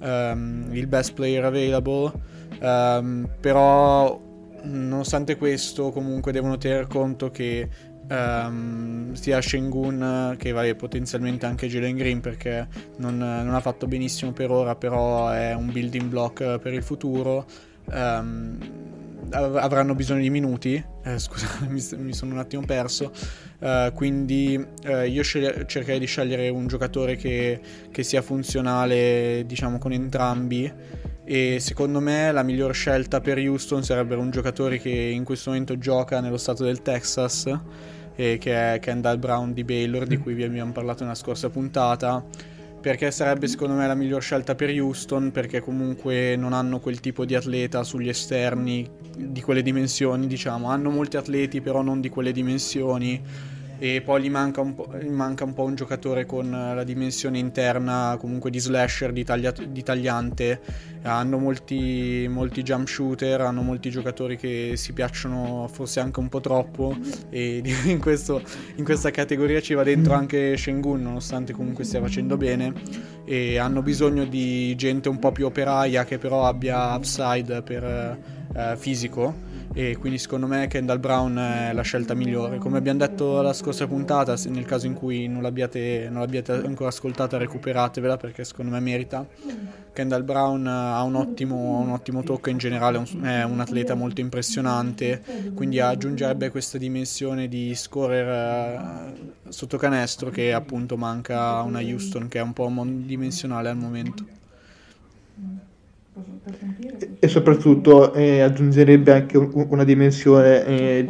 um, 0.00 0.68
il 0.72 0.86
best 0.86 1.14
player 1.14 1.44
available. 1.44 2.12
Um, 2.60 3.28
però 3.40 4.20
nonostante 4.62 5.36
questo 5.36 5.90
comunque 5.90 6.32
devono 6.32 6.58
tener 6.58 6.86
conto 6.86 7.30
che 7.30 7.68
um, 8.08 9.12
sia 9.14 9.40
Shengun 9.40 10.34
che 10.36 10.52
vabbè, 10.52 10.74
potenzialmente 10.74 11.46
anche 11.46 11.68
Jalen 11.68 11.96
Green 11.96 12.20
perché 12.20 12.68
non, 12.98 13.16
non 13.16 13.54
ha 13.54 13.60
fatto 13.60 13.86
benissimo 13.86 14.32
per 14.32 14.50
ora 14.50 14.74
però 14.74 15.30
è 15.30 15.54
un 15.54 15.72
building 15.72 16.08
block 16.10 16.58
per 16.58 16.74
il 16.74 16.82
futuro 16.82 17.46
um, 17.92 18.58
avranno 19.30 19.94
bisogno 19.94 20.22
di 20.22 20.30
minuti. 20.30 20.82
Eh, 21.02 21.18
scusa, 21.18 21.46
mi, 21.68 21.82
mi, 21.98 22.12
sono 22.12 22.32
un 22.32 22.38
attimo 22.38 22.62
perso. 22.64 23.12
Uh, 23.58 23.92
quindi 23.92 24.56
uh, 24.86 25.02
io 25.02 25.22
scel- 25.22 25.66
cercherei 25.66 25.98
di 25.98 26.06
scegliere 26.06 26.48
un 26.48 26.66
giocatore 26.66 27.16
che, 27.16 27.60
che, 27.90 28.02
sia 28.02 28.22
funzionale, 28.22 29.44
diciamo, 29.46 29.78
con 29.78 29.92
entrambi. 29.92 30.72
E 31.24 31.58
secondo 31.60 32.00
me 32.00 32.32
la 32.32 32.42
miglior 32.42 32.74
scelta 32.74 33.20
per 33.20 33.38
Houston 33.38 33.84
sarebbe 33.84 34.16
un 34.16 34.30
giocatore 34.30 34.78
che 34.78 34.90
in 34.90 35.22
questo 35.24 35.50
momento 35.50 35.78
gioca 35.78 36.20
nello 36.20 36.38
stato 36.38 36.64
del 36.64 36.82
Texas, 36.82 37.46
e 38.16 38.38
che 38.38 38.74
è 38.74 38.78
Kendall 38.80 39.18
Brown 39.18 39.52
di 39.52 39.62
Baylor, 39.62 40.06
di 40.06 40.16
cui 40.16 40.34
vi 40.34 40.42
abbiamo 40.42 40.72
parlato 40.72 41.04
nella 41.04 41.14
scorsa 41.14 41.48
puntata 41.48 42.24
perché 42.80 43.10
sarebbe 43.10 43.46
secondo 43.46 43.74
me 43.74 43.86
la 43.86 43.94
miglior 43.94 44.22
scelta 44.22 44.54
per 44.54 44.70
Houston 44.70 45.30
perché 45.30 45.60
comunque 45.60 46.34
non 46.36 46.52
hanno 46.52 46.80
quel 46.80 47.00
tipo 47.00 47.24
di 47.24 47.34
atleta 47.34 47.84
sugli 47.84 48.08
esterni 48.08 48.88
di 49.16 49.40
quelle 49.42 49.62
dimensioni 49.62 50.26
diciamo. 50.26 50.68
Hanno 50.68 50.90
molti 50.90 51.16
atleti 51.16 51.60
però 51.60 51.82
non 51.82 52.00
di 52.00 52.08
quelle 52.08 52.32
dimensioni 52.32 53.22
e 53.82 54.02
poi 54.02 54.20
gli 54.20 54.28
manca 54.28 54.60
un 54.60 54.74
po', 54.74 54.90
manca 55.08 55.44
un, 55.44 55.54
po 55.54 55.62
un 55.62 55.74
giocatore 55.74 56.26
con 56.26 56.50
la 56.50 56.84
dimensione 56.84 57.38
interna 57.38 58.14
comunque 58.20 58.50
di 58.50 58.58
slasher, 58.58 59.10
di, 59.10 59.24
taglia, 59.24 59.52
di 59.52 59.82
tagliante. 59.82 60.60
Hanno 61.02 61.38
molti, 61.38 62.26
molti, 62.28 62.60
jump 62.60 62.86
shooter 62.86 63.40
hanno 63.40 63.62
molti 63.62 63.88
giocatori 63.88 64.36
che 64.36 64.74
si 64.76 64.92
piacciono 64.92 65.66
forse 65.72 66.00
anche 66.00 66.20
un 66.20 66.28
po' 66.28 66.40
troppo. 66.40 66.94
E 67.30 67.62
in, 67.86 68.00
questo, 68.00 68.42
in 68.74 68.84
questa 68.84 69.10
categoria 69.10 69.62
ci 69.62 69.72
va 69.72 69.82
dentro 69.82 70.12
anche 70.12 70.58
Shengun 70.58 71.00
nonostante 71.00 71.54
comunque 71.54 71.84
stia 71.84 72.02
facendo 72.02 72.36
bene. 72.36 72.74
E 73.24 73.56
hanno 73.56 73.80
bisogno 73.80 74.26
di 74.26 74.76
gente 74.76 75.08
un 75.08 75.18
po' 75.18 75.32
più 75.32 75.46
operaia 75.46 76.04
che 76.04 76.18
però 76.18 76.44
abbia 76.44 76.94
upside 76.94 77.62
per 77.62 77.82
eh, 78.54 78.76
fisico 78.76 79.48
e 79.72 79.96
quindi 79.98 80.18
secondo 80.18 80.48
me 80.48 80.66
Kendall 80.66 80.98
Brown 80.98 81.36
è 81.36 81.72
la 81.72 81.82
scelta 81.82 82.14
migliore. 82.14 82.58
Come 82.58 82.78
abbiamo 82.78 82.98
detto 82.98 83.40
la 83.40 83.52
scorsa 83.52 83.86
puntata, 83.86 84.34
nel 84.48 84.64
caso 84.64 84.86
in 84.86 84.94
cui 84.94 85.28
non 85.28 85.42
l'abbiate, 85.42 86.08
non 86.10 86.20
l'abbiate 86.20 86.52
ancora 86.52 86.88
ascoltata 86.88 87.36
recuperatevela 87.36 88.16
perché 88.16 88.42
secondo 88.44 88.72
me 88.72 88.80
merita. 88.80 89.26
Kendall 89.92 90.24
Brown 90.24 90.66
ha 90.66 91.02
un 91.02 91.14
ottimo, 91.14 91.78
un 91.78 91.90
ottimo 91.90 92.22
tocco 92.22 92.50
in 92.50 92.58
generale, 92.58 93.02
è 93.22 93.42
un 93.42 93.60
atleta 93.60 93.94
molto 93.94 94.20
impressionante, 94.20 95.22
quindi 95.54 95.78
aggiungerebbe 95.78 96.50
questa 96.50 96.78
dimensione 96.78 97.48
di 97.48 97.74
scorer 97.74 98.28
eh, 98.28 99.50
sotto 99.50 99.76
canestro 99.76 100.30
che 100.30 100.52
appunto 100.52 100.96
manca 100.96 101.56
a 101.56 101.62
una 101.62 101.80
Houston 101.80 102.28
che 102.28 102.38
è 102.38 102.42
un 102.42 102.52
po' 102.52 102.68
monodimensionale 102.68 103.68
al 103.68 103.76
momento 103.76 104.24
e 107.18 107.28
soprattutto 107.28 108.12
eh, 108.14 108.40
aggiungerebbe 108.40 109.12
anche 109.12 109.38
un, 109.38 109.66
una 109.70 109.84
dimensione 109.84 110.66
eh, 110.66 111.08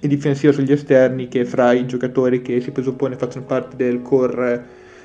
difensiva 0.00 0.52
sugli 0.52 0.72
esterni 0.72 1.28
che 1.28 1.44
fra 1.44 1.72
i 1.72 1.86
giocatori 1.86 2.42
che 2.42 2.60
si 2.60 2.70
presuppone 2.70 3.16
facciano 3.16 3.44
parte 3.44 3.76
del 3.76 4.02
core 4.02 4.64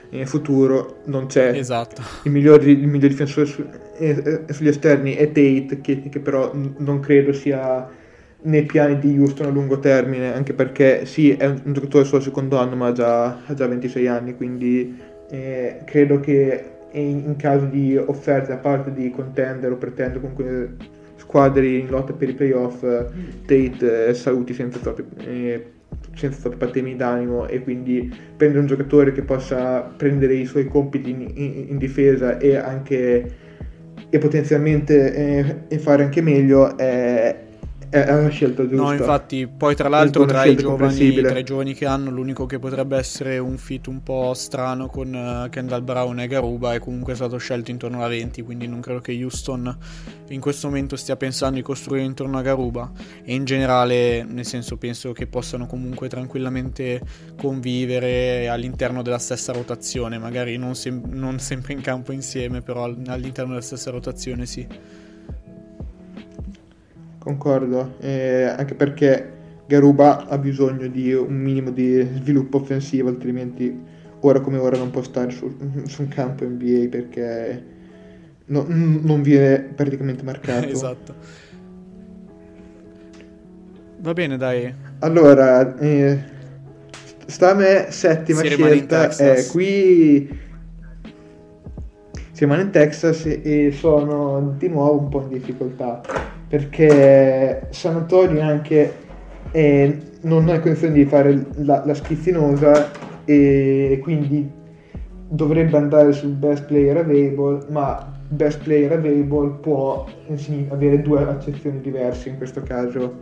eh, 0.10 0.25
futuro 0.25 1.01
non 1.06 1.27
c'è. 1.27 1.54
Esatto. 1.56 2.01
il, 2.23 2.32
miglior, 2.32 2.67
il 2.67 2.88
miglior 2.88 3.10
difensore 3.10 3.45
su, 3.45 3.65
eh, 3.97 4.43
eh, 4.47 4.54
sugli 4.54 4.67
esterni 4.67 5.13
è 5.13 5.27
Tate 5.27 5.80
che, 5.82 6.10
che 6.10 6.19
però 6.19 6.54
n- 6.54 6.75
non 6.77 6.99
credo 6.99 7.34
sia 7.34 7.88
nei 8.43 8.63
piani 8.63 8.97
di 8.97 9.17
Houston 9.19 9.47
a 9.47 9.49
lungo 9.49 9.80
termine 9.80 10.34
anche 10.34 10.54
perché 10.54 11.06
sì 11.06 11.32
è 11.32 11.45
un, 11.45 11.62
un 11.63 11.73
giocatore 11.73 12.06
solo 12.06 12.17
al 12.17 12.23
secondo 12.23 12.58
anno 12.58 12.75
ma 12.75 12.88
ha 12.88 12.91
già, 12.91 13.45
ha 13.45 13.54
già 13.54 13.67
26 13.67 14.08
anni 14.08 14.36
quindi 14.36 14.97
eh, 15.30 15.82
credo 15.86 16.19
che 16.19 16.70
in, 16.93 17.36
caso 17.38 17.65
di 17.65 17.95
offerte 17.97 18.49
da 18.49 18.58
parte 18.58 18.93
di 18.93 19.10
contender 19.12 19.71
o 19.71 19.77
pretender 19.77 20.19
comunque 20.19 20.75
squadre 21.15 21.67
in 21.67 21.88
lotta 21.89 22.13
per 22.13 22.30
i 22.30 22.34
playoff 22.34 22.82
Tate 22.82 24.08
eh, 24.08 24.13
saluti 24.13 24.54
senza 24.54 24.80
troppi 24.80 25.06
eh, 25.17 25.65
senza 26.15 26.39
troppi 26.41 26.58
patemi 26.58 26.95
d'animo 26.95 27.47
e 27.47 27.62
quindi 27.62 28.13
prendere 28.36 28.62
un 28.62 28.67
giocatore 28.67 29.12
che 29.12 29.21
possa 29.21 29.82
prendere 29.82 30.36
i 30.36 30.45
suoi 30.45 30.67
compiti 30.67 31.12
in, 31.12 31.21
in, 31.21 31.65
in 31.69 31.77
difesa 31.77 32.38
e 32.38 32.56
anche 32.56 33.49
e 34.10 34.17
potenzialmente 34.17 35.13
eh, 35.13 35.56
e 35.69 35.80
fare 35.80 36.04
anche 36.04 36.21
meglio 36.21 36.77
è, 36.77 37.34
è 37.99 38.13
una 38.13 38.30
scelta 38.30 38.65
giusta. 38.65 38.84
No, 38.84 38.93
infatti, 38.93 39.47
poi 39.47 39.75
tra 39.75 39.89
l'altro 39.89 40.23
tra 40.25 40.45
i, 40.45 40.56
giovani, 40.56 41.13
tra 41.13 41.38
i, 41.38 41.43
giovani, 41.43 41.73
che 41.73 41.86
hanno, 41.86 42.10
l'unico 42.10 42.45
che 42.45 42.58
potrebbe 42.58 42.95
essere 42.97 43.38
un 43.38 43.58
fit 43.58 43.88
un 43.88 44.01
po' 44.01 44.34
strano 44.34 44.88
con 44.88 45.13
uh, 45.13 45.49
Kendall 45.49 45.84
Brown 45.84 46.19
e 46.21 46.27
Garuba 46.27 46.73
è 46.73 46.80
comunque 46.80 47.15
stato 47.15 47.38
scelto 47.38 47.69
intorno 47.69 47.97
alla 47.97 48.08
20, 48.08 48.43
quindi 48.43 48.65
non 48.67 48.80
credo 48.80 49.01
che 49.01 49.12
Houston 49.12 49.77
in 50.30 50.39
questo 50.39 50.67
momento 50.67 50.95
stia 50.95 51.17
pensando 51.17 51.58
di 51.58 51.62
costruire 51.62 52.06
intorno 52.06 52.38
a 52.38 52.41
Garuba 52.41 52.89
e 53.23 53.34
in 53.34 53.43
generale, 53.43 54.23
nel 54.23 54.45
senso, 54.45 54.77
penso 54.77 55.12
che 55.12 55.27
possano 55.27 55.65
comunque 55.65 56.08
tranquillamente 56.08 57.01
convivere 57.38 58.47
all'interno 58.47 59.01
della 59.01 59.19
stessa 59.19 59.51
rotazione, 59.51 60.17
magari 60.17 60.56
non, 60.56 60.75
sem- 60.75 61.10
non 61.10 61.39
sempre 61.39 61.73
in 61.73 61.82
campo 61.82 62.13
insieme, 62.13 62.62
però 62.62 62.86
all'interno 62.86 63.49
della 63.49 63.62
stessa 63.62 63.91
rotazione 63.91 64.45
sì. 64.45 64.65
Concordo, 67.21 67.97
eh, 67.99 68.45
anche 68.45 68.73
perché 68.73 69.31
Garuba 69.67 70.25
ha 70.25 70.39
bisogno 70.39 70.88
di 70.88 71.13
un 71.13 71.36
minimo 71.36 71.69
di 71.69 72.01
sviluppo 72.15 72.57
offensivo, 72.57 73.10
altrimenti 73.10 73.79
ora 74.21 74.39
come 74.39 74.57
ora 74.57 74.75
non 74.75 74.89
può 74.89 75.03
stare 75.03 75.29
su, 75.29 75.55
su 75.86 76.01
un 76.01 76.07
campo 76.07 76.45
NBA 76.45 76.88
perché 76.89 77.63
no, 78.45 78.65
non 78.67 79.21
viene 79.21 79.60
praticamente 79.60 80.23
marcato. 80.23 80.65
esatto. 80.73 81.13
Va 83.99 84.13
bene, 84.13 84.38
dai. 84.38 84.73
Allora, 84.99 85.77
eh, 85.77 86.23
sta 87.27 87.51
a 87.51 87.53
me 87.53 87.86
settima 87.89 88.41
si 88.41 88.47
scelta. 88.47 89.15
Eh, 89.15 89.45
qui 89.51 90.27
rimane 92.41 92.63
in 92.63 92.71
Texas 92.71 93.25
e 93.25 93.71
sono 93.71 94.56
di 94.58 94.67
nuovo 94.67 94.99
un 94.99 95.10
po' 95.10 95.21
in 95.21 95.30
difficoltà 95.30 96.01
perché 96.47 97.67
San 97.69 97.95
Antonio 97.95 98.41
anche 98.41 98.93
eh, 99.51 99.97
non 100.21 100.49
ha 100.49 100.60
condizione 100.60 100.93
di 100.93 101.06
fare 101.06 101.45
la, 101.58 101.84
la 101.86 101.93
schizzinosa 101.93 102.89
e 103.25 103.99
quindi 104.01 104.49
dovrebbe 105.30 105.77
andare 105.77 106.13
sul 106.13 106.32
best 106.32 106.65
player 106.65 106.97
available 106.97 107.63
ma 107.69 108.12
best 108.27 108.63
player 108.63 108.91
available 108.91 109.60
può 109.62 110.08
avere 110.69 111.01
due 111.04 111.21
accezioni 111.21 111.80
diverse 111.80 112.30
in 112.30 112.38
questo 112.38 112.63
caso 112.63 113.17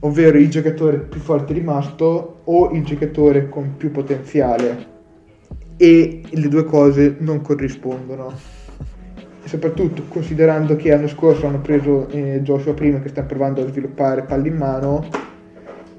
ovvero 0.00 0.38
il 0.38 0.50
giocatore 0.50 0.98
più 0.98 1.20
forte 1.20 1.52
rimasto 1.52 2.40
o 2.44 2.70
il 2.72 2.84
giocatore 2.84 3.48
con 3.48 3.76
più 3.76 3.92
potenziale 3.92 4.93
e 5.76 6.22
le 6.28 6.48
due 6.48 6.64
cose 6.64 7.16
non 7.18 7.40
corrispondono 7.40 8.52
soprattutto 9.44 10.04
considerando 10.08 10.74
che 10.76 10.90
l'anno 10.90 11.08
scorso 11.08 11.46
hanno 11.46 11.60
preso 11.60 12.08
eh, 12.08 12.40
Joshua 12.42 12.74
prima 12.74 13.00
che 13.00 13.08
sta 13.08 13.22
provando 13.22 13.62
a 13.62 13.66
sviluppare 13.66 14.22
palla 14.22 14.46
in 14.46 14.56
mano, 14.56 15.06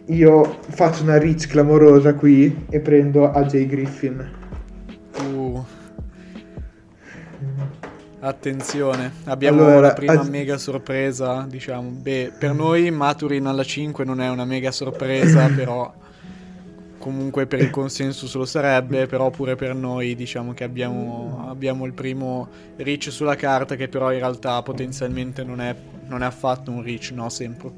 io 0.05 0.57
faccio 0.67 1.03
una 1.03 1.17
reach 1.17 1.47
clamorosa 1.47 2.13
qui 2.15 2.65
e 2.69 2.79
prendo 2.79 3.31
AJ 3.31 3.65
Griffin. 3.65 4.31
Uh. 5.19 5.63
Attenzione, 8.19 9.11
abbiamo 9.25 9.65
allora, 9.65 9.87
la 9.87 9.93
prima 9.93 10.19
az... 10.19 10.29
mega 10.29 10.57
sorpresa, 10.57 11.45
diciamo. 11.47 11.89
Beh, 11.89 12.31
per 12.37 12.53
noi 12.53 12.89
Maturin 12.89 13.45
alla 13.45 13.63
5 13.63 14.03
non 14.03 14.19
è 14.19 14.29
una 14.29 14.45
mega 14.45 14.71
sorpresa, 14.71 15.47
però 15.55 15.93
comunque 17.05 17.45
per 17.45 17.59
il 17.59 17.69
consensus 17.69 18.33
lo 18.33 18.45
sarebbe, 18.45 19.05
però 19.05 19.29
pure 19.29 19.55
per 19.55 19.75
noi 19.75 20.15
diciamo 20.15 20.55
che 20.55 20.63
abbiamo, 20.63 21.45
abbiamo 21.47 21.85
il 21.85 21.93
primo 21.93 22.47
reach 22.77 23.11
sulla 23.11 23.35
carta 23.35 23.75
che 23.75 23.87
però 23.87 24.11
in 24.11 24.17
realtà 24.17 24.59
potenzialmente 24.63 25.43
non 25.43 25.61
è, 25.61 25.75
non 26.07 26.23
è 26.23 26.25
affatto 26.25 26.71
un 26.71 26.81
reach, 26.81 27.11
no, 27.13 27.29
sempre. 27.29 27.69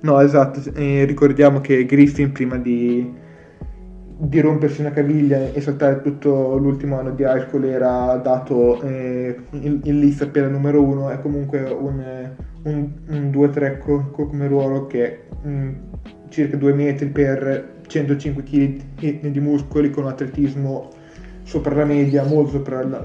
No, 0.00 0.20
esatto, 0.20 0.60
e 0.74 1.06
ricordiamo 1.06 1.62
che 1.62 1.86
Griffin 1.86 2.30
prima 2.30 2.58
di, 2.58 3.10
di, 4.18 4.40
rompersi 4.40 4.82
una 4.82 4.90
caviglia 4.90 5.50
e 5.50 5.58
saltare 5.62 6.02
tutto 6.02 6.58
l'ultimo 6.58 6.98
anno 6.98 7.12
di 7.12 7.22
high 7.22 7.46
school 7.46 7.64
era 7.64 8.16
dato 8.16 8.82
eh, 8.82 9.34
in, 9.52 9.80
in, 9.82 9.98
lista 9.98 10.26
per 10.26 10.42
la 10.42 10.48
numero 10.50 10.82
uno, 10.82 11.08
è 11.08 11.18
comunque 11.22 11.62
un, 11.62 12.32
un, 12.64 12.92
un 13.08 13.30
2-3 13.30 13.78
co, 13.78 14.10
come 14.10 14.46
ruolo 14.46 14.86
che... 14.86 15.20
Mh, 15.40 15.48
mm, 15.48 15.72
circa 16.34 16.56
2 16.56 16.72
metri 16.72 17.06
per 17.06 17.82
105 17.86 18.42
kg 18.42 19.26
di 19.28 19.40
muscoli 19.40 19.90
con 19.90 20.04
un 20.04 20.10
atletismo 20.10 20.90
sopra 21.44 21.74
la 21.74 21.84
media, 21.84 22.24
molto 22.24 22.52
sopra 22.52 22.82
la, 22.82 23.02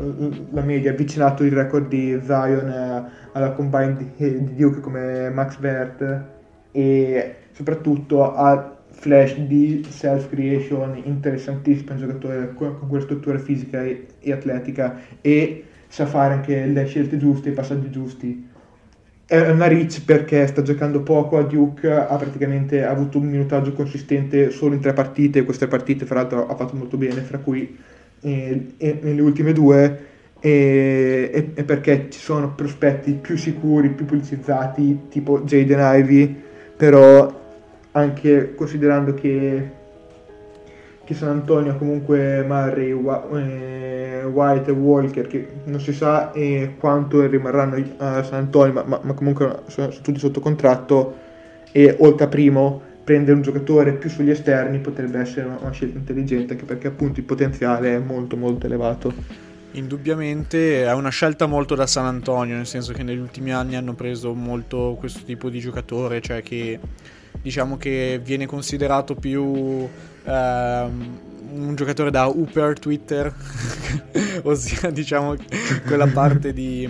la 0.50 0.62
media, 0.62 0.92
avvicinato 0.92 1.44
il 1.44 1.52
record 1.52 1.88
di 1.88 2.20
Zion 2.24 2.68
eh, 2.68 3.04
alla 3.34 3.52
combine 3.52 3.96
di, 4.16 4.44
di 4.44 4.56
Duke 4.56 4.80
come 4.80 5.30
Max 5.30 5.60
Vert 5.60 6.24
e 6.72 7.36
soprattutto 7.52 8.34
ha 8.34 8.78
flash 8.90 9.38
di 9.38 9.86
self 9.88 10.30
creation 10.30 11.00
interessantissimo, 11.04 11.92
un 11.92 12.00
giocatore 12.00 12.54
con 12.56 12.88
quella 12.88 13.04
struttura 13.04 13.38
fisica 13.38 13.84
e, 13.84 14.08
e 14.20 14.32
atletica 14.32 15.00
e 15.22 15.66
sa 15.88 16.06
fare 16.08 16.34
anche 16.34 16.66
le 16.66 16.86
scelte 16.86 17.18
giuste, 17.18 17.50
i 17.50 17.54
passaggi 17.54 17.92
giusti 17.92 18.49
è 19.30 19.52
una 19.52 19.68
reach 19.68 20.04
perché 20.06 20.48
sta 20.48 20.64
giocando 20.64 21.02
poco 21.02 21.38
a 21.38 21.44
Duke, 21.44 21.88
ha 21.92 22.16
praticamente 22.16 22.84
avuto 22.84 23.20
un 23.20 23.28
minutaggio 23.28 23.74
consistente 23.74 24.50
solo 24.50 24.74
in 24.74 24.80
tre 24.80 24.94
partite, 24.94 25.46
queste 25.46 25.68
partite 25.68 26.06
fra 26.06 26.16
l'altro 26.16 26.48
ha 26.48 26.56
fatto 26.56 26.76
molto 26.76 26.98
bene, 26.98 27.22
fra 27.22 27.38
cui 27.38 27.78
eh, 28.22 28.66
nelle 29.02 29.22
ultime 29.22 29.54
due, 29.54 30.08
e, 30.40 31.30
e, 31.32 31.52
e, 31.54 31.64
perché 31.64 32.08
ci 32.10 32.20
sono 32.20 32.56
prospetti 32.56 33.12
più 33.14 33.38
sicuri, 33.38 33.90
più 33.90 34.06
pubblicizzati, 34.06 35.02
tipo 35.10 35.42
Jaden 35.42 36.00
Ivy, 36.00 36.36
però 36.76 37.32
anche 37.92 38.56
considerando 38.56 39.14
che 39.14 39.70
che 41.10 41.16
San 41.16 41.30
Antonio 41.30 41.76
comunque 41.76 42.44
Murray, 42.44 42.92
eh, 42.92 44.24
White 44.26 44.70
e 44.70 44.74
Walker 44.74 45.26
che 45.26 45.48
non 45.64 45.80
si 45.80 45.92
sa 45.92 46.32
quanto 46.78 47.26
rimarranno 47.26 47.84
a 47.98 48.22
San 48.22 48.42
Antonio 48.42 48.74
ma, 48.74 48.84
ma, 48.84 49.00
ma 49.02 49.14
comunque 49.14 49.62
sono, 49.66 49.90
sono, 49.90 50.04
tutti 50.04 50.20
sotto 50.20 50.40
contratto 50.40 51.16
e 51.72 51.96
oltre 51.98 52.26
a 52.26 52.28
primo 52.28 52.80
prendere 53.04 53.36
un 53.38 53.42
giocatore 53.42 53.94
più 53.94 54.08
sugli 54.08 54.30
esterni 54.30 54.78
potrebbe 54.78 55.18
essere 55.18 55.48
una, 55.48 55.58
una 55.60 55.72
scelta 55.72 55.98
intelligente 55.98 56.54
anche 56.54 56.66
perché 56.66 56.86
appunto 56.86 57.20
il 57.20 57.26
potenziale 57.26 57.96
è 57.96 57.98
molto 57.98 58.38
molto 58.38 58.68
elevato. 58.68 59.12
Indubbiamente 59.72 60.84
è 60.84 60.94
una 60.94 61.10
scelta 61.10 61.48
molto 61.48 61.74
da 61.74 61.88
San 61.88 62.06
Antonio, 62.06 62.56
nel 62.56 62.68
senso 62.68 62.94
che 62.94 63.02
negli 63.02 63.18
ultimi 63.18 63.52
anni 63.52 63.76
hanno 63.76 63.94
preso 63.94 64.36
molto 64.36 64.96
questo 65.00 65.22
tipo 65.26 65.50
di 65.50 65.58
giocatore, 65.58 66.22
cioè 66.22 66.44
che 66.44 66.80
diciamo 67.42 67.78
che 67.78 68.20
viene 68.24 68.46
considerato 68.46 69.16
più 69.16 69.88
ehm, 70.24 71.20
un 71.52 71.76
giocatore 71.76 72.12
da 72.12 72.28
Uber 72.28 72.78
Twitter, 72.78 73.34
ossia 74.44 74.90
diciamo 74.92 75.36
quella 75.86 76.08
parte 76.08 76.54
di, 76.54 76.88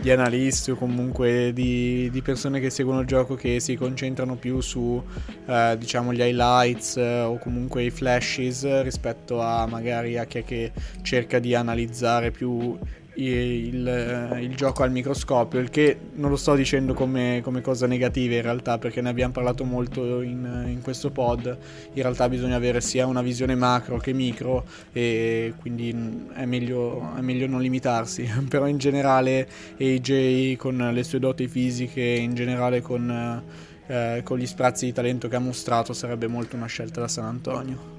di 0.00 0.10
analisti 0.10 0.70
o 0.70 0.76
comunque 0.76 1.52
di, 1.52 2.08
di, 2.10 2.22
persone 2.22 2.60
che 2.60 2.70
seguono 2.70 3.00
il 3.00 3.06
gioco 3.06 3.34
che 3.34 3.58
si 3.60 3.74
concentrano 3.74 4.36
più 4.36 4.60
su 4.60 5.02
eh, 5.46 5.76
diciamo 5.78 6.12
gli 6.12 6.20
highlights 6.20 6.96
eh, 6.96 7.20
o 7.20 7.38
comunque 7.38 7.82
i 7.82 7.90
flashes 7.90 8.82
rispetto 8.82 9.40
a 9.40 9.66
magari 9.66 10.18
a 10.18 10.24
chi 10.24 10.38
è 10.38 10.44
che 10.44 10.72
cerca 11.02 11.38
di 11.38 11.54
analizzare 11.54 12.30
più 12.30 12.78
il, 13.16 14.38
il, 14.40 14.56
gioco 14.56 14.82
al 14.82 14.90
microscopio, 14.90 15.58
il 15.58 15.70
che 15.70 15.98
non 16.14 16.30
lo 16.30 16.36
sto 16.36 16.54
dicendo 16.54 16.94
come, 16.94 17.40
come 17.42 17.60
cosa 17.60 17.86
negativa 17.86 18.34
in 18.34 18.42
realtà, 18.42 18.78
perché 18.78 19.00
ne 19.00 19.08
abbiamo 19.08 19.32
parlato 19.32 19.64
molto 19.64 20.20
in, 20.22 20.64
in, 20.66 20.80
questo 20.82 21.10
pod. 21.10 21.46
In 21.92 22.02
realtà 22.02 22.28
bisogna 22.28 22.56
avere 22.56 22.80
sia 22.80 23.06
una 23.06 23.22
visione 23.22 23.54
macro 23.54 23.98
che 23.98 24.12
micro, 24.12 24.64
e 24.92 25.54
quindi 25.58 26.26
è 26.34 26.44
meglio, 26.44 27.14
è 27.16 27.20
meglio 27.20 27.46
non 27.46 27.60
limitarsi. 27.60 28.28
Però 28.48 28.66
in 28.66 28.78
generale 28.78 29.48
AJ 29.78 30.56
con 30.56 30.90
le 30.92 31.02
sue 31.02 31.18
doti 31.18 31.48
fisiche, 31.48 32.02
in 32.02 32.34
generale 32.34 32.80
con, 32.80 33.42
eh, 33.86 34.20
con 34.24 34.38
gli 34.38 34.46
sprazzi 34.46 34.86
di 34.86 34.92
talento 34.92 35.28
che 35.28 35.36
ha 35.36 35.40
mostrato, 35.40 35.92
sarebbe 35.92 36.26
molto 36.26 36.56
una 36.56 36.66
scelta 36.66 37.00
da 37.00 37.08
San 37.08 37.24
Antonio. 37.24 37.95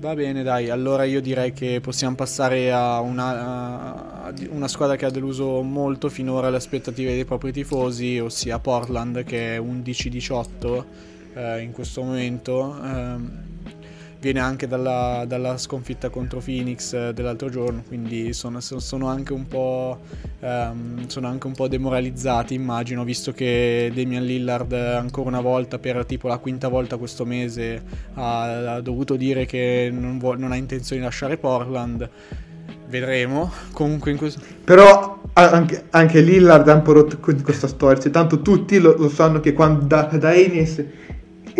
Va 0.00 0.14
bene, 0.14 0.44
dai, 0.44 0.70
allora 0.70 1.02
io 1.02 1.20
direi 1.20 1.52
che 1.52 1.80
possiamo 1.82 2.14
passare 2.14 2.70
a 2.72 3.00
una, 3.00 4.26
a 4.26 4.32
una, 4.50 4.68
squadra 4.68 4.94
che 4.94 5.04
ha 5.04 5.10
deluso 5.10 5.60
molto 5.62 6.08
finora 6.08 6.50
le 6.50 6.56
aspettative 6.56 7.14
dei 7.14 7.24
propri 7.24 7.50
tifosi, 7.50 8.20
ossia 8.20 8.60
Portland 8.60 9.24
che 9.24 9.56
è 9.56 9.58
11-18 9.58 10.84
eh, 11.34 11.62
in 11.62 11.72
questo 11.72 12.02
momento. 12.04 12.80
Eh, 12.80 13.47
viene 14.20 14.40
anche 14.40 14.66
dalla, 14.66 15.24
dalla, 15.26 15.56
sconfitta 15.58 16.08
contro 16.08 16.40
Phoenix 16.40 16.92
eh, 16.92 17.12
dell'altro 17.14 17.48
giorno, 17.48 17.82
quindi 17.86 18.32
sono, 18.32 18.60
sono, 18.60 19.08
anche 19.08 19.32
um, 19.32 21.06
sono, 21.06 21.26
anche 21.28 21.46
un 21.46 21.52
po', 21.52 21.68
demoralizzati, 21.68 22.54
immagino, 22.54 23.04
visto 23.04 23.32
che 23.32 23.92
Damian 23.94 24.24
Lillard 24.24 24.72
ancora 24.72 25.28
una 25.28 25.40
volta, 25.40 25.78
per 25.78 26.04
tipo 26.04 26.26
la 26.28 26.38
quinta 26.38 26.68
volta 26.68 26.96
questo 26.96 27.24
mese, 27.24 27.80
ha, 28.14 28.74
ha 28.74 28.80
dovuto 28.80 29.14
dire 29.14 29.46
che 29.46 29.90
non, 29.92 30.18
vuole, 30.18 30.38
non 30.38 30.52
ha 30.52 30.56
intenzione 30.56 31.00
di 31.00 31.06
lasciare 31.06 31.36
Portland. 31.36 32.08
Vedremo. 32.88 33.52
Comunque 33.72 34.10
in 34.10 34.16
questo... 34.16 34.40
Però 34.64 35.20
anche, 35.34 35.84
anche 35.90 36.22
Lillard 36.22 36.66
ha 36.68 36.74
un 36.74 36.82
po' 36.82 36.92
rotto 36.92 37.18
questa 37.18 37.66
storia. 37.66 38.00
Cioè, 38.00 38.10
tanto 38.10 38.40
tutti 38.40 38.78
lo, 38.78 38.96
lo 38.96 39.10
sanno 39.10 39.40
che 39.40 39.52
quando 39.52 39.84
da, 39.84 40.04
da 40.04 40.34
Enes 40.34 40.82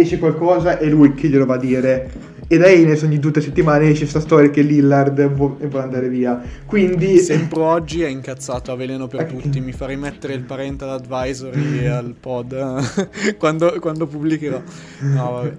esce 0.00 0.18
qualcosa 0.18 0.78
è 0.78 0.86
lui 0.86 1.14
che 1.14 1.28
glielo 1.28 1.46
va 1.46 1.54
a 1.54 1.58
dire 1.58 2.36
e 2.50 2.56
da 2.56 2.70
Ines 2.70 3.02
ogni 3.02 3.18
due 3.18 3.28
o 3.28 3.32
tre 3.34 3.42
settimane 3.42 3.90
esce 3.90 4.00
questa 4.00 4.20
storia 4.20 4.48
che 4.48 4.62
Lillard 4.62 5.22
vuole 5.34 5.68
andare 5.74 6.08
via. 6.08 6.42
Quindi... 6.64 7.18
Sempre 7.18 7.60
oggi 7.60 8.00
è 8.00 8.08
incazzato 8.08 8.72
a 8.72 8.74
veleno 8.74 9.06
per 9.06 9.20
okay. 9.20 9.36
tutti. 9.36 9.60
Mi 9.60 9.72
fa 9.72 9.84
rimettere 9.84 10.32
il 10.32 10.44
parental 10.44 10.88
advisory 10.88 11.84
al 11.84 12.14
pod 12.18 12.56
quando, 13.36 13.76
quando, 13.80 14.06
pubblicherò. 14.06 14.62
No, 15.00 15.30
vabbè. 15.32 15.56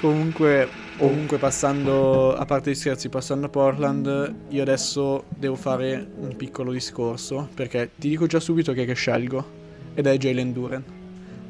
Comunque, 0.00 0.66
comunque, 0.98 1.38
passando, 1.38 2.34
a 2.34 2.44
parte 2.44 2.72
gli 2.72 2.74
scherzi, 2.74 3.08
passando 3.08 3.46
a 3.46 3.48
Portland, 3.48 4.34
io 4.48 4.62
adesso 4.62 5.26
devo 5.28 5.54
fare 5.54 6.04
un 6.22 6.34
piccolo 6.34 6.72
discorso. 6.72 7.50
Perché 7.54 7.90
ti 7.96 8.08
dico 8.08 8.26
già 8.26 8.40
subito 8.40 8.72
che, 8.72 8.84
che 8.84 8.94
scelgo. 8.94 9.60
Ed 9.94 10.08
è 10.08 10.16
Jalen 10.16 10.52
Duren. 10.52 10.82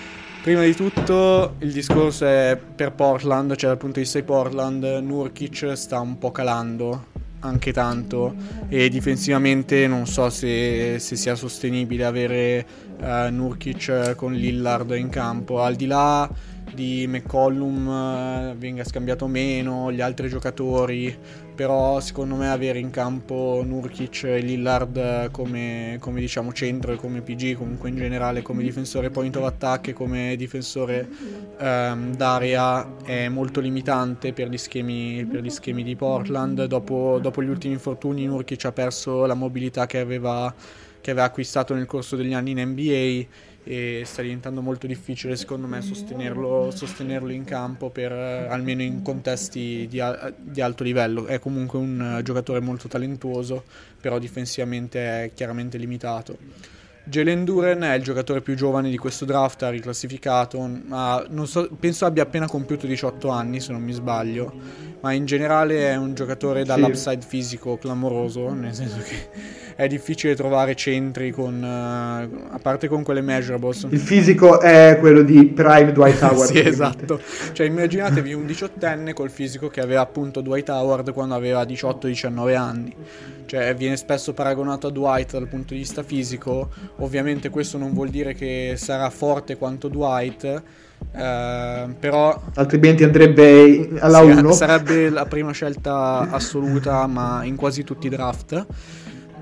Prima 0.43 0.65
di 0.65 0.75
tutto 0.75 1.55
il 1.61 1.73
discorso 1.73 2.27
è 2.27 2.59
per 2.75 2.91
Portland, 2.91 3.55
cioè 3.55 3.71
dal 3.71 3.79
punto 3.79 3.99
di 3.99 4.03
vista 4.03 4.19
di 4.19 4.25
Portland, 4.25 4.83
Nurkic 4.83 5.77
sta 5.77 6.01
un 6.01 6.19
po' 6.19 6.33
calando 6.33 7.07
anche 7.39 7.73
tanto 7.73 8.35
e 8.69 8.89
difensivamente 8.89 9.87
non 9.87 10.05
so 10.07 10.31
se, 10.31 10.99
se 10.99 11.15
sia 11.15 11.37
sostenibile 11.37 12.05
avere 12.05 12.67
uh, 12.99 13.33
Nurkic 13.33 14.17
con 14.17 14.33
Lillard 14.33 14.91
in 14.97 15.11
campo, 15.11 15.63
al 15.63 15.77
di 15.77 15.87
là 15.87 16.29
di 16.75 17.07
McCollum 17.07 17.87
uh, 17.87 18.57
venga 18.57 18.83
scambiato 18.83 19.29
meno, 19.29 19.93
gli 19.93 20.01
altri 20.01 20.29
giocatori 20.29 21.17
però 21.55 22.01
secondo 22.01 22.35
me 22.35 22.51
avere 22.51 22.79
in 22.79 22.91
campo 22.91 23.63
Nurkic 23.65 24.25
e 24.25 24.41
Lillard 24.41 25.31
come, 25.31 25.97
come 26.01 26.21
diciamo 26.21 26.53
centro 26.53 26.93
e 26.93 26.97
come 26.97 27.21
PG 27.21 27.57
comunque 27.57 27.91
in 27.91 27.97
generale 27.97 28.43
come 28.43 28.63
difensore 28.63 29.11
point 29.11 29.37
of 29.37 29.45
attack 29.45 29.89
e 29.89 29.93
come 29.93 30.35
difensore 30.37 31.09
um, 31.59 32.15
d'area 32.15 32.97
è 33.05 33.29
molto 33.29 33.61
limitante 33.61 34.33
per 34.33 34.49
gli 34.49 34.57
schemi, 34.57 35.25
per 35.25 35.43
gli 35.43 35.51
schemi 35.51 35.83
di 35.83 35.95
Portland. 35.97 36.65
Dopo, 36.65 37.19
dopo, 37.21 37.43
gli 37.43 37.49
ultimi 37.49 37.75
infortuni 37.75 38.27
Nurkic 38.27 38.65
ha 38.65 38.73
perso 38.73 39.27
la 39.27 39.35
mobilità 39.35 39.87
che 39.87 39.99
aveva 39.99 40.53
che 41.03 41.11
aveva 41.11 41.27
acquistato 41.27 41.75
nel 41.75 41.85
corso 41.85 42.15
degli 42.15 42.33
anni 42.33 42.53
in 42.53 42.61
NBA 42.61 43.27
e 43.65 44.03
sta 44.05 44.23
diventando 44.23 44.61
molto 44.61 44.87
difficile 44.87 45.37
secondo 45.37 45.67
me 45.67 45.81
sostenerlo, 45.81 46.71
sostenerlo 46.71 47.31
in 47.31 47.45
campo 47.45 47.91
per, 47.91 48.13
almeno 48.13 48.83
in 48.83 49.03
contesti 49.03 49.87
di, 49.89 50.03
di, 50.39 50.61
alto 50.61 50.83
livello. 50.83 51.27
È 51.27 51.39
comunque 51.39 51.79
un 51.79 52.21
giocatore 52.23 52.61
molto 52.61 52.89
talentuoso, 52.89 53.65
però 54.01 54.19
difensivamente 54.19 55.25
è 55.25 55.31
chiaramente 55.35 55.79
limitato. 55.79 56.81
Jalen 57.05 57.45
Duren 57.45 57.81
è 57.81 57.95
il 57.95 58.03
giocatore 58.03 58.41
più 58.41 58.55
giovane 58.55 58.89
di 58.89 58.97
questo 58.97 59.25
draft, 59.25 59.63
ha 59.63 59.71
riclassificato, 59.71 60.71
ha, 60.91 61.27
so, 61.45 61.69
penso 61.79 62.07
abbia 62.07 62.23
appena 62.23 62.47
compiuto 62.47 62.87
18 62.87 63.29
anni 63.29 63.61
se 63.61 63.73
non 63.73 63.83
mi 63.83 63.93
sbaglio, 63.93 64.53
ma 65.01 65.13
in 65.13 65.25
generale 65.25 65.91
è 65.91 65.97
un 65.97 66.15
giocatore 66.15 66.65
dall'upside 66.65 67.25
fisico 67.27 67.77
clamoroso, 67.77 68.53
nel 68.53 68.73
senso 68.73 68.99
che 68.99 69.29
è 69.75 69.89
difficile 69.89 70.37
trovare 70.37 70.77
centri 70.77 71.33
con 71.33 71.61
uh, 71.61 72.53
a 72.55 72.59
parte 72.61 72.87
con 72.87 73.03
quelle 73.03 73.21
measurables. 73.21 73.89
Il 73.91 73.99
fisico 73.99 74.61
è 74.61 74.97
quello 75.01 75.23
di 75.23 75.47
Prime 75.47 75.93
Dwight 75.93 76.23
Howard 76.23 76.53
sì 76.53 76.61
esatto. 76.61 77.21
Cioè 77.53 77.67
immaginatevi 77.67 78.33
un 78.33 78.47
diciottenne 78.47 79.13
col 79.13 79.31
fisico 79.31 79.69
che 79.69 79.81
aveva 79.81 80.03
appunto 80.03 80.41
Dwight 80.41 80.69
Howard 80.69 81.13
quando 81.13 81.35
aveva 81.35 81.63
18-19 81.63 82.57
anni. 82.57 82.95
Cioè 83.45 83.75
viene 83.75 83.97
spesso 83.97 84.33
paragonato 84.33 84.87
a 84.87 84.91
Dwight 84.91 85.33
dal 85.33 85.49
punto 85.49 85.75
di 85.75 85.81
vista 85.81 86.03
fisico 86.03 86.71
ovviamente 86.99 87.49
questo 87.51 87.79
non 87.79 87.93
vuol 87.93 88.09
dire 88.09 88.35
che 88.35 88.75
sarà 88.77 89.11
forte 89.11 89.57
quanto 89.57 89.89
Dwight 89.89 90.63
Uh, 91.03 91.93
però 91.99 92.41
altrimenti 92.55 93.03
andrebbe 93.03 93.91
alla 93.99 94.21
sì, 94.21 94.31
1 94.31 94.53
sarebbe 94.53 95.11
la 95.11 95.27
prima 95.27 95.51
scelta 95.51 96.29
assoluta 96.31 97.09
ma 97.09 97.43
in 97.43 97.57
quasi 97.57 97.83
tutti 97.83 98.07
i 98.07 98.09
draft 98.09 98.67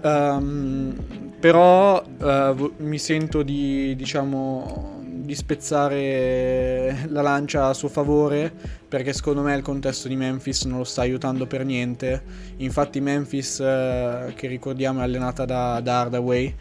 Um, 0.03 0.95
però 1.39 2.03
uh, 2.03 2.73
mi 2.79 2.99
sento 2.99 3.43
di, 3.43 3.95
diciamo, 3.97 5.03
di 5.05 5.35
spezzare 5.35 7.07
la 7.09 7.23
lancia 7.23 7.67
a 7.67 7.75
suo 7.75 7.89
favore 7.89 8.53
perché 8.89 9.13
secondo 9.13 9.43
me 9.43 9.55
il 9.55 9.63
contesto 9.63 10.09
di 10.09 10.17
Memphis 10.17 10.65
non 10.65 10.79
lo 10.79 10.85
sta 10.85 11.03
aiutando 11.03 11.47
per 11.47 11.65
niente. 11.65 12.23
Infatti 12.59 13.01
Memphis, 13.01 13.59
uh, 13.59 14.33
che 14.35 14.47
ricordiamo 14.47 15.01
è 15.01 15.03
allenata 15.05 15.45
da, 15.45 15.81
da 15.81 16.01
Hardaway, 16.01 16.55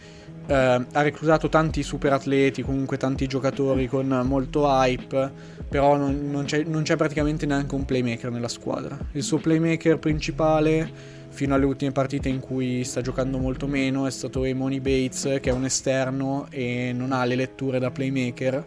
uh, 0.50 0.86
ha 0.92 1.02
reclutato 1.02 1.48
tanti 1.48 1.84
super 1.84 2.14
atleti, 2.14 2.62
comunque 2.62 2.98
tanti 2.98 3.28
giocatori 3.28 3.88
con 3.88 4.08
molto 4.26 4.66
hype, 4.68 5.32
però 5.70 5.96
non, 5.96 6.30
non, 6.30 6.46
c'è, 6.46 6.64
non 6.64 6.84
c'è 6.84 6.96
praticamente 6.96 7.46
neanche 7.46 7.76
un 7.76 7.86
playmaker 7.86 8.32
nella 8.32 8.48
squadra. 8.48 8.98
Il 9.14 9.24
suo 9.24 9.38
playmaker 9.38 10.00
principale 10.00 11.18
fino 11.30 11.54
alle 11.54 11.66
ultime 11.66 11.92
partite 11.92 12.28
in 12.28 12.40
cui 12.40 12.84
sta 12.84 13.02
giocando 13.02 13.38
molto 13.38 13.68
meno 13.68 14.08
è 14.08 14.12
stato 14.12 14.44
Emoni 14.44 14.80
Bates 14.80 15.38
che 15.40 15.52
è 15.52 15.54
un 15.54 15.64
esterno 15.64 16.48
e 16.50 16.92
non 16.94 17.12
ha 17.12 17.24
le 17.24 17.36
letture 17.36 17.78
da 17.78 17.92
playmaker 17.92 18.66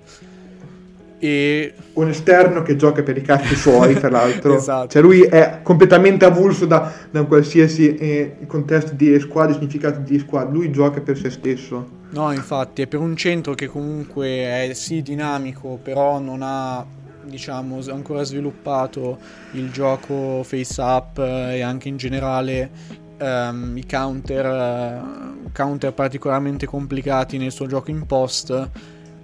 e... 1.23 1.73
un 1.93 2.09
esterno 2.09 2.63
che 2.63 2.75
gioca 2.75 3.05
per 3.05 3.17
i 3.17 3.23
cazzi 3.23 3.55
suoi 3.55 3.95
tra 3.95 4.11
l'altro. 4.11 4.57
Esatto. 4.63 4.89
cioè 4.89 5.03
lui 5.03 5.23
è 5.23 5.61
completamente 5.63 6.25
avulso 6.25 6.67
da, 6.67 6.93
da 7.11 7.23
qualsiasi 7.25 7.95
eh, 7.95 8.37
contesto 8.47 8.93
di 8.95 9.19
squadra 9.21 9.55
significato 9.55 10.01
di 10.01 10.19
squadra. 10.19 10.51
Lui 10.51 10.73
gioca 10.73 11.01
per 11.01 11.17
se 11.17 11.31
stesso. 11.31 12.01
No 12.11 12.33
infatti 12.33 12.83
è 12.83 12.87
per 12.87 12.99
un 12.99 13.17
centro 13.17 13.55
che 13.55 13.69
comunque 13.69 14.27
è 14.27 14.71
sì 14.75 15.01
dinamico 15.01 15.79
però 15.83 16.19
non 16.19 16.41
ha 16.43 16.85
diciamo, 17.25 17.79
ancora 17.89 18.25
sviluppato 18.25 19.19
il 19.53 19.71
gioco 19.71 20.43
face 20.43 20.81
up 20.81 21.19
eh, 21.19 21.57
e 21.57 21.61
anche 21.63 21.89
in 21.89 21.97
generale 21.97 22.71
um, 23.19 23.77
i 23.77 23.87
counter, 23.87 24.47
uh, 24.47 25.51
counter 25.53 25.93
particolarmente 25.93 26.67
complicati 26.67 27.39
nel 27.39 27.53
suo 27.53 27.67
gioco 27.67 27.91
in 27.91 28.07
post 28.07 28.71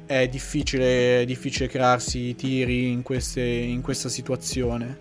è 0.09 0.27
difficile, 0.27 1.25
difficile 1.27 1.69
crearsi 1.69 2.35
tiri 2.35 2.91
in, 2.91 3.03
queste, 3.03 3.43
in 3.43 3.83
questa 3.83 4.09
situazione. 4.09 4.97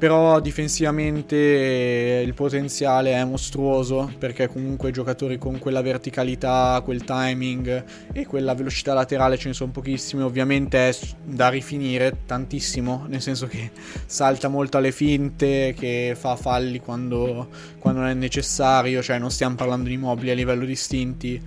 Però 0.00 0.40
difensivamente 0.40 2.22
il 2.24 2.32
potenziale 2.32 3.12
è 3.12 3.22
mostruoso 3.22 4.10
perché 4.18 4.48
comunque 4.48 4.92
giocatori 4.92 5.36
con 5.36 5.58
quella 5.58 5.82
verticalità, 5.82 6.80
quel 6.82 7.04
timing 7.04 7.84
e 8.10 8.24
quella 8.24 8.54
velocità 8.54 8.94
laterale 8.94 9.36
ce 9.36 9.48
ne 9.48 9.54
sono 9.54 9.72
pochissimi, 9.72 10.22
ovviamente 10.22 10.88
è 10.88 10.96
da 11.22 11.50
rifinire 11.50 12.20
tantissimo, 12.24 13.04
nel 13.08 13.20
senso 13.20 13.46
che 13.46 13.72
salta 14.06 14.48
molto 14.48 14.78
alle 14.78 14.90
finte, 14.90 15.74
che 15.78 16.16
fa 16.18 16.34
falli 16.34 16.80
quando, 16.80 17.48
quando 17.78 18.00
non 18.00 18.08
è 18.08 18.14
necessario, 18.14 19.02
cioè 19.02 19.18
non 19.18 19.30
stiamo 19.30 19.56
parlando 19.56 19.90
di 19.90 19.98
mobili 19.98 20.30
a 20.30 20.34
livello 20.34 20.64
distinti, 20.64 21.38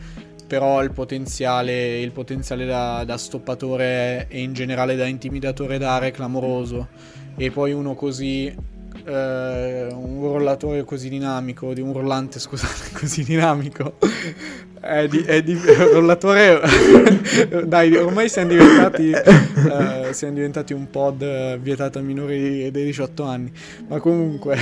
però 0.47 0.84
il 0.84 0.91
potenziale, 0.91 1.99
il 1.99 2.12
potenziale 2.12 2.65
da, 2.65 3.03
da 3.06 3.17
stoppatore 3.17 4.27
e 4.29 4.41
in 4.41 4.53
generale 4.53 4.95
da 4.95 5.06
intimidatore 5.06 5.77
d'area 5.77 6.10
è 6.10 6.12
clamoroso. 6.12 6.88
E 7.36 7.51
poi 7.51 7.71
uno 7.71 7.95
così 7.95 8.53
eh, 9.06 9.88
un 9.91 10.21
rollatore 10.21 10.84
così 10.84 11.10
dinamico 11.10 11.73
di 11.73 11.82
un 11.82 11.93
rollante 11.93 12.39
scusate 12.39 12.91
così 12.97 13.23
dinamico 13.23 13.97
è 14.79 15.08
di, 15.08 15.23
è 15.23 15.41
di 15.41 15.60
rollatore 15.91 16.62
dai 17.65 17.95
ormai 17.95 18.29
siamo 18.29 18.49
diventati 18.49 19.12
eh, 19.12 20.13
siamo 20.13 20.34
diventati 20.34 20.73
un 20.73 20.89
pod 20.89 21.58
vietato 21.58 21.99
a 21.99 22.01
minori 22.01 22.69
dei 22.71 22.86
18 22.86 23.23
anni. 23.23 23.51
Ma 23.88 23.99
comunque 23.99 24.58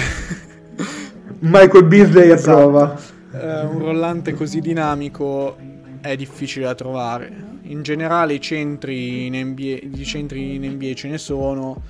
Michael 1.40 1.86
Beasley 1.86 2.32
esatto. 2.32 2.58
approva 2.58 3.00
eh, 3.34 3.66
un 3.66 3.80
rollante 3.80 4.34
così 4.34 4.60
dinamico 4.60 5.58
è 6.02 6.16
difficile 6.16 6.66
da 6.66 6.76
trovare. 6.76 7.50
In 7.64 7.84
generale 7.84 8.34
i 8.34 8.42
centri 8.42 9.28
in 9.28 9.36
NBA, 9.36 10.04
centri 10.04 10.56
in 10.56 10.66
NBA 10.72 10.94
ce 10.94 11.08
ne 11.08 11.18
sono 11.18 11.82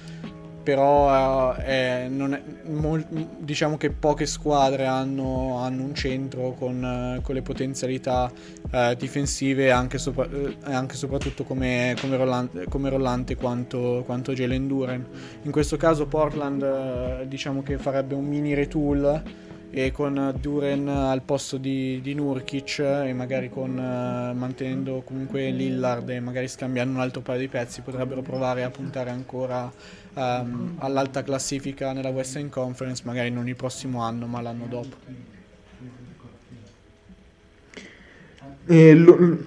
però 0.62 1.56
eh, 1.56 1.64
è, 1.64 2.06
è, 2.06 2.10
mol, 2.10 3.04
diciamo 3.40 3.78
che 3.78 3.90
poche 3.90 4.26
squadre 4.26 4.86
hanno, 4.86 5.58
hanno 5.58 5.84
un 5.84 5.96
centro 5.96 6.54
con, 6.58 6.84
eh, 6.84 7.22
con 7.22 7.36
le 7.36 7.42
potenzialità 7.42 8.32
eh, 8.70 8.96
difensive 8.98 9.72
anche, 9.72 9.98
sopra, 9.98 10.28
eh, 10.30 10.58
anche, 10.64 10.96
soprattutto 10.96 11.44
come, 11.44 11.96
come, 12.00 12.18
rollante, 12.18 12.66
come 12.70 12.90
rollante 12.90 13.36
quanto, 13.36 14.04
quanto 14.06 14.34
Jalen 14.34 14.68
Duren. 14.68 15.06
In 15.44 15.52
questo 15.52 15.78
caso 15.78 16.06
Portland 16.06 16.62
eh, 16.62 17.28
diciamo 17.28 17.64
che 17.64 17.78
farebbe 17.78 18.14
un 18.14 18.26
mini 18.26 18.54
retool 18.54 19.50
e 19.74 19.92
con 19.92 20.36
Duren 20.40 20.86
al 20.90 21.22
posto 21.22 21.56
di, 21.58 22.02
di 22.02 22.14
Nurkic 22.14 22.80
e 22.80 23.14
magari 23.14 23.50
con, 23.50 23.72
uh, 23.72 24.38
mantenendo 24.38 25.02
comunque 25.06 25.50
Lillard 25.50 26.10
e 26.10 26.20
magari 26.20 26.50
scambiando 26.50 26.96
un 26.96 27.02
altro 27.02 27.22
paio 27.22 27.40
di 27.40 27.48
pezzi 27.48 27.80
potrebbero 27.80 28.22
provare 28.22 28.64
a 28.64 28.70
puntare 28.70 29.12
ancora 29.12 29.72
um, 30.14 30.76
all'alta 30.80 31.24
classifica 31.24 31.94
nella 31.94 32.10
Western 32.10 32.50
Conference, 32.50 33.04
magari 33.06 33.32
non 33.32 33.48
il 33.48 33.56
prossimo 33.56 34.02
anno, 34.02 34.28
ma 34.28 34.42
l'anno 34.42 34.66
dopo. 34.68 34.96
Eh, 38.66 38.94
lo, 38.94 39.38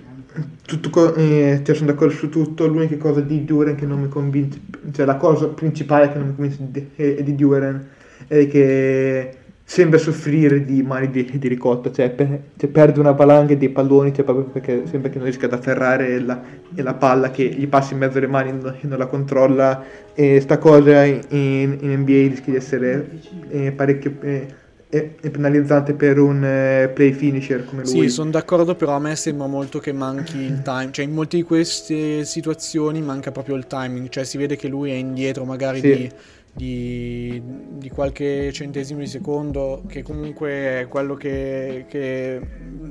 tutto, 0.64 1.14
eh, 1.16 1.60
cioè 1.62 1.74
sono 1.74 1.90
d'accordo 1.90 2.14
su 2.14 2.30
tutto, 2.30 2.66
l'unica 2.66 2.96
cosa 2.96 3.20
di 3.20 3.44
Duren 3.44 3.74
che 3.74 3.84
non 3.84 4.00
mi 4.00 4.08
convince, 4.08 4.58
cioè 4.90 5.04
la 5.04 5.16
cosa 5.16 5.48
principale 5.48 6.10
che 6.10 6.18
non 6.18 6.28
mi 6.28 6.34
convince 6.34 6.58
di, 6.70 7.22
di 7.22 7.34
Duren 7.34 7.90
è 8.26 8.48
che 8.48 9.38
sembra 9.66 9.98
soffrire 9.98 10.62
di 10.64 10.82
mani 10.82 11.10
di, 11.10 11.38
di 11.38 11.48
ricotta, 11.48 11.90
cioè, 11.90 12.10
per, 12.10 12.40
cioè, 12.56 12.68
perde 12.68 13.00
una 13.00 13.12
valanga 13.12 13.54
dei 13.54 13.70
palloni 13.70 14.12
cioè, 14.14 14.24
proprio 14.24 14.44
perché 14.44 14.86
sembra 14.86 15.08
che 15.08 15.16
non 15.16 15.24
riesca 15.24 15.46
ad 15.46 15.54
afferrare 15.54 16.20
la, 16.20 16.40
la 16.74 16.94
palla 16.94 17.30
che 17.30 17.44
gli 17.44 17.66
passa 17.66 17.94
in 17.94 18.00
mezzo 18.00 18.18
alle 18.18 18.26
mani 18.26 18.50
e 18.50 18.86
non 18.86 18.98
la 18.98 19.06
controlla 19.06 19.82
e 20.14 20.38
sta 20.40 20.58
cosa 20.58 21.04
in, 21.04 21.20
in, 21.28 21.78
NBA 21.80 22.28
rischia 22.28 22.52
di 22.52 22.56
essere 22.58 23.08
eh, 23.48 23.72
parecchio 23.72 24.14
eh, 24.20 25.16
è 25.20 25.30
penalizzante 25.30 25.92
per 25.94 26.20
un 26.20 26.44
eh, 26.44 26.88
play 26.94 27.12
finisher 27.12 27.64
come 27.64 27.82
lui. 27.82 28.02
Sì, 28.02 28.08
sono 28.10 28.30
d'accordo, 28.30 28.76
però 28.76 28.92
a 28.92 29.00
me 29.00 29.16
sembra 29.16 29.48
molto 29.48 29.80
che 29.80 29.92
manchi 29.92 30.36
il 30.36 30.62
time, 30.62 30.90
cioè 30.92 31.04
in 31.04 31.12
molte 31.12 31.36
di 31.36 31.42
queste 31.42 32.24
situazioni 32.24 33.02
manca 33.02 33.32
proprio 33.32 33.56
il 33.56 33.66
timing, 33.66 34.08
cioè 34.08 34.22
si 34.22 34.38
vede 34.38 34.54
che 34.54 34.68
lui 34.68 34.92
è 34.92 34.94
indietro 34.94 35.44
magari 35.44 35.80
sì. 35.80 35.96
di 35.96 36.10
di, 36.54 37.42
di, 37.78 37.90
qualche 37.90 38.52
centesimo 38.52 39.00
di 39.00 39.06
secondo, 39.06 39.82
che 39.88 40.02
comunque 40.02 40.80
è 40.80 40.86
quello 40.88 41.14
che, 41.14 41.86
che, 41.88 42.40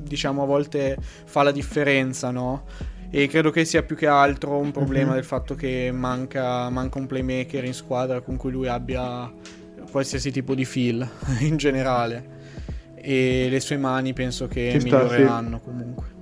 diciamo 0.01 0.43
a 0.43 0.45
volte 0.45 0.97
fa 0.99 1.43
la 1.43 1.51
differenza, 1.51 2.29
no? 2.29 2.65
E 3.09 3.27
credo 3.27 3.51
che 3.51 3.63
sia 3.63 3.83
più 3.83 3.95
che 3.95 4.07
altro 4.07 4.57
un 4.57 4.71
problema 4.71 5.07
mm-hmm. 5.07 5.15
del 5.15 5.23
fatto 5.23 5.55
che 5.55 5.91
manca, 5.93 6.69
manca, 6.69 6.99
un 6.99 7.05
playmaker 7.05 7.63
in 7.63 7.73
squadra 7.73 8.21
con 8.21 8.37
cui 8.37 8.51
lui 8.51 8.67
abbia 8.67 9.31
qualsiasi 9.91 10.31
tipo 10.31 10.55
di 10.55 10.65
feel 10.65 11.07
in 11.41 11.57
generale. 11.57 12.31
E 12.95 13.47
le 13.49 13.59
sue 13.59 13.77
mani 13.77 14.13
penso 14.13 14.47
che 14.47 14.71
Ci 14.71 14.83
miglioreranno 14.83 15.57
sta, 15.57 15.57
sì. 15.57 15.63
comunque. 15.63 16.12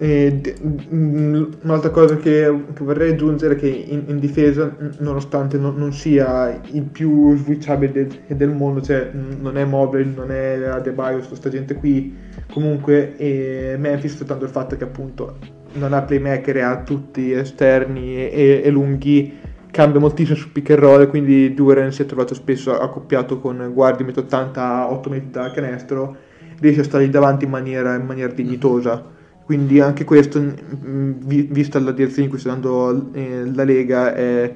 E 0.00 0.54
un'altra 0.90 1.90
cosa 1.90 2.16
che, 2.18 2.62
che, 2.72 2.84
vorrei 2.84 3.10
aggiungere 3.10 3.54
è 3.54 3.58
che 3.58 3.66
in, 3.66 4.04
in 4.06 4.20
difesa, 4.20 4.72
nonostante 4.98 5.58
non, 5.58 5.74
non, 5.74 5.92
sia 5.92 6.60
il 6.70 6.84
più 6.84 7.36
switchabile 7.36 7.92
del, 7.92 8.36
del, 8.36 8.50
mondo, 8.50 8.80
cioè 8.80 9.10
non 9.12 9.58
è 9.58 9.64
mobile, 9.64 10.04
non 10.04 10.30
è 10.30 10.66
Adebayo, 10.66 11.18
questa 11.26 11.48
gente 11.48 11.74
qui, 11.74 12.14
comunque 12.52 13.16
eh, 13.16 13.74
Memphis, 13.76 14.18
soltanto 14.18 14.44
il 14.44 14.52
fatto 14.52 14.76
che 14.76 14.84
appunto 14.84 15.36
non 15.72 15.92
ha 15.92 16.02
playmaker 16.02 16.56
ha 16.58 16.82
tutti 16.82 17.32
esterni 17.32 18.30
e, 18.30 18.62
e 18.64 18.70
lunghi, 18.70 19.36
cambia 19.72 19.98
moltissimo 19.98 20.36
su 20.36 20.52
pick 20.52 20.70
and 20.70 20.78
roll, 20.78 21.08
quindi 21.08 21.52
Duran 21.54 21.90
si 21.90 22.02
è 22.02 22.06
trovato 22.06 22.34
spesso 22.34 22.78
accoppiato 22.78 23.40
con 23.40 23.68
guardie 23.74 24.06
1,80 24.06 24.58
a 24.58 24.92
8 24.92 25.10
metri 25.10 25.30
da 25.30 25.50
canestro, 25.50 26.16
riesce 26.60 26.82
a 26.82 26.84
stare 26.84 27.10
davanti 27.10 27.46
in 27.46 27.50
maniera, 27.50 27.96
in 27.96 28.06
maniera 28.06 28.32
dignitosa 28.32 29.16
quindi 29.48 29.80
anche 29.80 30.04
questo, 30.04 30.44
vista 30.68 31.78
la 31.78 31.92
direzione 31.92 32.24
in 32.24 32.28
cui 32.28 32.38
sta 32.38 32.52
andando 32.52 33.08
eh, 33.14 33.50
la 33.54 33.64
Lega, 33.64 34.14
è, 34.14 34.52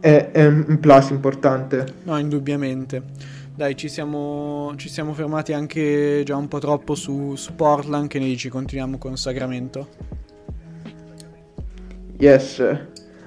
è, 0.00 0.30
è, 0.32 0.44
un 0.44 0.80
plus 0.80 1.10
importante. 1.10 1.86
No, 2.02 2.18
indubbiamente. 2.18 3.00
Dai, 3.54 3.76
ci 3.76 3.86
siamo, 3.86 4.72
ci 4.74 4.88
siamo 4.88 5.12
fermati 5.12 5.52
anche 5.52 6.22
già 6.24 6.34
un 6.34 6.48
po' 6.48 6.58
troppo 6.58 6.96
su, 6.96 7.36
su 7.36 7.54
Portland, 7.54 8.08
che 8.08 8.18
ne 8.18 8.24
dici? 8.24 8.48
Continuiamo 8.48 8.98
con 8.98 9.16
Sacramento? 9.16 9.86
Yes. 12.16 12.60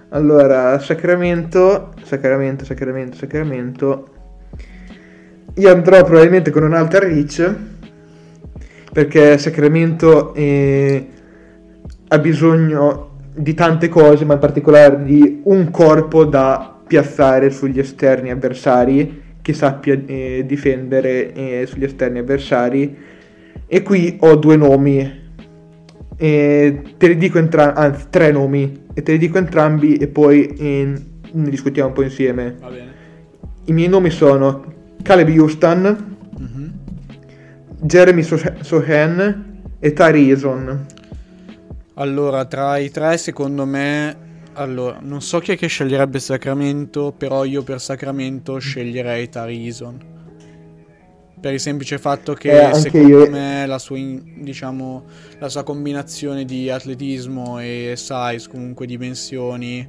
Allora, 0.10 0.78
Sacramento, 0.80 1.94
Sacramento, 2.04 2.66
Sacramento, 2.66 3.16
Sacramento. 3.16 4.10
Io 5.56 5.72
andrò 5.72 6.04
probabilmente 6.04 6.52
con 6.52 6.64
un'altra 6.64 7.00
reach 7.00 7.56
perché 8.92 9.38
Sacramento 9.38 10.34
eh, 10.34 11.08
ha 12.10 12.20
bisogno 12.20 13.10
di 13.34 13.54
tante 13.54 13.88
cose, 13.88 14.26
ma 14.26 14.34
in 14.34 14.40
particolare 14.40 15.04
di 15.04 15.42
un 15.46 15.72
corpo 15.72 16.26
da 16.26 16.80
piazzare 16.86 17.50
sugli 17.50 17.80
esterni 17.80 18.32
avversari, 18.32 19.22
che 19.42 19.54
sappia 19.54 20.00
eh, 20.06 20.44
difendere 20.46 21.34
eh, 21.34 21.66
sugli 21.66 21.86
esterni 21.86 22.20
avversari. 22.20 22.98
E 23.66 23.82
qui 23.82 24.18
ho 24.20 24.36
due 24.36 24.58
nomi, 24.58 25.20
te 26.18 26.84
li 27.00 27.18
dico 27.18 27.38
entrambi, 27.38 27.80
anzi 27.80 28.06
tre 28.10 28.32
nomi, 28.32 28.84
e 28.94 29.02
te 29.02 29.14
li 29.14 29.18
dico 29.18 29.38
entrambi 29.38 29.96
e 29.96 30.08
poi 30.08 30.48
eh, 30.48 30.94
ne 31.32 31.50
discutiamo 31.50 31.88
un 31.88 31.94
po' 31.94 32.04
insieme. 32.04 32.58
I 33.66 33.72
miei 33.72 33.88
nomi 33.88 34.10
sono 34.10 34.66
Caleb 35.02 35.30
Houston, 35.30 36.11
Jeremy 37.84 38.22
Sohan 38.22 39.64
e 39.80 39.94
Tari 39.94 40.30
Eason. 40.30 40.86
Allora, 41.96 42.46
tra 42.46 42.78
i 42.78 42.92
tre, 42.92 43.18
secondo 43.18 43.66
me. 43.66 44.30
Allora, 44.54 45.00
non 45.02 45.22
so 45.22 45.40
chi 45.40 45.54
è 45.54 45.58
che 45.58 45.66
sceglierebbe 45.66 46.20
Sacramento, 46.20 47.12
però 47.12 47.44
io 47.44 47.64
per 47.64 47.82
Sacramento 47.82 48.60
sceglierei 48.60 49.30
Tari 49.30 49.66
Eason. 49.66 50.00
Per 51.40 51.54
il 51.54 51.60
semplice 51.60 51.98
fatto 51.98 52.34
che 52.36 52.70
eh, 52.70 52.74
secondo 52.76 53.24
io... 53.24 53.30
me 53.32 53.66
la 53.66 53.80
sua, 53.80 53.98
diciamo, 53.98 55.06
la 55.40 55.50
sua 55.50 55.64
combinazione 55.64 56.46
di 56.46 56.70
atletismo 56.70 57.60
e 57.60 57.94
size, 57.96 58.48
comunque 58.48 58.86
dimensioni 58.86 59.88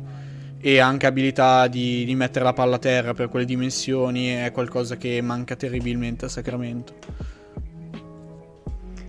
e 0.59 0.79
anche 0.79 1.07
abilità 1.07 1.67
di, 1.67 2.07
di 2.07 2.15
mettere 2.15 2.47
la 2.47 2.55
palla 2.55 2.77
a 2.77 2.79
terra 2.79 3.13
per 3.13 3.29
quelle 3.29 3.45
dimensioni 3.45 4.29
è 4.29 4.51
qualcosa 4.51 4.97
che 4.97 5.21
manca 5.21 5.57
terribilmente 5.57 6.25
a 6.25 6.29
Sacramento 6.29 7.32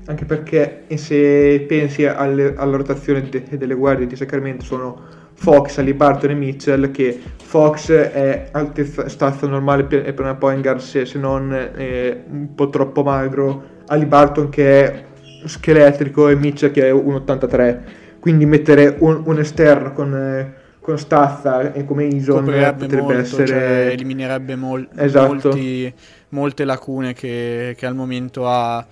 anche 0.05 0.25
perché 0.25 0.83
se 0.95 1.63
pensi 1.67 2.05
alle, 2.05 2.53
alla 2.55 2.77
rotazione 2.77 3.27
de, 3.29 3.43
delle 3.57 3.73
guardie 3.73 4.07
di 4.07 4.15
Sacramento 4.15 4.65
sono 4.65 5.01
Fox, 5.33 5.77
Alibarton 5.77 6.31
e 6.31 6.35
Mitchell 6.35 6.91
che 6.91 7.19
Fox 7.37 7.91
è 7.91 8.49
altezza 8.51 9.35
normale 9.47 9.83
per, 9.83 10.13
una 10.19 10.35
point 10.35 10.61
guard 10.61 10.79
se, 10.79 11.05
se 11.05 11.17
non 11.19 11.53
eh, 11.53 12.23
un 12.29 12.53
po' 12.53 12.69
troppo 12.69 13.03
magro 13.03 13.63
Alibarton 13.87 14.49
che 14.49 14.83
è 14.83 15.03
scheletrico 15.45 16.29
e 16.29 16.35
Mitchell 16.35 16.71
che 16.71 16.87
è 16.87 16.93
1,83 16.93 17.79
quindi 18.19 18.45
mettere 18.45 18.95
un, 18.99 19.23
un 19.25 19.39
esterno 19.39 19.91
con, 19.91 20.15
eh, 20.15 20.53
con 20.79 20.97
stazza 20.97 21.73
e 21.73 21.83
come 21.83 22.05
Ison 22.05 22.45
potrebbe 22.45 23.01
molto, 23.01 23.17
essere 23.17 23.47
cioè, 23.47 23.89
eliminerebbe 23.91 24.55
mol- 24.55 24.87
esatto. 24.95 25.49
molti, 25.49 25.93
molte 26.29 26.63
lacune 26.63 27.13
che, 27.13 27.73
che 27.77 27.85
al 27.85 27.95
momento 27.95 28.47
ha 28.47 28.85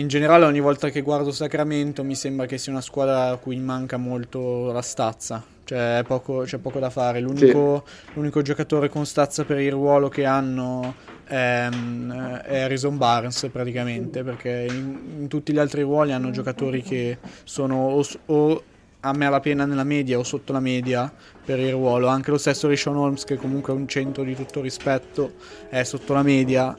in 0.00 0.08
generale 0.08 0.46
ogni 0.46 0.60
volta 0.60 0.88
che 0.88 1.02
guardo 1.02 1.30
Sacramento 1.30 2.02
mi 2.02 2.14
sembra 2.14 2.46
che 2.46 2.58
sia 2.58 2.72
una 2.72 2.80
squadra 2.80 3.28
a 3.28 3.36
cui 3.36 3.56
manca 3.58 3.98
molto 3.98 4.72
la 4.72 4.80
stazza, 4.82 5.44
cioè 5.64 6.02
poco, 6.06 6.40
c'è 6.40 6.58
poco 6.58 6.78
da 6.78 6.90
fare. 6.90 7.20
L'unico, 7.20 7.84
sì. 7.86 8.10
l'unico, 8.14 8.40
giocatore 8.40 8.88
con 8.88 9.04
stazza 9.04 9.44
per 9.44 9.58
il 9.58 9.70
ruolo 9.70 10.08
che 10.08 10.24
hanno 10.24 10.94
è, 11.24 11.68
è 11.68 12.60
Harrison 12.60 12.96
Barnes 12.96 13.48
praticamente, 13.52 14.22
perché 14.24 14.66
in, 14.68 14.98
in, 15.20 15.28
tutti 15.28 15.52
gli 15.52 15.58
altri 15.58 15.82
ruoli 15.82 16.12
hanno 16.12 16.30
giocatori 16.30 16.82
che 16.82 17.18
sono 17.44 17.76
o, 17.76 18.04
o 18.26 18.62
a 19.00 19.12
me 19.12 19.26
alla 19.26 19.40
pena 19.40 19.64
nella 19.64 19.84
media 19.84 20.18
o 20.18 20.22
sotto 20.22 20.52
la 20.52 20.60
media 20.60 21.12
per 21.44 21.58
il 21.58 21.72
ruolo. 21.72 22.06
Anche 22.06 22.30
lo 22.30 22.38
stesso 22.38 22.68
Rishon 22.68 22.96
Holmes, 22.96 23.24
che 23.24 23.36
comunque 23.36 23.72
è 23.72 23.76
un 23.76 23.86
centro 23.86 24.22
di 24.24 24.34
tutto 24.34 24.60
rispetto, 24.60 25.34
è 25.68 25.82
sotto 25.84 26.14
la 26.14 26.22
media 26.22 26.76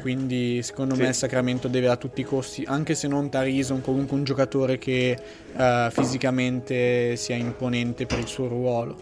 quindi 0.00 0.62
secondo 0.62 0.94
sì. 0.94 1.02
me 1.02 1.12
Sacramento 1.12 1.68
deve 1.68 1.88
a 1.88 1.96
tutti 1.96 2.20
i 2.20 2.24
costi, 2.24 2.64
anche 2.66 2.94
se 2.94 3.08
non 3.08 3.28
Tarison, 3.28 3.80
comunque 3.80 4.16
un 4.16 4.24
giocatore 4.24 4.78
che 4.78 5.18
uh, 5.54 5.90
fisicamente 5.90 7.16
sia 7.16 7.36
imponente 7.36 8.06
per 8.06 8.18
il 8.18 8.26
suo 8.26 8.48
ruolo, 8.48 8.96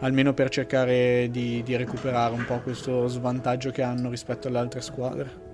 almeno 0.00 0.34
per 0.34 0.48
cercare 0.48 1.28
di, 1.30 1.62
di 1.64 1.76
recuperare 1.76 2.34
un 2.34 2.44
po' 2.44 2.60
questo 2.60 3.06
svantaggio 3.06 3.70
che 3.70 3.82
hanno 3.82 4.10
rispetto 4.10 4.48
alle 4.48 4.58
altre 4.58 4.80
squadre. 4.80 5.48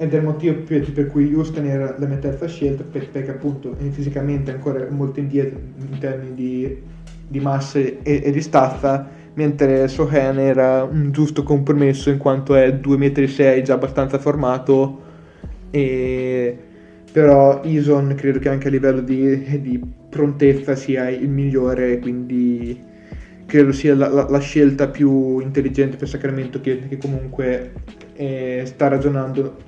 Ed 0.00 0.14
è 0.14 0.16
il 0.16 0.22
motivo 0.22 0.62
per 0.62 1.06
cui 1.08 1.34
Houston 1.34 1.66
era 1.66 1.96
la 1.98 2.06
mia 2.06 2.18
terza 2.18 2.46
scelta 2.46 2.84
perché 2.84 3.28
appunto 3.28 3.74
fisicamente 3.90 4.52
è 4.52 4.54
ancora 4.54 4.86
molto 4.90 5.18
indietro 5.18 5.58
in 5.58 5.98
termini 5.98 6.34
di, 6.34 6.82
di 7.26 7.40
masse 7.40 8.00
e, 8.02 8.22
e, 8.24 8.30
di 8.30 8.40
stazza 8.40 9.08
mentre 9.38 9.86
Sohan 9.86 10.40
era 10.40 10.82
un 10.82 11.12
giusto 11.12 11.44
compromesso 11.44 12.10
in 12.10 12.18
quanto 12.18 12.56
è 12.56 12.72
2,6 12.72 13.60
m 13.60 13.62
già 13.62 13.74
abbastanza 13.74 14.18
formato 14.18 15.02
e 15.70 16.58
però 17.12 17.60
Ison 17.62 18.14
credo 18.16 18.40
che 18.40 18.48
anche 18.48 18.66
a 18.66 18.70
livello 18.70 19.00
di, 19.00 19.60
di 19.60 19.80
prontezza 20.10 20.74
sia 20.74 21.08
il 21.08 21.28
migliore 21.28 22.00
quindi 22.00 22.82
credo 23.46 23.70
sia 23.70 23.94
la, 23.94 24.08
la, 24.08 24.26
la 24.28 24.40
scelta 24.40 24.88
più 24.88 25.38
intelligente 25.38 25.96
per 25.96 26.08
Sacramento 26.08 26.60
che, 26.60 26.88
che 26.88 26.98
comunque 26.98 27.74
eh, 28.14 28.62
sta 28.64 28.88
ragionando 28.88 29.66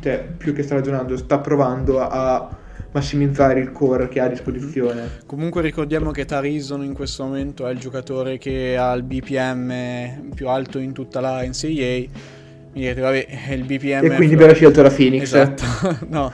cioè 0.00 0.24
più 0.38 0.54
che 0.54 0.62
sta 0.62 0.76
ragionando 0.76 1.16
sta 1.16 1.40
provando 1.40 1.98
a 1.98 2.56
massimizzare 2.92 3.58
il 3.60 3.72
core 3.72 4.08
che 4.08 4.20
ha 4.20 4.24
a 4.24 4.28
disposizione. 4.28 5.20
Comunque 5.26 5.62
ricordiamo 5.62 6.10
che 6.10 6.24
Tarison 6.24 6.84
in 6.84 6.92
questo 6.92 7.24
momento 7.24 7.66
è 7.66 7.72
il 7.72 7.78
giocatore 7.78 8.38
che 8.38 8.76
ha 8.76 8.92
il 8.92 9.02
BPM 9.02 10.30
più 10.34 10.48
alto 10.48 10.78
in 10.78 10.92
tutta 10.92 11.20
la 11.20 11.42
NCAA. 11.42 12.30
Mi 12.74 12.80
direte, 12.80 13.00
vabbè, 13.00 13.26
il 13.50 13.64
BPM... 13.64 14.04
E 14.04 14.14
quindi 14.14 14.34
abbiamo 14.34 14.54
scelto 14.54 14.80
la 14.80 14.90
Phoenix. 14.90 15.22
Esatto, 15.22 15.64
no. 16.08 16.32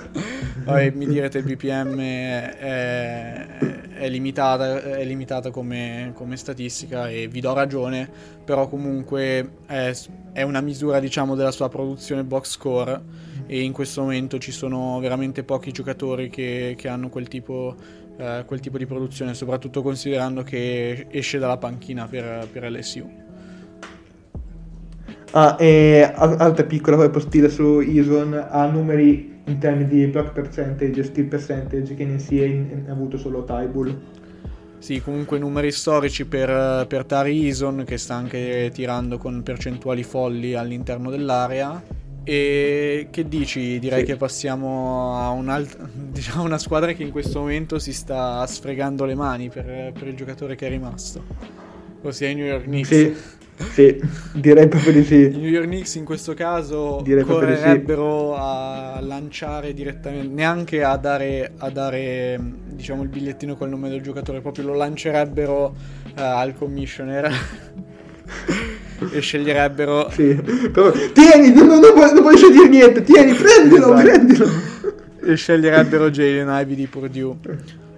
Vabbè, 0.65 0.91
mi 0.91 1.07
direte 1.07 1.39
il 1.39 1.45
BPM 1.45 1.99
è, 1.99 3.57
è 3.95 4.09
limitata, 4.09 4.83
è 4.99 5.05
limitata 5.05 5.51
come, 5.51 6.13
come, 6.15 6.37
statistica 6.37 7.09
e 7.09 7.27
vi 7.27 7.41
do 7.41 7.55
ragione, 7.55 8.09
però 8.45 8.69
comunque 8.69 9.49
è, 9.67 9.93
è 10.33 10.43
una 10.43 10.61
misura 10.61 11.01
diciamo 11.01 11.35
della 11.35 11.51
sua 11.51 11.69
produzione 11.69 12.23
box 12.23 12.51
score 12.51 13.01
e 13.49 13.63
in 13.63 13.73
questo 13.73 14.03
momento 14.03 14.39
ci 14.39 14.53
sono 14.53 15.01
veramente 15.01 15.43
pochi 15.43 15.73
giocatori 15.73 16.29
che, 16.29 16.75
che 16.77 16.87
hanno 16.87 17.09
quel 17.09 17.29
tipo, 17.29 17.75
eh, 18.19 18.45
quel 18.47 18.61
tipo, 18.61 18.77
di 18.77 18.85
produzione, 18.85 19.33
soprattutto 19.33 19.81
considerando 19.81 20.43
che 20.43 21.07
esce 21.09 21.39
dalla 21.39 21.57
panchina 21.57 22.07
per, 22.07 22.47
per 22.53 22.71
LSU. 22.71 23.11
Ah, 25.33 25.57
e 25.59 26.11
altra 26.15 26.65
piccola 26.65 27.09
postilla 27.09 27.49
su 27.49 27.81
Ison 27.81 28.47
ha 28.49 28.67
numeri 28.67 29.41
in 29.45 29.59
termini 29.59 29.89
di 29.89 30.07
block 30.07 30.33
percentage 30.33 31.01
e 31.01 31.05
steal 31.05 31.27
percentage 31.27 31.95
che 31.95 32.03
in 32.03 32.15
NCA 32.17 32.89
ha 32.89 32.93
avuto 32.93 33.17
solo 33.17 33.45
Tybull. 33.45 33.99
Sì, 34.79 35.01
comunque 35.01 35.39
numeri 35.39 35.73
storici 35.73 36.27
per, 36.27 36.87
per 36.87 37.05
Tari 37.05 37.47
Ison 37.47 37.85
che 37.87 37.97
sta 37.97 38.15
anche 38.15 38.71
tirando 38.75 39.17
con 39.17 39.43
percentuali 39.43 40.03
folli 40.03 40.55
all'interno 40.55 41.11
dell'area 41.11 41.83
e 42.29 43.07
che 43.11 43.27
dici? 43.27 43.79
Direi 43.79 44.01
sì. 44.01 44.05
che 44.05 44.17
passiamo 44.17 45.17
a 45.17 45.31
un'altra, 45.31 45.89
diciamo 45.91 46.43
una 46.43 46.59
squadra 46.59 46.93
che 46.93 47.03
in 47.03 47.11
questo 47.11 47.39
momento 47.39 47.79
si 47.79 47.95
sta 47.95 48.47
sfregando 48.47 49.07
le 49.07 49.15
mani 49.15 49.49
per, 49.49 49.93
per 49.99 50.09
il 50.09 50.15
giocatore 50.15 50.55
che 50.55 50.67
è 50.67 50.69
rimasto, 50.69 51.25
ossia 52.03 52.29
i 52.29 52.35
New 52.35 52.45
York 52.45 52.65
Knicks. 52.65 52.89
Sì. 52.89 53.15
Sì, 53.73 54.01
direi 54.35 54.69
proprio 54.69 54.93
di 54.93 55.05
sì. 55.05 55.15
I 55.15 55.39
New 55.39 55.49
York 55.49 55.67
Knicks 55.67 55.95
in 55.95 56.05
questo 56.05 56.35
caso 56.35 57.01
Direi 57.03 57.25
di 57.25 57.29
sì. 57.29 57.35
correrebbero 57.35 58.37
a 58.37 59.01
lanciare 59.01 59.73
direttamente, 59.73 60.29
neanche 60.29 60.85
a 60.85 60.97
dare, 60.97 61.53
a 61.57 61.71
dare 61.71 62.39
diciamo 62.67 63.03
il 63.03 63.09
bigliettino 63.09 63.57
col 63.57 63.71
nome 63.71 63.89
del 63.89 64.03
giocatore, 64.03 64.43
proprio 64.43 64.67
lo 64.67 64.75
lancerebbero 64.75 65.75
eh, 66.15 66.23
al 66.23 66.55
commissioner 66.55 67.33
e 69.13 69.21
sceglierebbero 69.21 70.11
Sì, 70.11 70.35
però, 70.73 70.91
tieni, 71.13 71.53
non, 71.53 71.67
non, 71.67 71.81
puoi, 71.95 72.13
non 72.13 72.23
puoi 72.23 72.37
scegliere 72.37 72.69
niente, 72.69 73.03
tieni, 73.03 73.33
prendilo, 73.35 73.95
Esatto. 73.95 74.03
prendilo. 74.03 74.47
e 75.23 75.35
sceglierebbero 75.37 76.11
Jalen 76.11 76.49
Ivy 76.63 76.75
di 76.75 76.87
Purdue. 76.87 77.37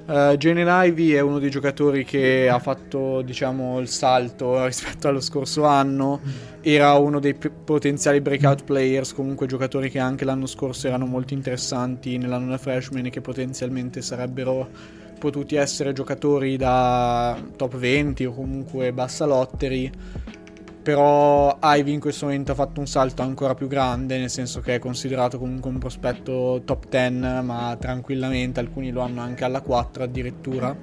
Uh, 0.06 0.36
Jalen 0.36 0.66
Ivy 0.86 1.12
è 1.12 1.20
uno 1.20 1.38
dei 1.38 1.50
giocatori 1.50 2.04
che 2.04 2.48
ha 2.50 2.58
fatto 2.58 3.22
diciamo 3.22 3.78
il 3.78 3.86
salto 3.86 4.64
rispetto 4.66 5.06
allo 5.06 5.20
scorso 5.20 5.64
anno 5.66 6.20
era 6.62 6.94
uno 6.94 7.20
dei 7.20 7.34
p- 7.34 7.48
potenziali 7.64 8.20
breakout 8.20 8.64
players 8.64 9.12
comunque 9.14 9.46
giocatori 9.46 9.88
che 9.88 10.00
anche 10.00 10.24
l'anno 10.24 10.46
scorso 10.46 10.88
erano 10.88 11.06
molto 11.06 11.32
interessanti 11.32 12.18
nell'anno 12.18 12.50
da 12.50 12.58
freshman 12.58 13.06
e 13.06 13.10
che 13.10 13.20
potenzialmente 13.20 14.02
sarebbero 14.02 14.68
potuti 15.16 15.54
essere 15.54 15.92
giocatori 15.92 16.56
da 16.56 17.38
top 17.56 17.76
20 17.76 18.24
o 18.24 18.32
comunque 18.34 18.92
bassa 18.92 19.26
lottery 19.26 19.88
però 20.82 21.58
Ivy 21.62 21.92
in 21.92 22.00
questo 22.00 22.26
momento 22.26 22.52
ha 22.52 22.54
fatto 22.54 22.80
un 22.80 22.86
salto 22.86 23.22
ancora 23.22 23.54
più 23.54 23.66
grande, 23.66 24.18
nel 24.18 24.30
senso 24.30 24.60
che 24.60 24.76
è 24.76 24.78
considerato 24.78 25.38
comunque 25.38 25.70
un 25.70 25.78
prospetto 25.78 26.62
top 26.64 26.88
10, 26.88 27.44
ma 27.44 27.76
tranquillamente 27.78 28.60
alcuni 28.60 28.90
lo 28.90 29.00
hanno 29.00 29.20
anche 29.20 29.44
alla 29.44 29.60
4 29.60 30.02
addirittura. 30.04 30.76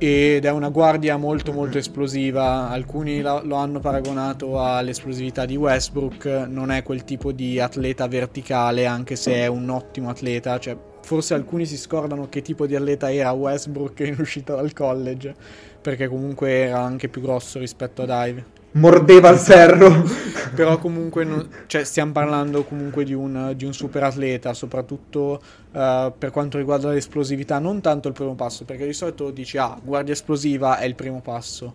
Ed 0.00 0.44
è 0.44 0.50
una 0.50 0.68
guardia 0.68 1.16
molto 1.16 1.52
molto 1.52 1.76
esplosiva, 1.76 2.68
alcuni 2.68 3.20
lo 3.20 3.56
hanno 3.56 3.80
paragonato 3.80 4.62
all'esplosività 4.62 5.44
di 5.44 5.56
Westbrook, 5.56 6.46
non 6.48 6.70
è 6.70 6.84
quel 6.84 7.02
tipo 7.02 7.32
di 7.32 7.58
atleta 7.58 8.06
verticale 8.06 8.86
anche 8.86 9.16
se 9.16 9.34
è 9.34 9.48
un 9.48 9.68
ottimo 9.70 10.08
atleta, 10.08 10.58
cioè 10.60 10.76
forse 11.02 11.34
alcuni 11.34 11.66
si 11.66 11.76
scordano 11.76 12.28
che 12.28 12.42
tipo 12.42 12.66
di 12.66 12.76
atleta 12.76 13.12
era 13.12 13.32
Westbrook 13.32 13.98
in 14.00 14.16
uscita 14.20 14.54
dal 14.54 14.72
college, 14.72 15.34
perché 15.80 16.06
comunque 16.06 16.50
era 16.66 16.80
anche 16.80 17.08
più 17.08 17.20
grosso 17.20 17.58
rispetto 17.58 18.02
ad 18.02 18.10
Ivy. 18.12 18.44
Mordeva 18.72 19.28
il 19.30 19.38
ferro. 19.38 20.04
Però 20.54 20.78
comunque 20.78 21.24
non- 21.24 21.48
cioè, 21.66 21.84
stiamo 21.84 22.12
parlando 22.12 22.64
comunque 22.64 23.04
di 23.04 23.12
un, 23.14 23.52
di 23.54 23.64
un 23.64 23.72
super 23.72 24.02
atleta, 24.02 24.54
soprattutto 24.54 25.40
eh, 25.72 26.12
per 26.16 26.30
quanto 26.30 26.58
riguarda 26.58 26.90
l'esplosività, 26.90 27.58
non 27.58 27.80
tanto 27.80 28.08
il 28.08 28.14
primo 28.14 28.34
passo, 28.34 28.64
perché 28.64 28.84
di 28.86 28.92
solito 28.92 29.30
dici 29.30 29.58
ah, 29.58 29.78
guardia 29.82 30.14
esplosiva 30.14 30.78
è 30.78 30.84
il 30.84 30.94
primo 30.94 31.20
passo. 31.20 31.74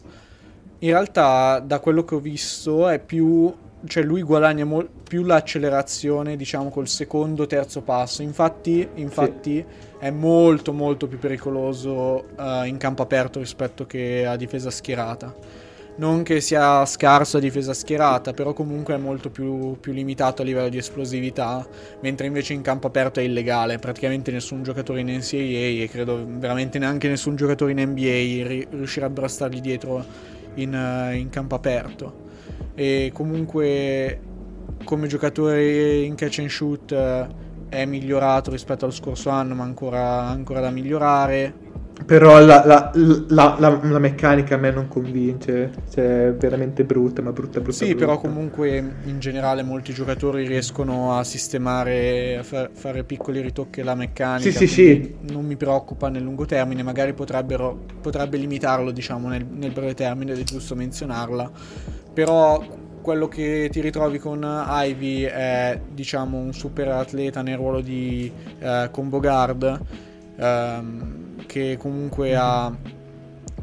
In 0.80 0.90
realtà, 0.90 1.60
da 1.60 1.80
quello 1.80 2.04
che 2.04 2.16
ho 2.16 2.20
visto, 2.20 2.90
è 2.90 3.00
più 3.00 3.54
cioè 3.86 4.04
lui 4.04 4.22
guadagna 4.22 4.64
mol- 4.66 4.90
più 4.90 5.24
l'accelerazione, 5.24 6.36
diciamo, 6.36 6.70
col 6.70 6.88
secondo, 6.88 7.46
terzo 7.46 7.82
passo. 7.82 8.22
Infatti, 8.22 8.88
infatti 8.96 9.64
è 10.00 10.10
molto 10.10 10.74
molto 10.74 11.08
più 11.08 11.20
pericoloso 11.20 12.26
eh, 12.38 12.68
in 12.68 12.78
campo 12.78 13.02
aperto 13.02 13.40
rispetto 13.40 13.86
che 13.86 14.26
a 14.26 14.36
difesa 14.36 14.70
schierata. 14.70 15.34
Non 15.96 16.24
che 16.24 16.42
sia 16.42 16.84
scarso 16.86 17.38
a 17.38 17.40
difesa 17.40 17.74
schierata, 17.74 18.34
però 18.34 18.54
comunque 18.54 18.96
è 18.96 18.98
molto 18.98 19.30
più, 19.30 19.78
più 19.80 19.94
limitato 19.94 20.42
a 20.42 20.46
livello 20.46 20.70
di 20.70 20.78
esplosività, 20.78 21.64
mentre 22.02 22.26
invece 22.26 22.54
in 22.54 22.64
campo 22.64 22.88
aperto 22.88 23.20
è 23.20 23.24
illegale. 23.24 23.78
Praticamente 23.78 24.32
nessun 24.32 24.64
giocatore 24.64 25.02
in 25.02 25.08
NCAA 25.10 25.84
e 25.84 25.90
credo 25.92 26.26
veramente 26.28 26.80
neanche 26.80 27.08
nessun 27.08 27.36
giocatore 27.36 27.74
in 27.74 27.80
NBA 27.80 28.48
ri- 28.48 28.68
riuscirebbero 28.72 29.28
a 29.28 29.30
stargli 29.30 29.62
dietro 29.62 30.04
in, 30.56 30.74
eh, 30.74 31.16
in 31.16 31.30
campo 31.30 31.54
aperto. 31.54 32.22
E 32.74 33.12
comunque 33.14 34.20
come 34.84 35.06
giocatore 35.08 36.02
in 36.02 36.16
catch 36.16 36.40
and 36.40 36.50
shoot 36.50 36.92
eh, 36.92 37.28
è 37.70 37.86
migliorato 37.86 38.50
rispetto 38.50 38.86
allo 38.86 38.94
scorso 38.94 39.30
anno, 39.30 39.54
ma 39.54 39.64
ancora, 39.64 40.22
ancora 40.24 40.60
da 40.60 40.72
migliorare. 40.72 41.63
Però 42.06 42.40
la, 42.44 42.64
la- 42.66 42.92
la- 43.30 43.56
la- 43.60 43.80
la 43.82 44.00
meccanica 44.00 44.56
a 44.56 44.58
me 44.58 44.72
non 44.72 44.88
convince. 44.88 45.72
Cioè, 45.90 46.28
è 46.28 46.34
veramente 46.34 46.84
brutta, 46.84 47.22
ma 47.22 47.32
brutta, 47.32 47.60
brutta. 47.62 47.78
Sì, 47.78 47.90
brutta. 47.94 48.06
però 48.06 48.20
comunque 48.20 48.78
in 49.06 49.20
generale 49.20 49.64
molti 49.64 49.94
giocatori 49.94 50.46
riescono 50.48 51.18
a 51.18 51.24
sistemare, 51.24 52.38
a 52.40 52.44
fa- 52.44 52.70
fare 52.74 53.04
piccoli 53.04 53.40
ritocchi 53.42 53.82
alla 53.82 53.96
meccanica. 53.96 54.52
Sì, 54.52 54.68
sì, 54.68 54.84
quindi 54.84 55.34
Non 55.34 55.46
mi 55.46 55.56
preoccupa 55.56 56.10
nel 56.10 56.24
lungo 56.24 56.46
termine, 56.46 56.84
magari 56.84 57.14
potrebbero, 57.14 57.80
potrebbe 58.02 58.38
limitarlo, 58.38 58.92
diciamo, 58.92 59.30
nel, 59.30 59.46
nel 59.46 59.72
breve 59.72 59.94
termine, 59.94 60.34
è 60.34 60.44
giusto 60.44 60.76
menzionarla. 60.76 61.52
Però 62.14 62.62
quello 63.02 63.28
che 63.28 63.70
ti 63.72 63.82
ritrovi 63.82 64.18
con 64.18 64.46
Ivy 64.68 65.22
è, 65.24 65.80
diciamo, 65.94 66.38
un 66.38 66.54
super 66.54 66.88
atleta 66.90 67.42
nel 67.42 67.56
ruolo 67.56 67.82
di 67.82 68.30
eh, 68.60 68.90
combo 68.92 69.20
guard, 69.20 69.80
ehm, 70.38 71.22
che 71.54 71.78
comunque 71.78 72.36
ha 72.36 72.76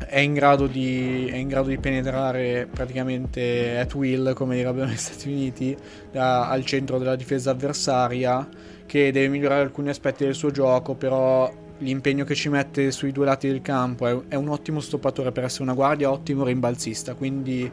è 0.07 0.21
in, 0.21 0.33
grado 0.33 0.69
di, 0.69 1.27
è 1.27 1.35
in 1.35 1.49
grado 1.49 1.69
di 1.69 1.79
penetrare 1.79 2.69
praticamente 2.71 3.79
at 3.79 3.93
will, 3.95 4.33
come 4.33 4.55
direbbero 4.55 4.87
negli 4.87 4.97
Stati 4.97 5.29
Uniti, 5.29 5.77
da- 6.11 6.49
al 6.49 6.65
centro 6.65 6.99
della 6.99 7.17
difesa 7.17 7.51
avversaria, 7.51 8.49
che 8.87 9.11
deve 9.11 9.29
migliorare 9.29 9.63
alcuni 9.63 9.89
aspetti 9.89 10.25
del 10.25 10.35
suo 10.35 10.53
gioco, 10.53 10.95
però 10.95 11.53
l'impegno 11.79 12.25
che 12.25 12.35
ci 12.35 12.49
mette 12.49 12.93
sui 12.93 13.11
due 13.11 13.25
lati 13.25 13.49
del 13.49 13.61
campo 13.61 14.07
è, 14.07 14.19
è 14.29 14.35
un 14.37 14.49
ottimo 14.49 14.79
stoppatore 14.79 15.33
per 15.33 15.45
essere 15.45 15.65
una 15.65 15.75
guardia, 15.75 16.13
ottimo 16.13 16.45
rimbalzista, 16.45 17.15
quindi 17.15 17.69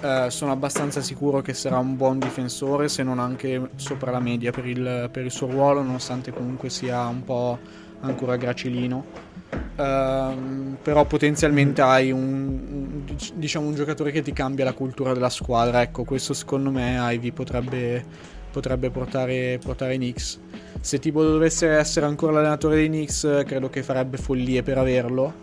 eh, 0.00 0.26
sono 0.30 0.50
abbastanza 0.50 1.00
sicuro 1.00 1.42
che 1.42 1.54
sarà 1.54 1.78
un 1.78 1.96
buon 1.96 2.18
difensore, 2.18 2.88
se 2.88 3.04
non 3.04 3.20
anche 3.20 3.70
sopra 3.76 4.10
la 4.10 4.20
media 4.20 4.50
per 4.50 4.66
il, 4.66 5.08
per 5.12 5.24
il 5.24 5.30
suo 5.30 5.46
ruolo, 5.48 5.80
nonostante 5.82 6.32
comunque 6.32 6.70
sia 6.70 7.06
un 7.06 7.22
po' 7.22 7.58
ancora 8.00 8.36
gracilino. 8.36 9.29
Ehm, 9.76 10.78
però 10.82 11.04
potenzialmente 11.06 11.80
hai 11.80 12.10
un, 12.12 13.04
diciamo 13.34 13.66
un 13.66 13.74
giocatore 13.74 14.10
che 14.12 14.22
ti 14.22 14.32
cambia 14.32 14.64
la 14.64 14.72
cultura 14.74 15.12
della 15.12 15.30
squadra. 15.30 15.82
Ecco, 15.82 16.04
questo 16.04 16.34
secondo 16.34 16.70
me 16.70 16.96
Ivy 17.14 17.32
potrebbe, 17.32 18.04
potrebbe 18.50 18.90
portare, 18.90 19.58
portare 19.62 19.94
i 19.94 19.96
Knicks. 19.96 20.40
Se 20.80 20.98
tipo 20.98 21.22
dovesse 21.22 21.68
essere 21.68 22.06
ancora 22.06 22.32
l'allenatore 22.32 22.76
dei 22.76 22.88
Knicks, 22.88 23.42
credo 23.46 23.68
che 23.70 23.82
farebbe 23.82 24.16
follie 24.18 24.62
per 24.62 24.78
averlo. 24.78 25.34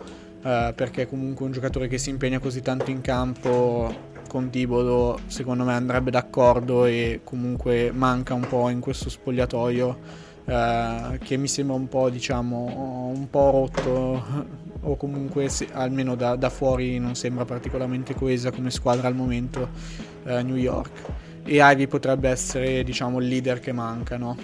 eh, 0.42 0.72
perché 0.74 1.06
comunque 1.08 1.44
un 1.46 1.52
giocatore 1.52 1.88
che 1.88 1.98
si 1.98 2.10
impegna 2.10 2.38
così 2.38 2.62
tanto 2.62 2.90
in 2.90 3.00
campo 3.00 4.06
con 4.28 4.50
Thibodeau 4.50 5.18
secondo 5.26 5.64
me 5.64 5.72
andrebbe 5.72 6.10
d'accordo 6.10 6.84
e 6.84 7.20
comunque 7.24 7.90
manca 7.92 8.34
un 8.34 8.46
po' 8.46 8.68
in 8.68 8.80
questo 8.80 9.08
spogliatoio 9.08 10.26
eh, 10.48 11.18
che 11.22 11.36
mi 11.36 11.46
sembra 11.48 11.76
un 11.76 11.88
po' 11.88 12.08
diciamo 12.10 13.12
un 13.14 13.28
po' 13.28 13.50
rotto 13.50 14.24
o 14.80 14.96
comunque 14.96 15.48
se- 15.50 15.68
almeno 15.72 16.14
da, 16.14 16.36
da 16.36 16.48
fuori 16.50 16.98
non 16.98 17.14
sembra 17.14 17.44
particolarmente 17.44 18.14
coesa 18.14 18.50
come 18.50 18.70
squadra 18.70 19.08
al 19.08 19.14
momento 19.14 19.68
eh, 20.24 20.42
New 20.42 20.56
York 20.56 21.04
e 21.44 21.58
Ivy 21.60 21.86
potrebbe 21.86 22.30
essere 22.30 22.82
diciamo 22.84 23.20
il 23.20 23.28
leader 23.28 23.60
che 23.60 23.72
manca 23.72 24.16
no? 24.16 24.36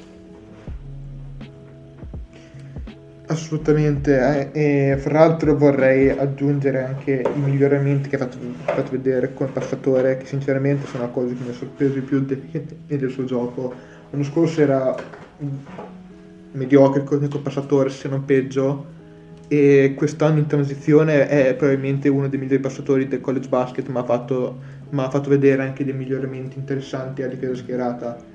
Assolutamente, 3.27 4.51
eh, 4.53 4.91
e 4.93 4.97
fra 4.99 5.21
l'altro 5.21 5.57
vorrei 5.57 6.11
aggiungere 6.11 6.85
anche 6.85 7.33
i 7.35 7.41
miglioramenti 7.41 8.11
che 8.11 8.17
ha 8.17 8.19
fatto, 8.19 8.39
fatto 8.65 8.91
vedere 8.91 9.33
come 9.33 9.51
passatore, 9.51 10.19
che 10.19 10.27
sinceramente 10.27 10.87
sono 10.87 11.05
la 11.05 11.09
cosa 11.09 11.35
che 11.35 11.43
mi 11.43 11.49
ha 11.51 11.55
sorpreso 11.55 11.95
di 11.95 12.03
più 12.03 12.23
de- 12.25 12.43
del 12.87 13.11
suo 13.11 13.25
gioco. 13.25 13.73
L'anno 14.11 14.25
scorso 14.25 14.61
era 14.61 14.95
mediocre 16.53 17.05
come 17.05 17.29
passatore, 17.29 17.91
se 17.91 18.09
non 18.09 18.25
peggio, 18.25 18.93
e 19.49 19.95
quest'anno 19.97 20.39
in 20.39 20.47
transizione 20.47 21.29
è 21.29 21.55
probabilmente 21.55 22.09
uno 22.09 22.29
dei 22.29 22.39
migliori 22.39 22.61
passatori 22.61 23.09
del 23.09 23.21
college 23.21 23.49
basket, 23.49 23.89
ma 23.89 24.01
ha 24.01 24.05
fatto, 24.05 24.59
ma 24.91 25.07
ha 25.07 25.11
fatto 25.11 25.29
vedere 25.29 25.63
anche 25.63 25.85
dei 25.85 25.95
miglioramenti 25.95 26.59
interessanti 26.59 27.23
a 27.23 27.29
difesa 27.29 27.55
schierata 27.55 28.33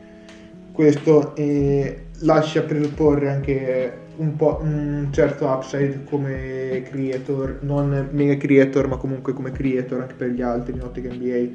questo 0.79 1.35
eh, 1.35 2.05
lascia 2.19 2.61
presupporre 2.61 3.29
anche 3.29 3.97
un 4.15 4.33
un 4.39 5.07
certo 5.11 5.45
upside 5.45 6.05
come 6.05 6.83
creator, 6.89 7.59
non 7.63 8.07
mega 8.11 8.37
creator, 8.37 8.87
ma 8.87 8.95
comunque 8.95 9.33
come 9.33 9.51
creator 9.51 9.99
anche 9.99 10.13
per 10.13 10.29
gli 10.29 10.41
altri 10.41 10.75
in 10.75 10.81
ottica 10.81 11.13
NBA. 11.13 11.47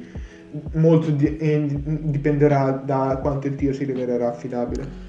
Molto 0.73 1.09
di- 1.09 1.37
dipenderà 2.03 2.69
da 2.85 3.17
quanto 3.19 3.47
il 3.47 3.55
tiro 3.55 3.73
si 3.73 3.83
rivelerà 3.83 4.29
affidabile. 4.29 5.04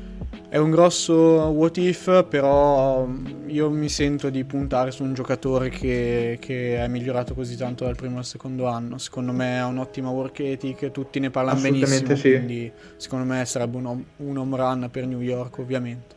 È 0.49 0.59
un 0.59 0.71
grosso 0.71 1.15
what 1.15 1.77
if, 1.77 2.25
però 2.29 3.05
mm, 3.05 3.49
io 3.49 3.69
mi 3.69 3.89
sento 3.89 4.31
di 4.31 4.45
puntare 4.45 4.91
su 4.91 5.03
un 5.03 5.13
giocatore 5.13 5.71
che, 5.71 6.39
che 6.41 6.77
è 6.77 6.89
migliorato 6.89 7.35
così 7.35 7.57
tanto 7.57 7.85
dal 7.85 7.97
primo 7.97 8.19
al 8.19 8.25
secondo 8.25 8.67
anno. 8.67 8.97
Secondo 8.99 9.33
me 9.33 9.59
ha 9.59 9.67
un'ottima 9.67 10.09
work 10.09 10.39
ethic, 10.41 10.91
tutti 10.93 11.19
ne 11.19 11.31
parlano 11.31 11.61
benissimo, 11.61 12.15
sì. 12.15 12.31
quindi 12.31 12.71
secondo 12.97 13.25
me 13.25 13.45
sarebbe 13.45 13.77
un, 13.77 13.87
home- 13.87 14.05
un 14.19 14.37
home 14.37 14.57
run 14.57 14.89
per 14.91 15.07
New 15.07 15.21
York 15.21 15.59
ovviamente. 15.59 16.15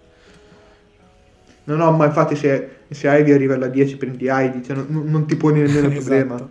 No, 1.66 1.76
no, 1.76 1.91
ma 1.91 2.05
infatti 2.05 2.36
se, 2.36 2.78
se 2.89 3.10
Ivy 3.10 3.32
arriva 3.32 3.55
alla 3.55 3.68
10 3.68 3.97
prendi 3.97 4.28
Ivy, 4.30 4.64
cioè 4.64 4.76
non, 4.76 5.03
non 5.05 5.28
ti 5.28 5.36
poni 5.36 5.62
nemmeno 5.62 5.88
il 5.89 5.93
problema. 5.93 6.47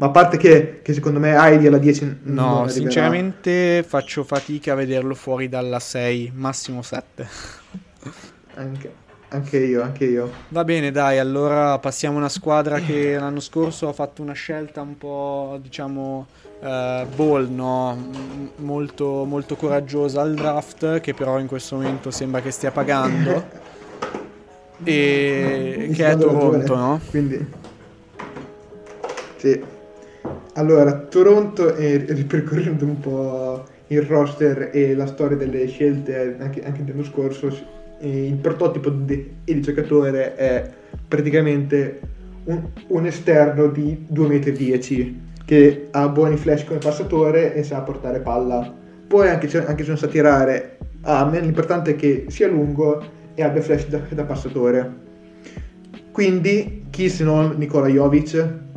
Ma 0.00 0.06
a 0.06 0.10
parte 0.10 0.38
che, 0.38 0.80
che 0.80 0.94
secondo 0.94 1.18
me 1.18 1.34
Heidi 1.34 1.66
alla 1.66 1.76
10 1.76 2.20
No, 2.22 2.66
sinceramente 2.68 3.84
faccio 3.86 4.24
fatica 4.24 4.72
a 4.72 4.74
vederlo 4.74 5.14
fuori 5.14 5.46
dalla 5.50 5.78
6, 5.78 6.32
massimo 6.34 6.80
7. 6.80 7.28
Anche, 8.54 8.92
anche 9.28 9.58
io, 9.58 9.82
anche 9.82 10.06
io. 10.06 10.30
Va 10.48 10.64
bene, 10.64 10.90
dai, 10.90 11.18
allora 11.18 11.78
passiamo 11.78 12.16
a 12.16 12.20
una 12.20 12.30
squadra 12.30 12.78
che 12.78 13.18
l'anno 13.18 13.40
scorso 13.40 13.88
ha 13.88 13.92
fatto 13.92 14.22
una 14.22 14.32
scelta 14.32 14.80
un 14.80 14.96
po', 14.96 15.58
diciamo, 15.60 16.26
uh, 16.60 17.06
ball, 17.14 17.48
no? 17.50 17.94
M- 17.94 18.50
molto, 18.64 19.26
molto 19.26 19.54
coraggiosa 19.54 20.22
al 20.22 20.32
draft, 20.32 21.00
che 21.00 21.12
però 21.12 21.38
in 21.38 21.46
questo 21.46 21.76
momento 21.76 22.10
sembra 22.10 22.40
che 22.40 22.50
stia 22.50 22.70
pagando. 22.70 23.48
e 24.82 25.90
che 25.92 26.06
è 26.06 26.16
Toronto, 26.16 26.74
no? 26.74 27.00
Quindi... 27.10 27.58
Sì. 29.36 29.69
Allora, 30.54 30.92
Toronto, 30.92 31.74
eh, 31.74 32.04
ripercorrendo 32.08 32.84
un 32.84 33.00
po' 33.00 33.64
il 33.88 34.02
roster 34.02 34.70
e 34.72 34.94
la 34.94 35.06
storia 35.06 35.36
delle 35.36 35.66
scelte 35.66 36.36
anche, 36.38 36.62
anche 36.64 36.84
dell'anno 36.84 37.04
scorso, 37.04 37.48
il 38.00 38.36
prototipo 38.36 38.88
di, 38.90 39.36
di 39.44 39.60
giocatore 39.60 40.34
è 40.34 40.70
praticamente 41.06 42.00
un, 42.44 42.62
un 42.88 43.06
esterno 43.06 43.66
di 43.68 44.06
2,10 44.12 45.06
m 45.06 45.28
che 45.44 45.88
ha 45.90 46.08
buoni 46.08 46.36
flash 46.36 46.64
come 46.64 46.78
passatore 46.78 47.54
e 47.54 47.64
sa 47.64 47.80
portare 47.80 48.20
palla. 48.20 48.72
Poi 49.08 49.28
anche, 49.28 49.48
anche 49.66 49.82
se 49.82 49.88
non 49.88 49.98
sa 49.98 50.06
tirare, 50.06 50.78
a 51.02 51.24
me 51.28 51.40
l'importante 51.40 51.92
è 51.92 51.96
che 51.96 52.26
sia 52.28 52.46
lungo 52.46 53.02
e 53.34 53.42
abbia 53.42 53.60
flash 53.60 53.88
da, 53.88 54.00
da 54.10 54.22
passatore. 54.22 55.08
Quindi 56.12 56.86
chi 56.90 57.08
se 57.08 57.24
non 57.24 57.54
Nikola 57.56 57.88
Jovic? 57.88 58.68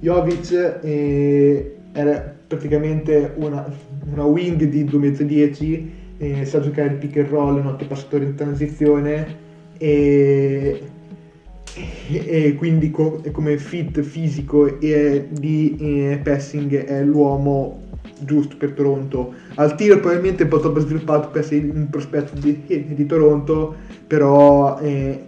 Jovic 0.00 0.80
eh, 0.82 1.76
era 1.92 2.34
praticamente 2.46 3.32
una, 3.36 3.70
una 4.12 4.24
wing 4.24 4.62
di 4.64 4.84
2,10 4.84 5.80
m, 5.80 5.88
eh, 6.18 6.44
sa 6.44 6.60
giocare 6.60 6.88
il 6.88 6.96
pick 6.96 7.16
and 7.16 7.28
roll, 7.28 7.56
un 7.56 7.66
ottimo 7.66 7.88
passatore 7.90 8.24
in 8.24 8.34
transizione 8.34 9.44
e, 9.78 10.82
e 12.08 12.54
quindi 12.56 12.90
co- 12.90 13.22
come 13.32 13.58
fit 13.58 14.00
fisico 14.00 14.80
e 14.80 15.28
di 15.30 15.76
eh, 15.78 16.20
passing 16.22 16.84
è 16.84 17.02
l'uomo 17.02 17.84
giusto 18.20 18.56
per 18.56 18.72
Toronto. 18.72 19.34
Al 19.56 19.74
tiro 19.74 19.98
probabilmente 20.00 20.44
un 20.44 20.48
po' 20.48 20.60
troppo 20.60 20.80
sviluppato 20.80 21.28
per 21.28 21.42
essere 21.42 21.68
un 21.68 21.88
prospetto 21.90 22.38
di, 22.38 22.62
di 22.66 23.06
Toronto, 23.06 23.74
però 24.06 24.78
eh, 24.80 25.24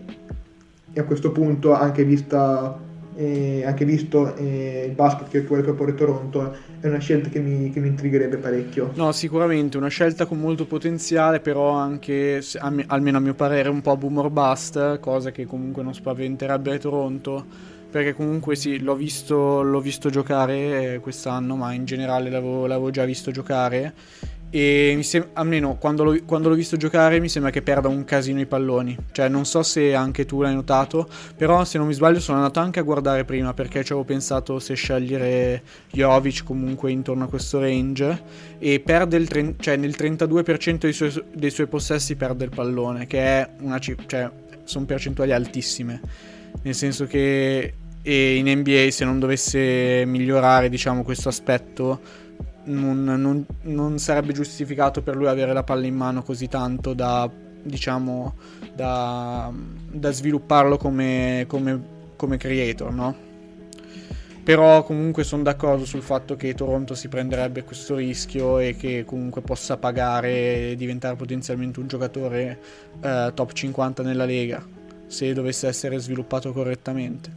a 0.96 1.04
questo 1.04 1.30
punto 1.32 1.72
anche 1.74 2.04
vista 2.04 2.86
eh, 3.18 3.64
anche 3.66 3.84
visto 3.84 4.36
eh, 4.36 4.84
il 4.86 4.92
basket 4.92 5.28
che 5.28 5.40
vuole 5.40 5.62
proporre 5.62 5.94
Toronto, 5.94 6.54
è 6.78 6.86
una 6.86 6.98
scelta 6.98 7.28
che 7.28 7.40
mi, 7.40 7.68
che 7.72 7.80
mi, 7.80 7.88
intrigherebbe 7.88 8.36
parecchio. 8.36 8.92
No, 8.94 9.10
sicuramente 9.10 9.76
una 9.76 9.88
scelta 9.88 10.24
con 10.24 10.38
molto 10.38 10.66
potenziale, 10.66 11.40
però 11.40 11.70
anche, 11.70 12.40
almeno 12.86 13.16
a 13.16 13.20
mio 13.20 13.34
parere, 13.34 13.70
un 13.70 13.80
po' 13.80 13.96
boom 13.96 14.18
or 14.18 14.30
bust, 14.30 15.00
cosa 15.00 15.32
che 15.32 15.46
comunque 15.46 15.82
non 15.82 15.94
spaventerebbe 15.94 16.78
Toronto, 16.78 17.44
perché 17.90 18.14
comunque 18.14 18.54
sì, 18.54 18.78
l'ho 18.78 18.94
visto, 18.94 19.62
l'ho 19.62 19.80
visto 19.80 20.10
giocare 20.10 20.94
eh, 20.94 20.98
quest'anno, 21.00 21.56
ma 21.56 21.72
in 21.72 21.86
generale 21.86 22.30
l'avevo, 22.30 22.66
l'avevo 22.66 22.90
già 22.90 23.04
visto 23.04 23.32
giocare 23.32 23.94
e 24.50 24.98
sem- 25.02 25.28
almeno 25.34 25.76
quando 25.76 26.04
l'ho, 26.04 26.18
quando 26.24 26.48
l'ho, 26.48 26.54
visto 26.54 26.76
giocare 26.76 27.20
mi 27.20 27.28
sembra 27.28 27.50
che 27.50 27.62
perda 27.62 27.88
un 27.88 28.04
casino 28.04 28.40
i 28.40 28.46
palloni. 28.46 28.96
Cioè, 29.12 29.28
non 29.28 29.44
so 29.44 29.62
se 29.62 29.94
anche 29.94 30.24
tu 30.24 30.40
l'hai 30.40 30.54
notato, 30.54 31.08
però 31.36 31.64
se 31.64 31.78
non 31.78 31.86
mi 31.86 31.94
sbaglio 31.94 32.20
sono 32.20 32.38
andato 32.38 32.60
anche 32.60 32.80
a 32.80 32.82
guardare 32.82 33.24
prima 33.24 33.52
perché 33.54 33.84
ci 33.84 33.92
avevo 33.92 34.06
pensato 34.06 34.58
se 34.58 34.74
scegliere 34.74 35.62
Jovic 35.90 36.44
comunque 36.44 36.90
intorno 36.90 37.24
a 37.24 37.28
questo 37.28 37.60
range 37.60 38.22
e 38.58 38.80
perde 38.80 39.16
il 39.16 39.28
tre- 39.28 39.54
cioè 39.58 39.76
nel 39.76 39.94
32% 39.96 40.78
dei 40.78 40.92
suoi, 40.92 41.24
dei 41.32 41.50
suoi, 41.50 41.66
possessi 41.66 42.16
perde 42.16 42.44
il 42.44 42.50
pallone, 42.54 43.06
che 43.06 43.20
è 43.20 43.48
una 43.60 43.78
cifra, 43.78 44.04
cioè 44.06 44.30
sono 44.64 44.84
percentuali 44.84 45.32
altissime. 45.32 46.00
Nel 46.62 46.74
senso 46.74 47.06
che 47.06 47.74
in 48.02 48.48
NBA 48.48 48.90
se 48.90 49.04
non 49.04 49.18
dovesse 49.18 50.04
migliorare, 50.06 50.68
diciamo, 50.68 51.02
questo 51.02 51.28
aspetto 51.28 52.26
non, 52.68 53.04
non, 53.04 53.46
non, 53.62 53.98
sarebbe 53.98 54.32
giustificato 54.32 55.02
per 55.02 55.16
lui 55.16 55.26
avere 55.26 55.52
la 55.52 55.62
palla 55.62 55.86
in 55.86 55.94
mano 55.94 56.22
così 56.22 56.48
tanto 56.48 56.94
da, 56.94 57.30
diciamo, 57.62 58.34
da, 58.74 59.52
da 59.90 60.10
svilupparlo 60.10 60.76
come, 60.76 61.44
come, 61.46 61.80
come 62.16 62.36
creator, 62.36 62.92
no? 62.92 63.26
Però 64.44 64.82
comunque 64.82 65.24
sono 65.24 65.42
d'accordo 65.42 65.84
sul 65.84 66.00
fatto 66.00 66.34
che 66.34 66.54
Toronto 66.54 66.94
si 66.94 67.08
prenderebbe 67.08 67.64
questo 67.64 67.96
rischio 67.96 68.58
e 68.58 68.76
che 68.76 69.04
comunque 69.04 69.42
possa 69.42 69.76
pagare 69.76 70.70
e 70.70 70.74
diventare 70.74 71.16
potenzialmente 71.16 71.80
un 71.80 71.86
giocatore 71.86 72.58
eh, 73.02 73.30
top 73.34 73.52
50 73.52 74.02
nella 74.02 74.24
Lega 74.24 74.64
se 75.06 75.32
dovesse 75.32 75.66
essere 75.66 75.98
sviluppato 75.98 76.52
correttamente. 76.52 77.30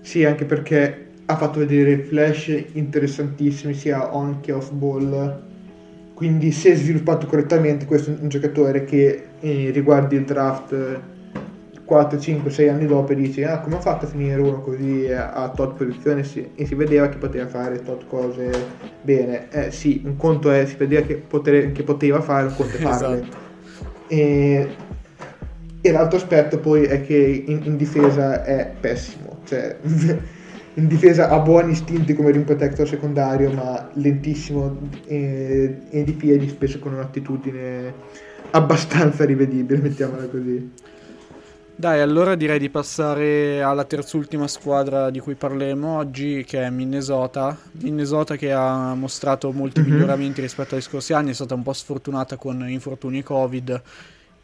Sì, 0.00 0.24
anche 0.24 0.44
perché 0.44 1.11
ha 1.32 1.36
fatto 1.36 1.58
vedere 1.58 1.98
flash 1.98 2.64
interessantissimi 2.72 3.74
sia 3.74 4.14
on 4.14 4.40
che 4.40 4.52
off 4.52 4.70
ball. 4.70 5.50
Quindi 6.14 6.52
se 6.52 6.74
sviluppato 6.76 7.26
correttamente 7.26 7.84
questo 7.84 8.10
è 8.10 8.16
un 8.20 8.28
giocatore 8.28 8.84
che 8.84 9.24
eh, 9.40 9.70
riguardi 9.72 10.16
il 10.16 10.24
draft 10.24 11.00
4, 11.84 12.18
5, 12.18 12.50
6 12.50 12.68
anni 12.68 12.86
dopo 12.86 13.12
e 13.12 13.16
dice 13.16 13.44
ah 13.44 13.60
come 13.60 13.76
ha 13.76 13.80
fatto 13.80 14.04
a 14.04 14.08
finire 14.08 14.40
uno 14.40 14.60
così 14.60 15.10
a, 15.10 15.50
tot 15.54 15.74
posizione 15.76 16.22
si, 16.22 16.50
e 16.54 16.64
si 16.64 16.74
vedeva 16.74 17.08
che 17.08 17.18
poteva 17.18 17.48
fare 17.48 17.82
tot 17.82 18.06
cose 18.06 18.50
bene. 19.02 19.48
Eh 19.50 19.70
sì 19.72 20.02
un 20.04 20.16
conto 20.16 20.50
è 20.50 20.64
si 20.66 20.76
vedeva 20.76 21.04
che, 21.04 21.16
potere, 21.16 21.72
che 21.72 21.82
poteva 21.82 22.20
fare 22.20 22.46
un 22.46 22.54
conto 22.54 22.76
è 22.76 22.80
farle. 22.80 23.20
Esatto. 23.20 23.36
e, 24.06 24.68
e 25.80 25.90
l'altro 25.90 26.18
aspetto 26.18 26.58
poi 26.58 26.84
è 26.84 27.02
che 27.04 27.42
in, 27.46 27.62
in 27.64 27.76
difesa 27.76 28.44
è 28.44 28.70
pessimo. 28.78 29.40
Cioè 29.44 29.76
in 30.74 30.86
difesa 30.88 31.28
ha 31.28 31.38
buoni 31.38 31.72
istinti 31.72 32.14
come 32.14 32.30
rim 32.30 32.44
protector 32.44 32.88
secondario, 32.88 33.50
ma 33.52 33.90
lentissimo 33.94 34.78
e, 35.06 35.82
e 35.90 36.04
di 36.04 36.12
piedi, 36.12 36.48
spesso 36.48 36.78
con 36.78 36.94
un'attitudine 36.94 37.94
abbastanza 38.50 39.24
rivedibile, 39.24 39.80
mettiamola 39.82 40.26
così. 40.26 40.70
Dai, 41.74 42.00
allora 42.00 42.34
direi 42.34 42.58
di 42.58 42.68
passare 42.68 43.62
alla 43.62 43.84
terzultima 43.84 44.46
squadra 44.46 45.10
di 45.10 45.20
cui 45.20 45.34
parleremo 45.34 45.96
oggi, 45.96 46.44
che 46.46 46.62
è 46.62 46.70
Minnesota. 46.70 47.58
Minnesota 47.72 48.36
che 48.36 48.52
ha 48.52 48.94
mostrato 48.94 49.50
molti 49.52 49.80
mm-hmm. 49.80 49.90
miglioramenti 49.90 50.40
rispetto 50.40 50.74
agli 50.74 50.82
scorsi 50.82 51.12
anni, 51.12 51.30
è 51.30 51.34
stata 51.34 51.54
un 51.54 51.62
po' 51.62 51.72
sfortunata 51.72 52.36
con 52.36 52.68
infortuni 52.68 53.22
Covid 53.22 53.82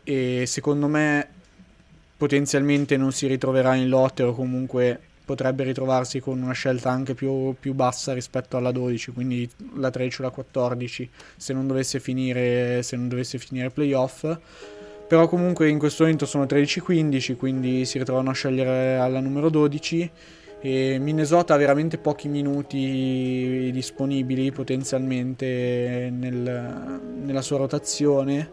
e 0.03 0.45
secondo 0.47 0.89
me 0.89 1.29
potenzialmente 2.17 2.97
non 2.97 3.13
si 3.13 3.27
ritroverà 3.27 3.75
in 3.75 3.89
lotte 3.89 4.25
o 4.25 4.35
comunque 4.35 5.01
potrebbe 5.29 5.63
ritrovarsi 5.63 6.21
con 6.21 6.41
una 6.41 6.55
scelta 6.55 6.89
anche 6.89 7.13
più, 7.13 7.55
più, 7.61 7.75
bassa 7.75 8.15
rispetto 8.15 8.57
alla 8.57 8.73
12, 8.73 9.11
quindi 9.11 9.47
la 9.75 9.91
13 9.91 10.23
o 10.23 10.25
la 10.25 10.31
14, 10.31 11.11
se 11.37 11.53
non 11.53 11.67
dovesse 11.67 12.01
finire, 12.01 12.83
se 12.83 12.97
non 12.97 13.09
dovesse 13.09 13.37
finire 13.37 13.69
playoff. 13.69 14.25
Però 15.07 15.29
comunque 15.29 15.69
in 15.69 15.79
questo 15.79 16.05
momento 16.05 16.25
sono 16.25 16.45
13-15, 16.45 17.37
quindi 17.37 17.85
si 17.85 17.99
ritrovano 17.99 18.31
a 18.31 18.33
scegliere 18.33 18.97
alla 18.97 19.21
numero 19.21 19.51
12. 19.51 20.11
E 20.61 20.99
Minnesota 20.99 21.53
ha 21.53 21.57
veramente 21.59 21.99
pochi 21.99 22.29
minuti 22.29 23.69
disponibili 23.71 24.51
potenzialmente 24.51 26.09
nel, 26.11 27.01
nella 27.23 27.43
sua 27.43 27.59
rotazione 27.59 28.51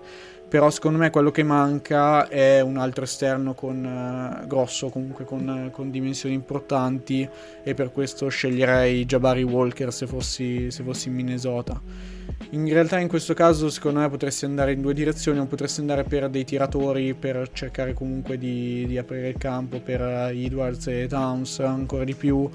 però 0.48 0.70
secondo 0.70 0.98
me 0.98 1.10
quello 1.10 1.32
che 1.32 1.44
manca 1.44 2.28
è 2.28 2.62
un 2.62 2.78
altro 2.78 3.04
esterno 3.04 3.54
con, 3.54 3.84
uh, 3.84 4.48
grosso, 4.48 4.90
comunque 4.90 5.26
con, 5.26 5.70
con, 5.72 5.92
dimensioni 5.92 6.36
importanti 6.36 7.28
e 7.64 7.74
per 7.74 7.92
questo 7.92 8.30
sceglierei 8.30 9.06
Jabari 9.06 9.44
Walker 9.44 9.92
se 9.92 10.08
fossi, 10.08 10.70
se 10.72 10.84
fossi 10.84 11.08
in 11.10 11.16
Minnesota. 11.16 11.82
In 12.52 12.68
realtà 12.70 13.00
in 13.00 13.08
questo 13.08 13.34
caso 13.34 13.70
secondo 13.70 14.00
me 14.00 14.10
potresti 14.10 14.46
andare 14.46 14.74
in 14.74 14.82
due 14.82 14.94
direzioni, 14.94 15.40
o 15.40 15.46
potresti 15.46 15.80
andare 15.80 16.04
per 16.04 16.30
dei 16.30 16.46
tiratori 16.46 17.14
per 17.14 17.50
cercare 17.52 17.94
comunque 17.94 18.38
di, 18.38 18.86
di 18.88 18.98
aprire 18.98 19.30
il 19.30 19.38
campo 19.38 19.80
per 19.80 20.02
Edwards 20.02 20.88
e 20.88 21.08
Towns 21.08 21.60
ancora 21.60 22.04
di 22.04 22.14
più 22.14 22.50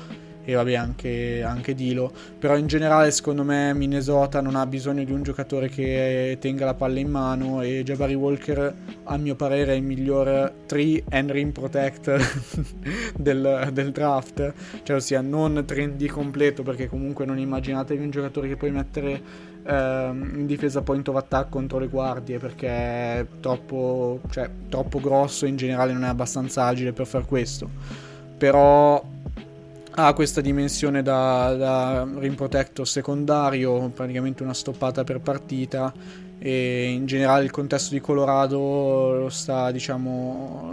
e 0.51 0.55
vabbè 0.55 0.75
anche, 0.75 1.43
anche 1.43 1.75
Dilo, 1.75 2.13
però 2.39 2.57
in 2.57 2.67
generale 2.67 3.11
secondo 3.11 3.45
me 3.45 3.73
Minnesota 3.73 4.41
non 4.41 4.57
ha 4.57 4.67
bisogno 4.67 5.05
di 5.05 5.13
un 5.13 5.23
giocatore 5.23 5.69
che 5.69 6.39
tenga 6.41 6.65
la 6.65 6.75
palla 6.75 6.99
in 6.99 7.09
mano 7.09 7.63
e 7.63 7.83
Jabari 7.85 8.15
Walker 8.15 8.75
a 9.05 9.17
mio 9.17 9.37
parere 9.37 9.73
è 9.73 9.77
il 9.77 9.83
miglior 9.83 10.53
3 10.67 11.05
and 11.11 11.31
rim 11.31 11.53
protect 11.53 12.17
del, 13.17 13.71
del, 13.73 13.91
draft, 13.93 14.53
cioè 14.83 14.97
ossia 14.97 15.21
non 15.21 15.63
trendy 15.65 16.07
completo 16.07 16.63
perché 16.63 16.89
comunque 16.89 17.25
non 17.25 17.39
immaginatevi 17.39 18.03
un 18.03 18.11
giocatore 18.11 18.49
che 18.49 18.57
puoi 18.57 18.73
mettere 18.73 19.23
ehm, 19.65 20.33
in 20.35 20.47
difesa 20.47 20.83
point 20.83 21.07
of 21.09 21.17
attack 21.17 21.49
contro 21.49 21.79
le 21.79 21.87
guardie 21.89 22.39
perché 22.39 22.69
è 22.69 23.27
troppo, 23.41 24.21
cioè, 24.31 24.51
troppo 24.69 25.01
grosso 25.01 25.47
in 25.47 25.57
generale 25.57 25.93
non 25.93 26.05
è 26.05 26.09
abbastanza 26.09 26.65
agile 26.65 26.93
per 26.93 27.07
far 27.07 27.25
questo. 27.25 27.69
Però 28.37 29.05
ha 29.93 30.13
questa 30.15 30.41
dimensione 30.41 31.03
da, 31.03 31.55
da 31.55 32.09
rim 32.17 32.35
protector 32.35 32.87
secondario, 32.87 33.89
praticamente 33.89 34.43
una 34.43 34.55
stoppata 34.55 35.05
per 35.05 35.21
partita 35.21 35.93
e 36.39 36.91
in 36.91 37.07
generale 37.07 37.45
il 37.45 37.51
contesto 37.51 37.93
di 37.93 38.01
Colorado 38.01 39.19
lo 39.19 39.29
sta 39.29 39.71
diciamo, 39.71 40.73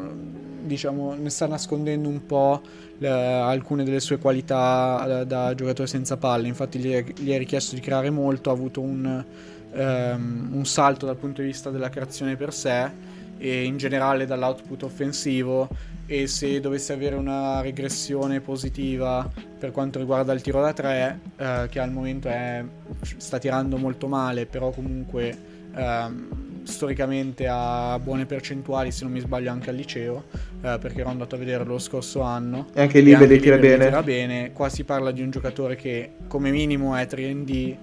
diciamo 0.64 1.14
ne 1.16 1.30
sta 1.30 1.46
nascondendo 1.48 2.08
un 2.08 2.26
po' 2.26 2.62
le, 3.00 3.10
alcune 3.10 3.84
delle 3.84 4.00
sue 4.00 4.18
qualità 4.18 5.24
da, 5.26 5.54
giocatore 5.56 5.88
senza 5.88 6.18
palle. 6.18 6.48
Infatti 6.48 6.80
gli 6.80 6.92
è, 6.92 7.04
gli 7.16 7.32
è, 7.32 7.38
richiesto 7.38 7.76
di 7.76 7.82
creare 7.82 8.10
molto 8.10 8.50
ha 8.50 8.54
avuto 8.54 8.82
un, 8.82 9.24
um, 9.74 10.50
un 10.54 10.66
salto 10.66 11.06
dal 11.06 11.18
punto 11.18 11.42
di 11.42 11.48
vista 11.48 11.70
della 11.70 11.90
creazione 11.90 12.36
per 12.36 12.54
sé 12.54 13.16
e 13.38 13.64
in 13.64 13.78
generale 13.78 14.26
dall'output 14.26 14.84
offensivo 14.84 15.70
e 16.06 16.28
se 16.28 16.60
dovesse 16.62 16.94
avere 16.94 17.16
una 17.16 17.60
regressione 17.62 18.40
positiva 18.40 19.30
per 19.60 19.72
quanto 19.72 20.00
riguarda 20.00 20.32
il 20.32 20.42
tiro 20.42 20.62
da 20.62 20.72
3 20.72 21.20
eh, 21.36 21.68
che 21.70 21.80
al 21.80 21.92
momento 21.92 22.30
è, 22.30 22.64
sta 23.18 23.38
tirando 23.38 23.78
molto 23.78 24.08
male 24.08 24.46
però 24.46 24.70
comunque 24.70 25.38
ehm, 25.76 26.64
storicamente 26.64 27.48
ha 27.50 28.00
buone 28.00 28.26
percentuali 28.26 28.92
se 28.92 29.04
non 29.04 29.12
mi 29.12 29.20
sbaglio 29.20 29.52
anche 29.52 29.70
al 29.70 29.76
liceo 29.76 30.26
eh, 30.62 30.78
perché 30.80 31.02
ero 31.02 31.10
andato 31.10 31.36
a 31.36 31.38
vedere 31.38 31.66
lo 31.66 31.78
scorso 31.78 32.22
anno 32.22 32.68
e 32.74 32.82
anche 32.82 33.02
lì 33.02 33.14
vede 33.14 33.38
tira 33.40 33.58
bene. 33.58 33.86
tira 33.86 34.02
bene 34.02 34.52
qua 34.54 34.70
si 34.70 34.86
parla 34.86 35.12
di 35.12 35.22
un 35.22 35.30
giocatore 35.30 35.76
che 35.76 36.12
come 36.28 36.52
minimo 36.52 36.96
è 36.96 37.06
3D 37.06 37.76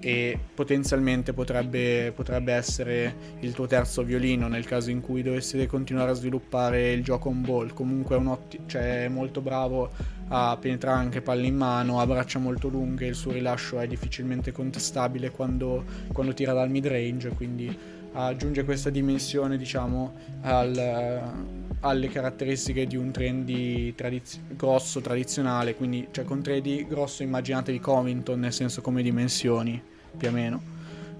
e 0.00 0.38
potenzialmente 0.54 1.32
potrebbe, 1.32 2.12
potrebbe, 2.14 2.52
essere 2.54 3.14
il 3.40 3.52
tuo 3.52 3.66
terzo 3.66 4.02
violino 4.02 4.48
nel 4.48 4.64
caso 4.64 4.90
in 4.90 5.00
cui 5.00 5.22
dovesse 5.22 5.66
continuare 5.66 6.10
a 6.12 6.14
sviluppare 6.14 6.92
il 6.92 7.04
gioco 7.04 7.28
on 7.28 7.42
ball. 7.42 7.72
Comunque 7.74 8.16
è, 8.16 8.20
otti- 8.24 8.60
cioè, 8.66 9.04
è 9.04 9.08
molto 9.08 9.40
bravo 9.40 9.90
a 10.28 10.56
penetrare 10.58 10.98
anche 10.98 11.20
palle 11.20 11.46
in 11.46 11.56
mano, 11.56 12.00
ha 12.00 12.06
braccia 12.06 12.38
molto 12.38 12.68
lunghe, 12.68 13.06
il 13.06 13.14
suo 13.14 13.32
rilascio 13.32 13.78
è 13.78 13.86
difficilmente 13.86 14.52
contestabile 14.52 15.30
quando, 15.30 15.84
quando 16.12 16.32
tira 16.32 16.52
dal 16.52 16.70
mid 16.70 16.86
range, 16.86 17.30
quindi 17.30 17.76
aggiunge 18.12 18.64
questa 18.64 18.90
dimensione 18.90 19.56
diciamo 19.56 20.12
al, 20.42 21.32
alle 21.80 22.08
caratteristiche 22.08 22.86
di 22.86 22.96
un 22.96 23.12
trendy 23.12 23.94
tradiz- 23.94 24.40
grosso 24.48 25.00
tradizionale 25.00 25.76
quindi 25.76 26.08
cioè 26.10 26.24
con 26.24 26.40
3D 26.40 26.88
grosso 26.88 27.22
immaginatevi 27.22 27.78
Covington 27.78 28.40
nel 28.40 28.52
senso 28.52 28.80
come 28.80 29.02
dimensioni 29.02 29.80
più 30.16 30.28
o 30.28 30.30
meno. 30.32 30.62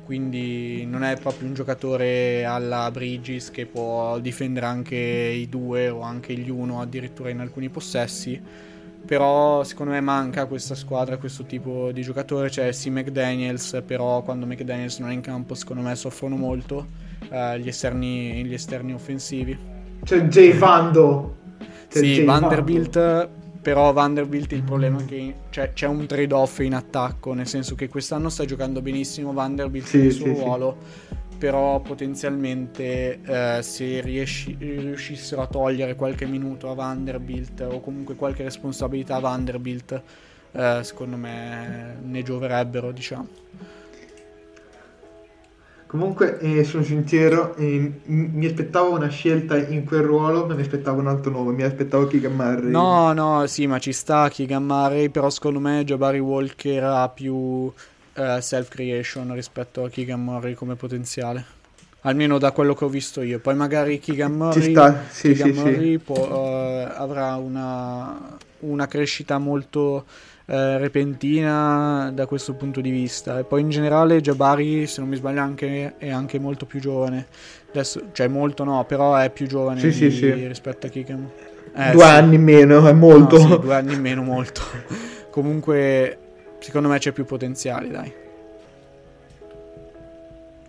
Quindi 0.05 0.85
non 0.87 1.05
è 1.05 1.17
proprio 1.21 1.47
un 1.47 1.55
giocatore 1.55 2.45
alla 2.45 2.91
Bridges 2.91 3.51
che 3.51 3.67
può 3.67 4.19
difendere 4.19 4.67
anche 4.67 4.97
i 4.97 5.49
due 5.49 5.89
o 5.89 6.01
anche 6.01 6.35
gli 6.35 6.51
uno 6.51 6.81
addirittura 6.81 7.31
in 7.31 7.39
alcuni 7.39 7.69
possessi. 7.69 8.41
Però 9.07 9.63
secondo 9.63 9.93
me 9.93 10.01
manca 10.01 10.47
questa 10.47 10.75
squadra, 10.75 11.17
questo 11.17 11.45
tipo 11.45 11.93
di 11.93 12.03
giocatore. 12.03 12.49
C'è 12.49 12.73
sì 12.73 12.91
McDaniels, 12.91 13.83
però 13.87 14.23
quando 14.23 14.47
McDaniels 14.47 14.99
non 14.99 15.11
è 15.11 15.13
in 15.13 15.21
campo 15.21 15.55
secondo 15.55 15.83
me 15.83 15.95
soffrono 15.95 16.37
molto 16.37 16.87
eh, 17.31 17.61
gli, 17.61 17.69
esterni, 17.69 18.45
gli 18.45 18.53
esterni 18.53 18.93
offensivi. 18.93 19.57
C'è 20.03 20.23
Jay 20.23 20.53
Vando. 20.53 21.37
C'è 21.89 21.99
sì, 21.99 22.15
Jay 22.15 22.25
Vanderbilt 22.25 22.95
Vando 22.95 23.40
però 23.61 23.93
Vanderbilt 23.93 24.53
il 24.53 24.63
problema 24.63 25.01
è 25.01 25.05
che 25.05 25.35
cioè, 25.51 25.73
c'è 25.73 25.87
un 25.87 26.07
trade-off 26.07 26.61
in 26.61 26.75
attacco, 26.75 27.35
nel 27.35 27.47
senso 27.47 27.75
che 27.75 27.89
quest'anno 27.89 28.31
sta 28.31 28.45
giocando 28.45 28.81
benissimo 28.81 29.33
Vanderbilt 29.33 29.87
sì, 29.87 29.99
nel 29.99 30.13
suo 30.13 30.27
sì, 30.27 30.33
ruolo, 30.33 30.77
sì. 31.09 31.37
però 31.37 31.81
potenzialmente 31.81 33.21
eh, 33.23 33.63
se 33.63 34.01
riesci, 34.01 34.57
riuscissero 34.59 35.43
a 35.43 35.47
togliere 35.47 35.95
qualche 35.95 36.25
minuto 36.27 36.71
a 36.71 36.75
Vanderbilt 36.75 37.61
o 37.61 37.81
comunque 37.81 38.15
qualche 38.15 38.43
responsabilità 38.43 39.17
a 39.17 39.21
Vanderbilt, 39.21 40.03
eh, 40.53 40.81
secondo 40.83 41.17
me 41.17 41.99
ne 42.03 42.23
gioverebbero, 42.23 42.93
diciamo. 42.93 43.29
Comunque 45.91 46.39
eh, 46.39 46.63
sono 46.63 46.85
sincero, 46.85 47.57
eh, 47.57 47.93
mi 48.05 48.47
aspettavo 48.47 48.95
una 48.95 49.09
scelta 49.09 49.59
in 49.59 49.85
quel 49.85 50.03
ruolo, 50.03 50.47
ma 50.47 50.55
mi 50.55 50.61
aspettavo 50.61 51.01
un 51.01 51.09
altro 51.09 51.33
nome, 51.33 51.53
mi 51.53 51.65
aspettavo 51.65 52.07
Keegan 52.07 52.33
Murray. 52.33 52.71
No, 52.71 53.13
no, 53.13 53.45
sì, 53.49 53.67
ma 53.67 53.81
ci 53.81 53.93
sta 53.93 54.29
Keegan 54.29 54.63
Murray, 54.63 55.09
però 55.09 55.29
secondo 55.31 55.59
me 55.59 55.83
Jabari 55.83 56.21
Walker 56.21 56.85
ha 56.85 57.09
più 57.09 57.73
eh, 58.13 58.41
self-creation 58.41 59.35
rispetto 59.35 59.83
a 59.83 59.89
Keegan 59.89 60.23
Murray 60.23 60.55
come 60.55 60.77
potenziale. 60.77 61.45
Almeno 62.03 62.39
da 62.39 62.53
quello 62.53 62.75
che 62.75 62.85
ho 62.85 62.89
visto 62.89 63.21
io. 63.23 63.41
Poi 63.41 63.57
magari 63.57 63.99
Keegan 63.99 64.33
Murray, 64.33 64.63
ci 64.63 64.71
sta. 64.71 65.03
Sì, 65.09 65.33
Keegan 65.33 65.53
sì, 65.53 65.59
Murray 65.59 65.91
sì. 65.91 65.99
Può, 65.99 66.25
uh, 66.25 66.89
avrà 66.95 67.35
una, 67.35 68.39
una 68.61 68.87
crescita 68.87 69.39
molto 69.39 70.05
eh, 70.47 70.79
repentina 70.79 72.11
da 72.13 72.27
questo 72.27 72.55
punto 72.55 72.81
di 72.81 72.91
vista. 72.91 73.39
E 73.39 73.45
poi 73.45 73.61
in 73.61 73.71
generale 73.71 74.21
Jabari, 74.21 74.87
se 74.87 75.01
non 75.01 75.09
mi 75.09 75.17
sbaglio, 75.17 75.41
anche, 75.41 75.95
è 75.97 76.11
anche 76.11 76.39
molto 76.39 76.67
più 76.67 76.81
giovane. 76.81 77.29
Adesso, 77.71 78.09
cioè 78.13 78.27
molto 78.27 78.65
no, 78.65 78.85
però 78.85 79.15
è 79.15 79.31
più 79.31 79.47
giovane 79.47 79.79
sì, 79.79 79.87
di, 79.87 79.93
sì, 79.93 80.11
sì. 80.11 80.47
rispetto 80.49 80.87
a 80.87 80.91
Kikem. 80.91 81.31
Eh, 81.73 81.93
due 81.93 82.05
anni 82.05 82.35
in 82.35 82.43
meno, 82.43 82.85
è 82.87 82.93
molto. 82.93 83.39
No, 83.39 83.57
due 83.59 83.75
anni 83.75 83.95
in 83.95 84.01
meno, 84.01 84.23
molto. 84.23 84.61
Comunque, 85.31 86.19
secondo 86.59 86.89
me 86.89 86.99
c'è 86.99 87.13
più 87.13 87.25
potenziale, 87.25 87.89
dai. 87.89 88.13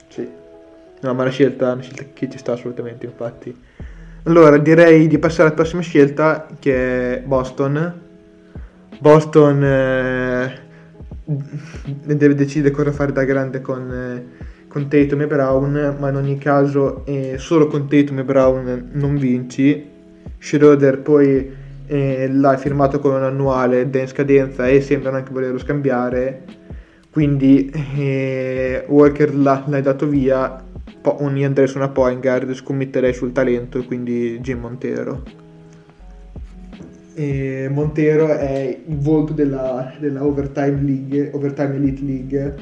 Sì. 0.10 0.30
No, 1.00 1.14
ma 1.16 1.24
la 1.24 1.32
scelta, 1.32 1.72
una 1.72 1.82
scelta 1.82 2.04
che 2.14 2.30
ci 2.30 2.38
sta 2.38 2.54
assolutamente, 2.54 3.08
infatti. 3.08 3.60
Allora, 4.24 4.58
direi 4.58 5.08
di 5.08 5.18
passare 5.18 5.48
alla 5.48 5.56
prossima 5.56 5.82
scelta, 5.82 6.48
che 6.60 7.16
è 7.16 7.22
Boston. 7.22 8.02
Boston 9.00 9.64
eh, 9.64 10.60
deve 11.26 12.36
decidere 12.36 12.72
cosa 12.72 12.92
fare 12.92 13.12
da 13.14 13.24
grande 13.24 13.62
con, 13.62 13.92
eh, 13.92 14.26
con 14.68 14.88
Tatum 14.88 15.22
e 15.22 15.26
Brown, 15.28 15.96
ma 15.98 16.10
in 16.10 16.16
ogni 16.16 16.38
caso 16.38 17.04
eh, 17.08 17.40
solo 17.40 17.66
con 17.66 17.88
Tatum 17.88 18.20
e 18.20 18.24
Brown 18.24 18.90
non 18.92 19.18
vinci. 19.18 19.90
Schroeder 20.38 21.00
poi 21.00 21.52
eh, 21.88 22.30
l'ha 22.32 22.58
firmato 22.58 23.00
con 23.00 23.16
un 23.16 23.24
annuale 23.24 23.90
da 23.90 24.02
in 24.02 24.08
scadenza 24.08 24.68
e 24.68 24.82
sembrano 24.82 25.18
anche 25.18 25.34
volerlo 25.34 25.58
scambiare, 25.58 26.44
quindi 27.12 27.72
eh, 27.98 28.86
Walker 28.88 29.36
l'ha, 29.36 29.64
l'hai 29.66 29.82
dato 29.82 30.08
via, 30.08 30.64
po- 31.00 31.18
andrei 31.20 31.68
su 31.68 31.78
una 31.78 31.90
point 31.90 32.20
guard, 32.22 32.54
scommetterei 32.54 33.14
sul 33.14 33.32
talento, 33.32 33.84
quindi 33.86 34.40
Jim 34.40 34.60
Montero. 34.60 35.24
E 37.14 37.70
Montero 37.70 38.28
è 38.28 38.80
il 38.86 38.98
volto 38.98 39.34
della, 39.34 39.94
della 40.00 40.26
Overtime 40.26 40.82
League, 40.82 41.30
Overtime 41.34 41.76
Elite 41.76 42.04
League, 42.04 42.56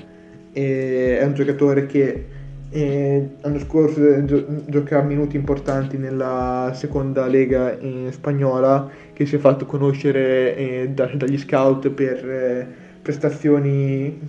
è 0.51 1.23
un 1.23 1.33
giocatore 1.33 1.85
che 1.85 2.25
eh, 2.71 3.29
l'anno 3.41 3.59
scorso 3.59 4.25
gio- 4.25 4.45
giocava 4.67 5.03
minuti 5.03 5.35
importanti 5.35 5.97
nella 5.97 6.71
seconda 6.75 7.27
lega 7.27 7.77
spagnola, 8.11 8.89
che 9.13 9.25
si 9.25 9.35
è 9.35 9.39
fatto 9.39 9.65
conoscere 9.65 10.55
eh, 10.55 10.89
da, 10.93 11.09
dagli 11.15 11.37
scout 11.37 11.89
per 11.89 12.29
eh, 12.29 12.67
prestazioni 13.01 14.19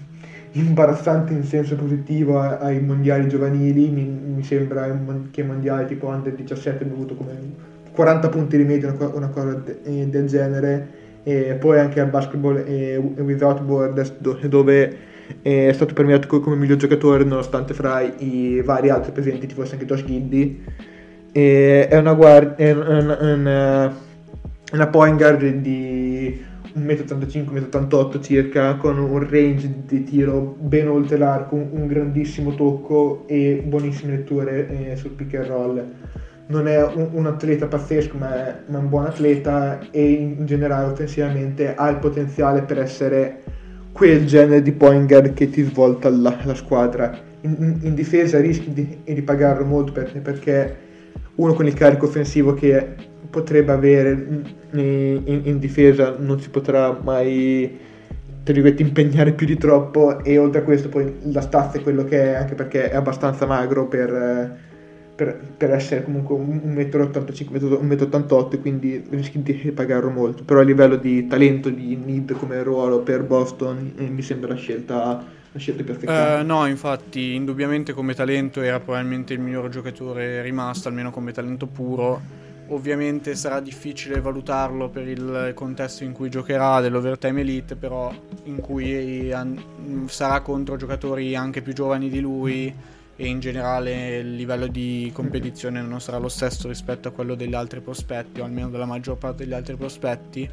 imbarazzanti 0.52 1.32
in 1.32 1.44
senso 1.44 1.76
positivo 1.76 2.40
ai 2.40 2.80
mondiali 2.80 3.28
giovanili, 3.28 3.88
mi, 3.88 4.04
mi 4.04 4.42
sembra 4.42 4.86
che 5.30 5.42
mondiali 5.42 5.86
tipo 5.86 6.08
Under 6.08 6.32
17 6.32 6.84
hanno 6.84 6.92
avuto 6.92 7.14
come 7.14 7.32
40 7.92 8.28
punti 8.28 8.56
di 8.56 8.64
media, 8.64 8.94
una 9.12 9.28
cosa 9.28 9.62
eh, 9.84 10.06
del 10.06 10.26
genere. 10.26 10.98
E 11.22 11.56
poi 11.60 11.78
anche 11.78 12.00
al 12.00 12.08
basketball 12.08 12.64
e 12.66 12.96
Without 12.96 13.60
Borders 13.60 14.16
dove 14.20 14.96
è 15.42 15.70
stato 15.74 15.92
premiato 15.92 16.40
come 16.40 16.56
miglior 16.56 16.78
giocatore 16.78 17.24
nonostante 17.24 17.74
fra 17.74 18.00
i 18.00 18.62
vari 18.64 18.88
altri 18.88 19.12
presenti 19.12 19.46
ci 19.46 19.54
fosse 19.54 19.74
anche 19.74 19.84
Josh 19.84 20.04
Giddy 20.04 20.64
è 21.32 21.96
una, 21.96 22.14
guard- 22.14 22.56
è 22.56 22.72
una, 22.72 23.18
una, 23.20 23.94
una 24.72 24.86
point 24.88 25.16
guard 25.16 25.46
di 25.46 26.44
1,85 26.76 27.52
m 27.52 28.20
circa 28.20 28.76
con 28.76 28.98
un 28.98 29.28
range 29.28 29.72
di 29.86 30.04
tiro 30.04 30.56
ben 30.58 30.88
oltre 30.88 31.16
l'arco 31.16 31.56
un, 31.56 31.86
grandissimo 31.86 32.54
tocco 32.54 33.24
e 33.26 33.62
buonissime 33.64 34.16
letture 34.16 34.68
eh, 34.68 34.96
sul 34.96 35.10
pick 35.10 35.34
and 35.34 35.46
roll 35.46 35.84
non 36.50 36.66
è 36.66 36.84
un, 36.84 37.10
un 37.12 37.26
atleta 37.26 37.66
pazzesco, 37.66 38.16
ma 38.18 38.34
è, 38.34 38.54
ma 38.66 38.78
è, 38.78 38.80
un 38.80 38.88
buon 38.88 39.06
atleta 39.06 39.78
e 39.90 40.10
in 40.10 40.46
generale 40.46 40.90
offensivamente 40.90 41.74
ha 41.74 41.88
il 41.88 41.96
potenziale 41.96 42.62
per 42.62 42.80
essere 42.80 43.42
quel 43.92 44.26
genere 44.26 44.62
di 44.62 44.72
point 44.72 45.06
guard 45.06 45.32
che 45.32 45.48
ti 45.48 45.62
svolta 45.62 46.10
la, 46.10 46.36
la 46.42 46.54
squadra. 46.54 47.16
In, 47.42 47.78
in, 47.82 47.94
difesa 47.94 48.38
rischi 48.40 48.72
di, 48.72 48.98
di 49.04 49.22
pagarlo 49.22 49.64
molto 49.64 49.92
perché, 49.92 50.18
perché 50.18 50.76
uno 51.36 51.54
con 51.54 51.66
il 51.66 51.74
carico 51.74 52.06
offensivo 52.06 52.52
che 52.52 52.94
potrebbe 53.30 53.72
avere 53.72 54.10
in, 54.72 55.40
in 55.44 55.58
difesa 55.58 56.16
non 56.18 56.40
si 56.40 56.50
potrà 56.50 56.98
mai 57.02 57.78
impegnare 58.44 59.32
più 59.32 59.46
di 59.46 59.56
troppo 59.56 60.24
e 60.24 60.36
oltre 60.36 60.60
a 60.60 60.64
questo 60.64 60.88
poi 60.88 61.12
la 61.30 61.40
stazza 61.40 61.78
è 61.78 61.82
quello 61.82 62.04
che 62.04 62.32
è 62.32 62.34
anche 62.34 62.54
perché 62.54 62.90
è 62.90 62.96
abbastanza 62.96 63.46
magro 63.46 63.86
per 63.86 64.58
per, 65.20 65.38
per 65.54 65.70
essere 65.72 66.02
comunque 66.02 66.34
1,85 66.34 67.82
m, 67.82 67.90
1,88 67.90 68.56
m, 68.56 68.60
quindi 68.62 69.04
rischi 69.10 69.42
di 69.42 69.52
pagarlo 69.72 70.08
molto. 70.08 70.44
Però 70.44 70.60
a 70.60 70.62
livello 70.62 70.96
di 70.96 71.26
talento, 71.26 71.68
di 71.68 71.94
need 71.94 72.32
come 72.32 72.62
ruolo 72.62 73.00
per 73.00 73.22
Boston, 73.24 73.92
eh, 73.98 74.08
mi 74.08 74.22
sembra 74.22 74.54
la 74.54 74.54
scelta, 74.54 75.22
la 75.52 75.58
scelta 75.58 75.82
perfetta. 75.82 76.40
Uh, 76.40 76.46
no, 76.46 76.64
infatti, 76.66 77.34
indubbiamente 77.34 77.92
come 77.92 78.14
talento 78.14 78.62
era 78.62 78.80
probabilmente 78.80 79.34
il 79.34 79.40
miglior 79.40 79.68
giocatore 79.68 80.40
rimasto, 80.40 80.88
almeno 80.88 81.10
come 81.10 81.32
talento 81.32 81.66
puro. 81.66 82.39
Ovviamente 82.72 83.34
sarà 83.34 83.58
difficile 83.58 84.20
valutarlo 84.20 84.88
per 84.90 85.08
il 85.08 85.52
contesto 85.54 86.04
in 86.04 86.12
cui 86.12 86.30
giocherà 86.30 86.80
dell'overtime 86.80 87.40
elite, 87.40 87.74
però 87.74 88.14
in 88.44 88.60
cui 88.60 89.32
sarà 90.06 90.40
contro 90.40 90.76
giocatori 90.76 91.34
anche 91.34 91.62
più 91.62 91.72
giovani 91.72 92.08
di 92.08 92.20
lui 92.20 92.72
e 93.16 93.26
in 93.26 93.40
generale 93.40 94.18
il 94.18 94.36
livello 94.36 94.68
di 94.68 95.10
competizione 95.12 95.82
non 95.82 96.00
sarà 96.00 96.18
lo 96.18 96.28
stesso 96.28 96.68
rispetto 96.68 97.08
a 97.08 97.10
quello 97.10 97.34
degli 97.34 97.54
altri 97.54 97.80
prospetti 97.80 98.40
o 98.40 98.44
almeno 98.44 98.70
della 98.70 98.86
maggior 98.86 99.18
parte 99.18 99.42
degli 99.42 99.52
altri 99.52 99.74
prospetti 99.74 100.48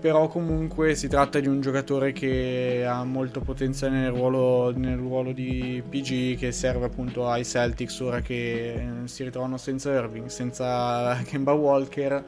però 0.00 0.28
comunque 0.28 0.94
si 0.94 1.08
tratta 1.08 1.40
di 1.40 1.48
un 1.48 1.60
giocatore 1.60 2.12
che 2.12 2.84
ha 2.86 3.04
molto 3.04 3.40
potenziale 3.40 3.96
nel 3.96 4.10
ruolo, 4.10 4.72
nel 4.76 4.96
ruolo 4.96 5.32
di 5.32 5.82
PG 5.88 6.36
che 6.36 6.52
serve 6.52 6.86
appunto 6.86 7.28
ai 7.28 7.44
Celtics 7.44 8.00
ora 8.00 8.20
che 8.20 8.80
si 9.04 9.24
ritrovano 9.24 9.56
senza 9.56 9.92
Irving, 9.92 10.26
senza 10.26 11.20
Kemba 11.26 11.52
Walker 11.52 12.24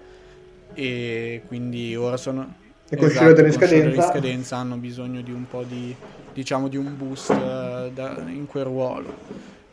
e 0.75 1.43
quindi 1.47 1.95
ora 1.97 2.17
sono 2.17 2.69
e 2.93 2.97
con 2.97 3.07
esatto, 3.07 3.41
in 3.41 3.53
scadenza. 3.53 4.11
scadenza 4.11 4.57
hanno 4.57 4.75
bisogno 4.75 5.21
di 5.21 5.31
un 5.31 5.47
po' 5.49 5.63
di, 5.63 5.95
diciamo, 6.33 6.67
di 6.67 6.77
un 6.77 6.97
boost 6.97 7.31
uh, 7.31 7.89
da, 7.93 8.21
in 8.27 8.47
quel 8.49 8.65
ruolo. 8.65 9.15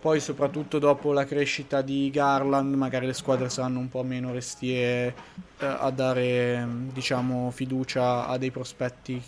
Poi 0.07 0.21
soprattutto 0.21 0.79
dopo 0.79 1.11
la 1.11 1.25
crescita 1.25 1.81
di 1.81 2.09
Garland 2.09 2.73
magari 2.75 3.07
le 3.07 3.11
squadre 3.11 3.49
saranno 3.49 3.79
un 3.79 3.89
po' 3.89 4.03
meno 4.03 4.31
restie 4.31 5.07
uh, 5.07 5.65
a 5.65 5.91
dare 5.91 6.65
diciamo, 6.93 7.51
fiducia 7.51 8.25
a 8.25 8.37
dei 8.37 8.49
prospetti 8.49 9.21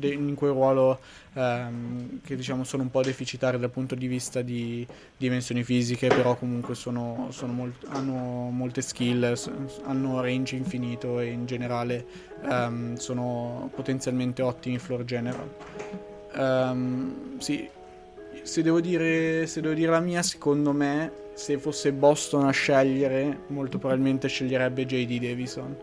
in 0.00 0.34
quel 0.34 0.52
ruolo 0.52 0.98
ehm, 1.34 2.20
che 2.24 2.36
diciamo 2.36 2.64
sono 2.64 2.84
un 2.84 2.90
po' 2.90 3.02
deficitari 3.02 3.58
dal 3.58 3.68
punto 3.68 3.94
di 3.94 4.06
vista 4.06 4.40
di 4.40 4.86
dimensioni 5.14 5.62
fisiche, 5.62 6.08
però 6.08 6.36
comunque 6.36 6.74
sono, 6.74 7.26
sono 7.28 7.52
molt- 7.52 7.84
hanno 7.90 8.48
molte 8.48 8.80
skill, 8.80 9.38
hanno 9.82 10.22
range 10.22 10.56
infinito 10.56 11.20
e 11.20 11.32
in 11.32 11.44
generale 11.44 12.06
ehm, 12.48 12.94
sono 12.94 13.70
potenzialmente 13.74 14.40
ottimi 14.40 14.78
floor 14.78 15.04
general. 15.04 15.52
Um, 16.36 17.38
sì, 17.38 17.68
se 18.44 18.62
devo, 18.62 18.80
dire, 18.80 19.46
se 19.46 19.60
devo 19.60 19.74
dire 19.74 19.90
la 19.90 20.00
mia, 20.00 20.22
secondo 20.22 20.72
me, 20.72 21.10
se 21.32 21.58
fosse 21.58 21.92
Boston 21.92 22.46
a 22.46 22.50
scegliere, 22.50 23.40
molto 23.48 23.78
probabilmente 23.78 24.28
sceglierebbe 24.28 24.84
JD 24.84 25.18
Davison. 25.18 25.76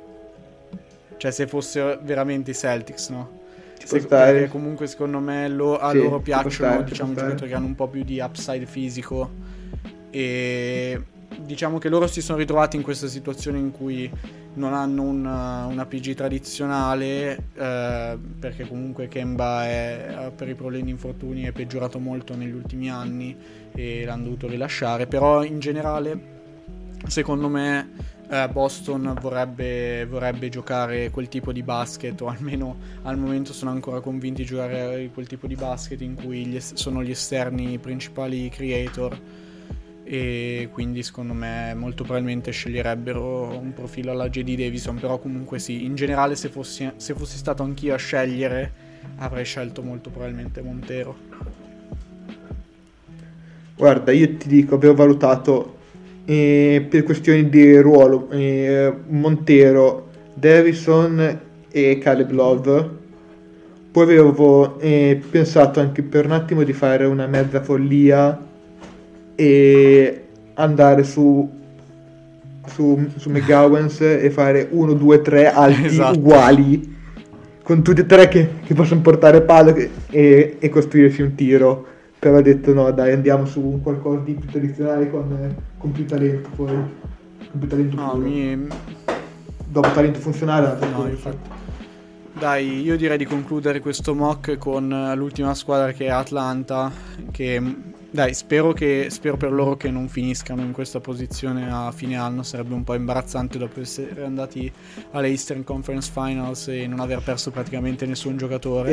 Cioè, 1.18 1.32
se 1.32 1.48
fosse 1.48 2.00
veramente 2.04 2.52
i 2.52 2.54
Celtics, 2.54 3.10
no? 3.10 3.40
Se, 3.84 4.06
perché 4.06 4.48
comunque 4.48 4.86
secondo 4.86 5.20
me 5.20 5.50
lo, 5.50 5.78
a 5.78 5.90
sì, 5.90 5.98
loro 5.98 6.20
piacciono 6.20 6.52
stare, 6.52 6.84
diciamo, 6.84 7.14
giocatori 7.16 7.50
che 7.50 7.56
hanno 7.56 7.66
un 7.66 7.76
po' 7.76 7.88
più 7.88 8.04
di 8.04 8.20
upside 8.20 8.68
fisico 8.68 9.30
e 10.12 11.02
diciamo 11.40 11.78
che 11.78 11.90
loro 11.90 12.08
si 12.08 12.22
sono 12.22 12.38
ritrovati 12.38 12.76
in 12.76 12.84
questa 12.84 13.08
situazione 13.08 13.58
in 13.58 13.72
cui 13.72 14.10
non 14.54 14.74
hanno 14.74 15.04
una, 15.04 15.66
una 15.66 15.86
PG 15.86 16.14
tradizionale 16.14 17.46
eh, 17.54 18.18
perché 18.40 18.68
comunque 18.68 19.08
Kemba 19.08 19.66
è, 19.66 20.32
per 20.36 20.50
i 20.50 20.56
problemi 20.56 20.86
di 20.86 20.92
infortuni 20.92 21.44
è 21.44 21.52
peggiorato 21.52 22.00
molto 22.00 22.36
negli 22.36 22.54
ultimi 22.54 22.90
anni 22.90 23.36
e 23.74 24.04
l'hanno 24.06 24.24
dovuto 24.26 24.48
rilasciare 24.48 25.08
però 25.08 25.44
in 25.44 25.60
generale 25.60 26.40
secondo 27.08 27.48
me 27.48 28.20
eh, 28.32 28.48
Boston 28.48 29.14
vorrebbe, 29.20 30.06
vorrebbe, 30.06 30.48
giocare 30.48 31.10
quel 31.10 31.28
tipo 31.28 31.52
di 31.52 31.64
basket, 31.64 32.20
o 32.22 32.28
almeno 32.28 32.78
al 33.04 33.18
momento 33.18 33.52
sono 33.52 33.72
ancora 33.72 34.00
convinti 34.00 34.44
di 34.44 34.48
giocare 34.48 35.10
quel 35.14 35.28
tipo 35.28 35.48
di 35.48 35.56
basket 35.56 36.00
in 36.00 36.16
cui 36.16 36.46
gli 36.46 36.60
sono 36.62 37.04
gli 37.04 37.12
esterni 37.12 37.78
principali 37.78 38.48
creator. 38.48 39.20
E 40.12 40.68
quindi 40.74 41.04
secondo 41.04 41.32
me 41.32 41.74
molto 41.74 42.04
probabilmente 42.04 42.52
sceglierebbero 42.52 43.58
un 43.58 43.72
profilo 43.74 44.12
alla 44.12 44.28
JD 44.28 44.58
Davison. 44.58 45.00
Però 45.00 45.18
comunque 45.20 45.58
sì, 45.58 45.86
in 45.86 45.96
generale 45.96 46.36
se 46.36 46.50
fossi, 46.50 46.92
se 46.98 47.14
fossi 47.14 47.38
stato 47.38 47.64
anch'io 47.64 47.94
a 47.94 47.98
scegliere 47.98 48.74
avrei 49.20 49.46
scelto 49.46 49.82
molto 49.82 50.10
probabilmente 50.10 50.62
Montero. 50.62 51.16
Guarda, 53.78 54.12
io 54.12 54.36
ti 54.36 54.50
dico, 54.50 54.76
avevo 54.76 54.96
valutato 54.96 55.78
eh, 56.26 56.86
per 56.90 57.04
questioni 57.04 57.48
di 57.48 57.78
ruolo 57.78 58.30
eh, 58.32 58.94
Montero, 59.08 60.10
Davison 60.34 61.40
e 61.72 61.98
Caleb 62.00 62.32
Love. 62.32 62.90
Poi 63.92 64.04
avevo 64.04 64.78
eh, 64.78 65.22
pensato 65.32 65.80
anche 65.80 66.02
per 66.04 66.26
un 66.26 66.34
attimo 66.34 66.64
di 66.64 66.74
fare 66.74 67.06
una 67.06 67.28
mezza 67.28 67.62
follia 67.62 68.50
e 69.36 70.24
andare 70.56 71.04
su 71.04 71.60
su, 72.68 73.08
su 73.16 73.30
McGowens 73.30 74.02
e 74.02 74.30
fare 74.30 74.68
1, 74.70 74.94
2, 74.94 75.22
3 75.22 75.52
alti 75.52 75.86
esatto. 75.86 76.18
uguali 76.18 77.00
con 77.64 77.84
tutti 77.84 78.02
e 78.02 78.06
tre 78.06 78.28
che, 78.28 78.50
che 78.66 78.74
possono 78.74 79.02
portare 79.02 79.42
palla 79.42 79.74
e, 80.10 80.58
e 80.60 80.70
costruirsi 80.70 81.22
un 81.22 81.36
tiro 81.36 81.86
però 82.18 82.38
ha 82.38 82.42
detto 82.42 82.74
no 82.74 82.92
dai 82.92 83.14
andiamo 83.14 83.46
su 83.46 83.62
un 83.62 83.82
qualcosa 83.82 84.20
di 84.20 84.34
più 84.34 84.50
tradizionale 84.50 85.10
con, 85.10 85.56
con 85.78 85.92
più 85.92 86.06
talento 86.06 86.50
poi 86.56 86.68
con 86.68 87.60
più 87.60 87.68
talento 87.68 87.96
no, 87.96 88.16
mi... 88.16 88.68
dopo 89.68 89.92
talento 89.92 90.20
funzionale 90.20 90.78
no, 90.92 91.08
infatti. 91.08 91.50
dai 92.38 92.82
io 92.82 92.98
direi 92.98 93.18
di 93.18 93.26
concludere 93.26 93.80
questo 93.80 94.14
mock 94.14 94.58
con 94.58 95.14
l'ultima 95.16 95.54
squadra 95.56 95.92
che 95.94 96.06
è 96.06 96.10
Atlanta 96.10 96.92
che 97.32 97.62
dai 98.12 98.34
spero, 98.34 98.74
che, 98.74 99.08
spero 99.10 99.38
per 99.38 99.52
loro 99.52 99.78
che 99.78 99.90
non 99.90 100.08
finiscano 100.08 100.62
in 100.62 100.74
questa 100.74 101.00
posizione 101.00 101.72
a 101.72 101.92
fine 101.92 102.18
anno 102.18 102.44
sarebbe 102.44 102.74
un 102.74 102.84
po' 102.84 102.94
imbarazzante 102.94 103.58
dopo 103.58 103.80
essere 103.80 104.24
andati 104.24 104.72
alle 105.12 105.30
Eastern 105.30 105.64
Conference 105.64 106.12
Finals 106.14 106.68
e 106.68 106.86
non 106.88 107.00
aver 107.00 107.22
perso 107.24 107.52
praticamente 107.52 108.06
nessun 108.06 108.38
giocatore 108.38 108.92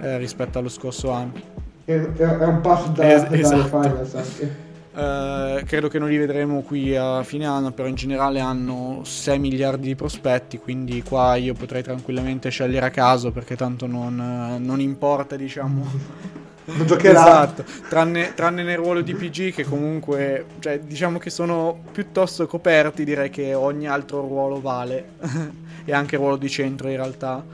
eh, 0.00 0.18
rispetto 0.18 0.58
allo 0.58 0.70
scorso 0.70 1.10
anno 1.10 1.64
è, 1.84 2.00
è 2.00 2.44
un 2.46 2.60
passo 2.60 2.88
da, 2.88 3.12
es- 3.12 3.26
esatto. 3.30 3.66
finals 3.66 4.14
anche. 4.14 4.62
Uh, 4.94 5.64
credo 5.64 5.88
che 5.88 5.98
non 5.98 6.08
li 6.08 6.16
vedremo 6.16 6.62
qui 6.62 6.94
a 6.94 7.24
fine 7.24 7.46
anno, 7.46 7.72
però 7.72 7.88
in 7.88 7.96
generale 7.96 8.38
hanno 8.38 9.00
6 9.02 9.38
miliardi 9.40 9.88
di 9.88 9.96
prospetti, 9.96 10.58
quindi 10.58 11.02
qua 11.02 11.34
io 11.34 11.52
potrei 11.54 11.82
tranquillamente 11.82 12.48
scegliere 12.48 12.86
a 12.86 12.90
caso 12.90 13.32
perché 13.32 13.56
tanto 13.56 13.88
non, 13.88 14.60
non 14.60 14.80
importa, 14.80 15.34
diciamo. 15.34 16.42
Non 16.74 16.86
giocherà. 16.86 17.20
Esatto, 17.20 17.64
tranne, 17.88 18.32
tranne, 18.34 18.62
nel 18.62 18.76
ruolo 18.76 19.02
di 19.02 19.14
PG 19.14 19.52
che 19.52 19.64
comunque, 19.64 20.46
cioè, 20.60 20.80
diciamo 20.80 21.18
che 21.18 21.30
sono 21.30 21.78
piuttosto 21.92 22.46
coperti, 22.46 23.04
direi 23.04 23.30
che 23.30 23.54
ogni 23.54 23.86
altro 23.86 24.20
ruolo 24.20 24.60
vale, 24.60 25.10
e 25.84 25.92
anche 25.92 26.14
il 26.14 26.20
ruolo 26.20 26.36
di 26.36 26.48
centro 26.48 26.88
in 26.88 26.96
realtà, 26.96 27.44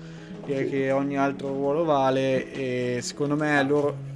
direi 0.47 0.69
che 0.69 0.91
ogni 0.93 1.19
altro 1.19 1.49
ruolo 1.49 1.85
vale 1.85 2.53
e 2.53 2.99
secondo 3.03 3.35
me 3.37 3.63
loro 3.65 4.09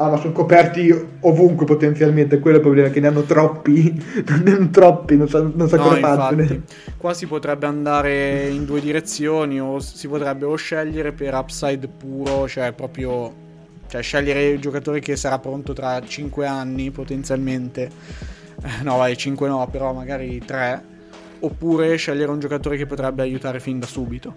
Ah, 0.00 0.10
ma 0.10 0.16
sono 0.16 0.32
coperti 0.32 0.94
ovunque 1.22 1.66
potenzialmente, 1.66 2.38
quello 2.38 2.58
è 2.58 2.60
il 2.60 2.64
problema, 2.64 2.88
che 2.88 3.00
ne 3.00 3.08
hanno 3.08 3.22
troppi, 3.22 3.92
ne 4.44 4.52
hanno 4.52 4.70
troppi, 4.70 5.16
non 5.16 5.28
so, 5.28 5.50
non 5.52 5.68
so 5.68 5.74
no, 5.74 5.82
come 5.82 5.98
farcene. 5.98 6.62
Qua 6.96 7.12
si 7.14 7.26
potrebbe 7.26 7.66
andare 7.66 8.46
in 8.46 8.64
due 8.64 8.80
direzioni, 8.80 9.60
o 9.60 9.80
si 9.80 10.06
potrebbe 10.06 10.44
o 10.44 10.54
scegliere 10.54 11.10
per 11.10 11.34
upside 11.34 11.88
puro, 11.88 12.46
cioè 12.46 12.72
proprio... 12.72 13.46
Cioè 13.88 14.02
scegliere 14.02 14.48
il 14.48 14.60
giocatore 14.60 15.00
che 15.00 15.16
sarà 15.16 15.38
pronto 15.38 15.72
tra 15.72 16.00
5 16.00 16.46
anni 16.46 16.90
potenzialmente. 16.90 17.90
Eh, 18.62 18.82
no, 18.82 18.96
vai, 18.96 19.16
5 19.16 19.48
no, 19.48 19.66
però 19.70 19.92
magari 19.92 20.38
3. 20.44 20.96
Oppure 21.40 21.96
scegliere 21.96 22.30
un 22.30 22.40
giocatore 22.40 22.76
che 22.76 22.86
potrebbe 22.86 23.22
aiutare 23.22 23.60
fin 23.60 23.78
da 23.78 23.86
subito. 23.86 24.34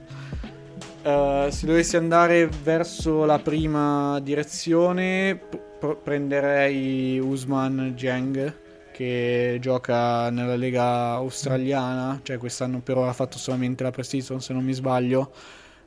Uh, 1.03 1.49
se 1.49 1.65
dovessi 1.65 1.97
andare 1.97 2.47
verso 2.47 3.25
la 3.25 3.39
prima 3.39 4.19
direzione, 4.21 5.35
p- 5.35 5.95
prenderei 5.95 7.17
Usman 7.19 7.93
Jeng 7.95 8.59
che 8.91 9.57
gioca 9.59 10.29
nella 10.29 10.55
lega 10.55 11.13
australiana, 11.13 12.19
cioè 12.21 12.37
quest'anno 12.37 12.81
per 12.81 12.97
ora 12.97 13.09
ha 13.09 13.13
fatto 13.13 13.39
solamente 13.39 13.81
la 13.81 13.89
pre-season 13.89 14.41
se 14.41 14.53
non 14.53 14.63
mi 14.63 14.73
sbaglio, 14.73 15.31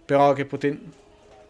però 0.05 0.33
che 0.33 0.47
poten- 0.47 0.81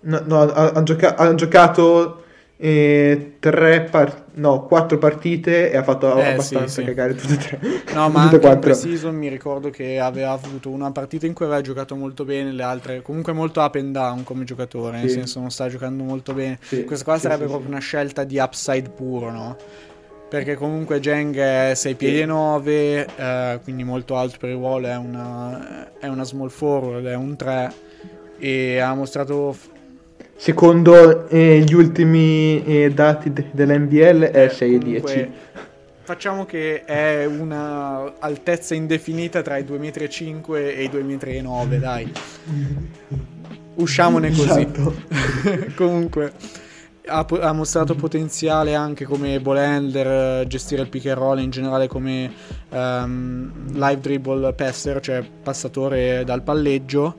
No, 0.05 0.23
no 0.25 0.41
ha, 0.41 0.71
ha, 0.71 0.83
gioca- 0.83 1.17
ha 1.17 1.35
giocato 1.35 2.23
e 2.57 3.37
tre 3.41 3.83
par- 3.91 4.27
no, 4.35 4.65
quattro 4.65 4.97
partite 4.97 5.71
e 5.71 5.77
ha 5.77 5.83
fatto 5.83 6.17
eh, 6.17 6.33
abbastanza 6.33 6.67
sì, 6.67 6.81
sì. 6.81 6.85
cagare 6.85 7.15
tutte 7.15 7.35
e 7.35 7.37
tre. 7.37 7.59
No, 7.93 8.09
ma 8.09 8.23
anche 8.31 8.47
in 8.47 8.59
pre-season 8.59 9.15
mi 9.15 9.29
ricordo 9.29 9.71
che 9.71 9.99
aveva 9.99 10.31
avuto 10.31 10.71
una 10.71 10.91
partita 10.93 11.27
in 11.27 11.35
cui 11.35 11.47
aveva 11.47 11.61
giocato 11.61 11.97
molto 11.97 12.25
bene, 12.25 12.53
le 12.53 12.63
altre 12.63 13.03
comunque 13.03 13.33
molto 13.33 13.61
up 13.61 13.75
and 13.75 13.93
down 13.93 14.23
come 14.23 14.45
giocatore, 14.45 14.99
sì. 14.99 15.03
nel 15.03 15.11
senso 15.11 15.41
non 15.41 15.51
sta 15.51 15.69
giocando 15.69 16.05
molto 16.05 16.33
bene. 16.33 16.59
Questa 16.87 17.05
qua 17.05 17.19
sarebbe 17.19 17.47
proprio 17.47 17.69
una 17.69 17.81
scelta 17.81 18.25
di 18.25 18.39
upside 18.39 18.89
puro, 18.89 19.31
no? 19.31 19.57
perché 20.27 20.57
comunque 20.57 20.99
Jeng 20.99 21.37
è 21.37 21.75
6 21.75 21.95
piedi 21.95 22.21
e 22.21 22.27
9, 22.27 23.07
eh, 23.17 23.61
quindi 23.63 23.85
molto 23.85 24.17
alto 24.17 24.37
per 24.41 24.49
il 24.49 24.57
ruolo, 24.57 24.89
è 24.89 24.97
una, 24.97 25.93
è 25.99 26.09
una 26.09 26.25
small 26.25 26.49
forward, 26.49 27.05
è 27.05 27.15
un 27.15 27.37
3 27.37 27.73
e 28.39 28.79
ha 28.79 28.95
mostrato... 28.95 29.57
Secondo 30.37 31.29
eh, 31.29 31.61
gli 31.61 31.75
ultimi 31.75 32.63
eh, 32.65 32.91
dati 32.91 33.33
de- 33.33 33.47
dell'NBL 33.53 34.25
è 34.25 34.49
6 34.49 34.75
e 34.75 34.79
10. 34.79 35.31
Facciamo 36.03 36.45
che 36.45 36.85
è 36.85 37.25
una 37.25 38.19
altezza 38.19 38.75
indefinita 38.75 39.41
tra 39.41 39.57
i 39.57 39.63
2,5 39.63 40.51
m 40.51 40.55
e 40.55 40.83
i 40.83 40.89
2,9 40.89 41.43
m, 41.43 41.79
dai. 41.79 42.13
Usciamone 43.77 44.29
così. 44.29 44.43
Esatto. 44.43 44.95
Comunque 45.75 46.33
ha, 47.07 47.27
ha, 47.41 47.53
mostrato 47.53 47.95
potenziale 47.95 48.75
anche 48.75 49.05
come 49.05 49.41
ball 49.41 49.57
handler, 49.59 50.47
gestire 50.47 50.83
il 50.83 50.89
pick 50.89 51.07
and 51.07 51.19
roll 51.19 51.39
in 51.41 51.51
generale 51.51 51.87
come 51.87 52.33
um, 52.71 53.73
live 53.73 54.01
dribble 54.01 54.53
passer, 54.55 55.01
cioè 55.01 55.23
passatore 55.43 56.23
dal 56.25 56.43
palleggio, 56.43 57.15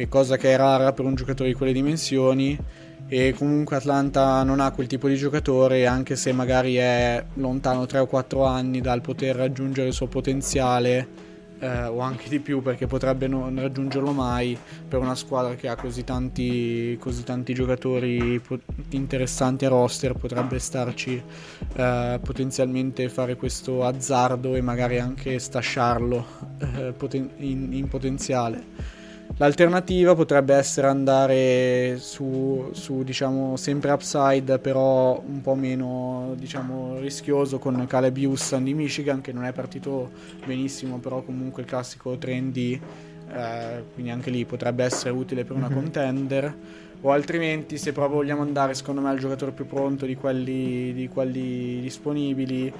e 0.00 0.08
cosa 0.08 0.38
che 0.38 0.54
è 0.54 0.56
rara 0.56 0.94
per 0.94 1.04
un 1.04 1.14
giocatore 1.14 1.50
di 1.50 1.54
quelle 1.54 1.74
dimensioni. 1.74 2.58
E 3.06 3.34
comunque 3.36 3.76
Atlanta 3.76 4.42
non 4.44 4.58
ha 4.60 4.70
quel 4.70 4.86
tipo 4.86 5.08
di 5.08 5.16
giocatore, 5.16 5.86
anche 5.86 6.16
se 6.16 6.32
magari 6.32 6.76
è 6.76 7.22
lontano 7.34 7.84
3 7.84 7.98
o 7.98 8.06
4 8.06 8.44
anni 8.44 8.80
dal 8.80 9.02
poter 9.02 9.36
raggiungere 9.36 9.88
il 9.88 9.92
suo 9.92 10.06
potenziale 10.06 11.28
eh, 11.58 11.84
o 11.84 11.98
anche 11.98 12.30
di 12.30 12.38
più 12.38 12.62
perché 12.62 12.86
potrebbe 12.86 13.26
non 13.26 13.54
raggiungerlo 13.60 14.12
mai 14.12 14.56
per 14.88 15.00
una 15.00 15.14
squadra 15.14 15.54
che 15.54 15.68
ha 15.68 15.76
così 15.76 16.02
tanti, 16.02 16.96
così 16.98 17.22
tanti 17.22 17.52
giocatori 17.52 18.40
interessanti 18.90 19.66
a 19.66 19.68
roster 19.68 20.14
potrebbe 20.14 20.58
starci 20.58 21.22
eh, 21.74 22.20
potenzialmente 22.22 23.06
fare 23.10 23.36
questo 23.36 23.84
azzardo 23.84 24.54
e 24.54 24.62
magari 24.62 24.98
anche 24.98 25.38
stasciarlo 25.38 26.24
eh, 26.58 26.94
poten- 26.96 27.32
in, 27.38 27.74
in 27.74 27.88
potenziale 27.88 28.99
L'alternativa 29.40 30.14
potrebbe 30.14 30.54
essere 30.54 30.86
andare 30.86 31.96
su, 31.96 32.68
su, 32.72 33.02
diciamo, 33.02 33.56
sempre 33.56 33.90
upside, 33.90 34.58
però 34.58 35.18
un 35.26 35.40
po' 35.40 35.54
meno, 35.54 36.34
diciamo, 36.36 36.98
rischioso 36.98 37.58
con 37.58 37.86
Caleb 37.86 38.18
Houston 38.18 38.64
di 38.64 38.74
Michigan, 38.74 39.22
che 39.22 39.32
non 39.32 39.44
è 39.44 39.52
partito 39.54 40.10
benissimo, 40.44 40.98
però 40.98 41.22
comunque 41.22 41.62
il 41.62 41.68
classico 41.68 42.16
3D, 42.16 42.80
eh, 43.32 43.84
quindi 43.94 44.10
anche 44.10 44.28
lì 44.28 44.44
potrebbe 44.44 44.84
essere 44.84 45.08
utile 45.08 45.44
per 45.44 45.56
una 45.56 45.68
mm-hmm. 45.68 45.74
contender. 45.74 46.56
O 47.00 47.10
altrimenti, 47.10 47.78
se 47.78 47.92
proprio 47.92 48.16
vogliamo 48.16 48.42
andare, 48.42 48.74
secondo 48.74 49.00
me, 49.00 49.08
al 49.08 49.18
giocatore 49.18 49.52
più 49.52 49.66
pronto 49.66 50.04
di 50.04 50.16
quelli, 50.16 50.92
di 50.92 51.08
quelli 51.08 51.80
disponibili, 51.80 52.70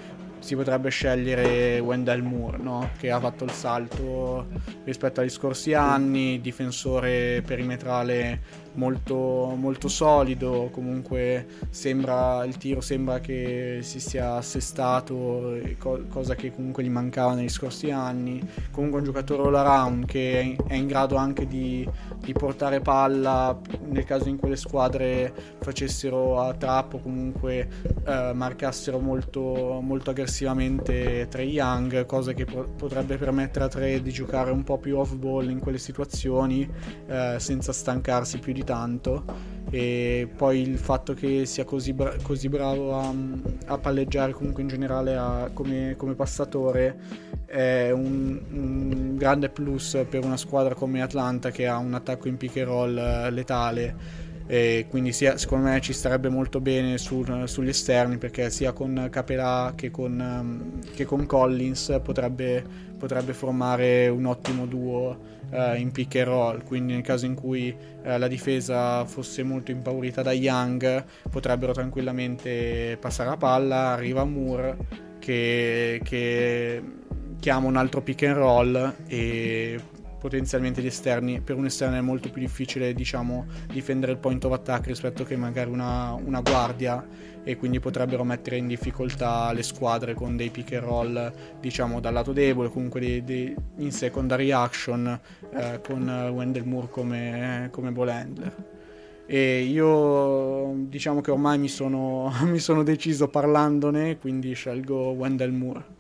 si 0.40 0.56
potrebbe 0.56 0.88
scegliere 0.88 1.78
Wendell 1.78 2.22
Moore, 2.22 2.58
no? 2.58 2.90
che 2.98 3.10
ha 3.10 3.20
fatto 3.20 3.44
il 3.44 3.50
salto 3.50 4.46
rispetto 4.84 5.20
agli 5.20 5.28
scorsi 5.28 5.74
anni, 5.74 6.40
difensore 6.40 7.42
perimetrale 7.46 8.40
molto, 8.72 9.54
molto 9.56 9.88
solido, 9.88 10.70
comunque 10.72 11.46
sembra, 11.68 12.44
il 12.44 12.56
tiro 12.56 12.80
sembra 12.80 13.20
che 13.20 13.80
si 13.82 14.00
sia 14.00 14.34
assestato, 14.34 15.58
cosa 16.08 16.34
che 16.34 16.52
comunque 16.52 16.82
gli 16.82 16.90
mancava 16.90 17.34
negli 17.34 17.48
scorsi 17.48 17.90
anni, 17.90 18.42
comunque 18.70 19.00
un 19.00 19.04
giocatore 19.04 19.42
all 19.42 19.54
around 19.54 20.06
che 20.06 20.56
è 20.66 20.74
in 20.74 20.86
grado 20.86 21.16
anche 21.16 21.46
di, 21.46 21.86
di 22.18 22.32
portare 22.32 22.80
palla 22.80 23.58
nel 23.88 24.04
caso 24.04 24.28
in 24.28 24.38
cui 24.38 24.48
le 24.48 24.56
squadre 24.56 25.32
facessero 25.60 26.40
a 26.40 26.54
trap 26.54 26.94
o 26.94 27.02
comunque 27.02 27.68
eh, 28.06 28.32
marcassero 28.34 28.98
molto, 28.98 29.80
molto 29.82 30.10
aggressivamente 30.10 30.28
Trey 31.28 31.50
Young, 31.50 32.06
cosa 32.06 32.32
che 32.32 32.44
po- 32.44 32.68
potrebbe 32.76 33.16
permettere 33.16 33.64
a 33.64 33.68
Trey 33.68 34.00
di 34.00 34.12
giocare 34.12 34.52
un 34.52 34.62
po' 34.62 34.78
più 34.78 34.96
off 34.96 35.14
ball 35.14 35.50
in 35.50 35.58
quelle 35.58 35.78
situazioni 35.78 36.68
eh, 37.08 37.36
senza 37.38 37.72
stancarsi 37.72 38.38
più 38.38 38.52
di 38.52 38.60
di 38.60 38.64
tanto. 38.64 39.24
E 39.70 40.28
poi 40.36 40.60
il 40.60 40.78
fatto 40.78 41.14
che 41.14 41.46
sia 41.46 41.64
così, 41.64 41.92
bra- 41.92 42.16
così 42.22 42.48
bravo 42.48 42.98
a, 42.98 43.12
a, 43.66 43.78
palleggiare 43.78 44.32
comunque 44.32 44.62
in 44.62 44.68
generale 44.68 45.16
a, 45.16 45.50
come, 45.52 45.94
come, 45.96 46.14
passatore 46.14 46.98
è 47.46 47.90
un, 47.90 48.40
un, 48.50 49.16
grande 49.16 49.48
plus 49.48 50.04
per 50.08 50.24
una 50.24 50.36
squadra 50.36 50.74
come 50.74 51.02
Atlanta 51.02 51.50
che 51.50 51.68
ha 51.68 51.76
un 51.78 51.94
attacco 51.94 52.26
in 52.26 52.36
pick 52.36 52.56
and 52.56 52.66
roll 52.66 52.98
eh, 52.98 53.30
letale 53.30 54.28
e 54.50 54.86
quindi 54.90 55.12
sia, 55.12 55.38
secondo 55.38 55.68
me 55.68 55.80
ci 55.80 55.92
starebbe 55.92 56.28
molto 56.28 56.60
bene 56.60 56.98
su, 56.98 57.24
sugli 57.44 57.68
esterni 57.68 58.18
perché 58.18 58.50
sia 58.50 58.72
con 58.72 59.06
Capelà 59.08 59.74
che 59.76 59.92
con, 59.92 60.80
che 60.92 61.04
con 61.04 61.24
Collins 61.24 62.00
potrebbe, 62.02 62.60
potrebbe 62.98 63.32
formare 63.32 64.08
un 64.08 64.24
ottimo 64.24 64.66
duo 64.66 65.16
eh, 65.50 65.78
in 65.78 65.92
pick 65.92 66.16
and 66.16 66.26
roll, 66.26 66.64
quindi 66.64 66.94
nel 66.94 67.02
caso 67.02 67.26
in 67.26 67.34
cui 67.34 67.72
eh, 68.02 68.18
la 68.18 68.26
difesa 68.26 69.04
fosse 69.04 69.44
molto 69.44 69.70
impaurita 69.70 70.20
da 70.22 70.32
Young 70.32 71.04
potrebbero 71.30 71.70
tranquillamente 71.70 72.98
passare 73.00 73.28
la 73.28 73.36
palla, 73.36 73.92
arriva 73.92 74.24
Moore 74.24 74.76
che, 75.20 76.00
che 76.02 76.82
chiama 77.38 77.68
un 77.68 77.76
altro 77.76 78.02
pick 78.02 78.24
and 78.24 78.34
roll 78.34 78.94
e 79.06 79.80
potenzialmente 80.20 80.82
gli 80.82 80.86
esterni. 80.86 81.40
Per 81.40 81.56
un 81.56 81.64
esterno 81.64 81.96
è 81.96 82.00
molto 82.00 82.30
più 82.30 82.40
difficile 82.40 82.92
diciamo 82.92 83.46
difendere 83.72 84.12
il 84.12 84.18
point 84.18 84.44
of 84.44 84.52
attack 84.52 84.86
rispetto 84.86 85.24
che 85.24 85.36
magari 85.36 85.70
una, 85.70 86.12
una 86.12 86.40
guardia 86.40 87.04
e 87.42 87.56
quindi 87.56 87.80
potrebbero 87.80 88.22
mettere 88.22 88.56
in 88.56 88.66
difficoltà 88.66 89.50
le 89.52 89.62
squadre 89.62 90.14
con 90.14 90.36
dei 90.36 90.50
pick 90.50 90.74
and 90.74 90.84
roll 90.84 91.32
diciamo 91.58 91.98
dal 91.98 92.12
lato 92.12 92.32
debole 92.32 92.68
comunque 92.68 93.00
dei, 93.00 93.24
dei, 93.24 93.56
in 93.78 93.90
secondary 93.90 94.50
action 94.50 95.18
eh, 95.54 95.80
con 95.82 96.06
Wendell 96.34 96.64
Moore 96.64 96.88
come, 96.90 97.68
come 97.72 97.90
ball 97.90 98.08
handler. 98.08 98.78
E 99.26 99.62
io 99.62 100.74
diciamo 100.88 101.20
che 101.20 101.30
ormai 101.30 101.58
mi 101.58 101.68
sono, 101.68 102.30
mi 102.44 102.58
sono 102.58 102.82
deciso 102.82 103.28
parlandone 103.28 104.18
quindi 104.18 104.52
scelgo 104.52 105.10
Wendell 105.10 105.52
Moore 105.52 105.98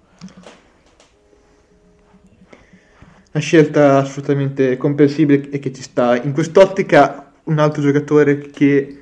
una 3.32 3.42
scelta 3.42 3.98
assolutamente 3.98 4.76
comprensibile 4.76 5.50
e 5.50 5.58
che 5.58 5.72
ci 5.72 5.82
sta. 5.82 6.20
In 6.20 6.32
quest'ottica 6.32 7.32
un 7.44 7.58
altro 7.58 7.82
giocatore 7.82 8.50
che 8.50 8.99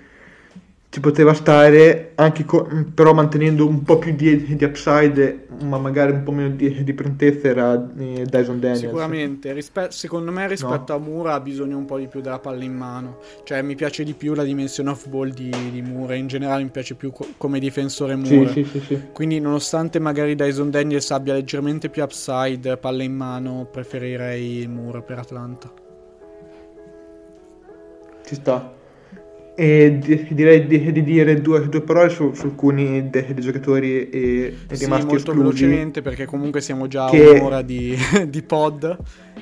ci 0.90 1.00
poteva 1.00 1.34
stare 1.34 2.12
anche 2.14 2.46
con, 2.46 2.92
però 2.94 3.12
mantenendo 3.12 3.66
un 3.66 3.82
po' 3.82 3.98
più 3.98 4.14
di, 4.14 4.56
di, 4.56 4.64
upside 4.64 5.46
ma 5.60 5.76
magari 5.76 6.12
un 6.12 6.22
po' 6.22 6.32
meno 6.32 6.54
di, 6.54 6.82
di 6.82 6.94
prontezza 6.94 7.48
era 7.48 7.74
eh, 7.98 8.24
Dyson 8.24 8.58
Daniels. 8.58 8.80
Sicuramente 8.80 9.52
rispe- 9.52 9.90
secondo 9.90 10.32
me 10.32 10.48
rispetto 10.48 10.92
no. 10.92 10.94
a 10.94 10.98
Mura 10.98 11.34
ha 11.34 11.40
bisogno 11.40 11.76
un 11.76 11.84
po' 11.84 11.98
di 11.98 12.06
più 12.06 12.22
della 12.22 12.38
palla 12.38 12.64
in 12.64 12.72
mano. 12.72 13.18
Cioè 13.44 13.60
mi 13.60 13.74
piace 13.74 14.02
di 14.02 14.14
più 14.14 14.32
la 14.32 14.44
dimensione 14.44 14.88
off 14.88 15.08
ball 15.08 15.28
di, 15.28 15.50
di 15.70 15.82
Mura 15.82 16.14
in 16.14 16.26
generale 16.26 16.62
mi 16.62 16.70
piace 16.70 16.94
più 16.94 17.12
co- 17.12 17.26
come 17.36 17.58
difensore 17.58 18.16
Mura 18.16 18.50
sì, 18.50 18.64
sì, 18.64 18.80
sì, 18.80 19.00
quindi 19.12 19.40
nonostante 19.40 19.98
magari 19.98 20.34
Dyson 20.34 20.70
Daniels 20.70 21.10
abbia 21.10 21.34
leggermente 21.34 21.90
più 21.90 22.02
upside 22.02 22.78
palla 22.78 23.02
in 23.02 23.14
mano 23.14 23.68
preferirei 23.70 24.66
Mura 24.66 25.02
per 25.02 25.18
Atlanta. 25.18 25.70
Ci 28.24 28.34
sta 28.34 28.76
e 29.60 29.98
di, 29.98 30.28
direi 30.30 30.68
di, 30.68 30.92
di, 30.92 31.02
dire 31.02 31.40
due, 31.40 31.68
due 31.68 31.80
parole 31.80 32.10
su, 32.10 32.32
su 32.32 32.46
alcuni 32.46 33.10
dei, 33.10 33.34
dei 33.34 33.42
giocatori 33.42 34.08
e, 34.08 34.54
e 34.68 34.76
sì, 34.76 34.84
rimasti 34.84 35.06
molto 35.06 35.32
esclusi. 35.32 35.38
velocemente 35.38 36.00
perché 36.00 36.26
comunque 36.26 36.60
siamo 36.60 36.86
già 36.86 37.10
che... 37.10 37.26
a 37.26 37.32
un'ora 37.32 37.62
di, 37.62 37.92
di, 38.28 38.42
pod 38.42 38.96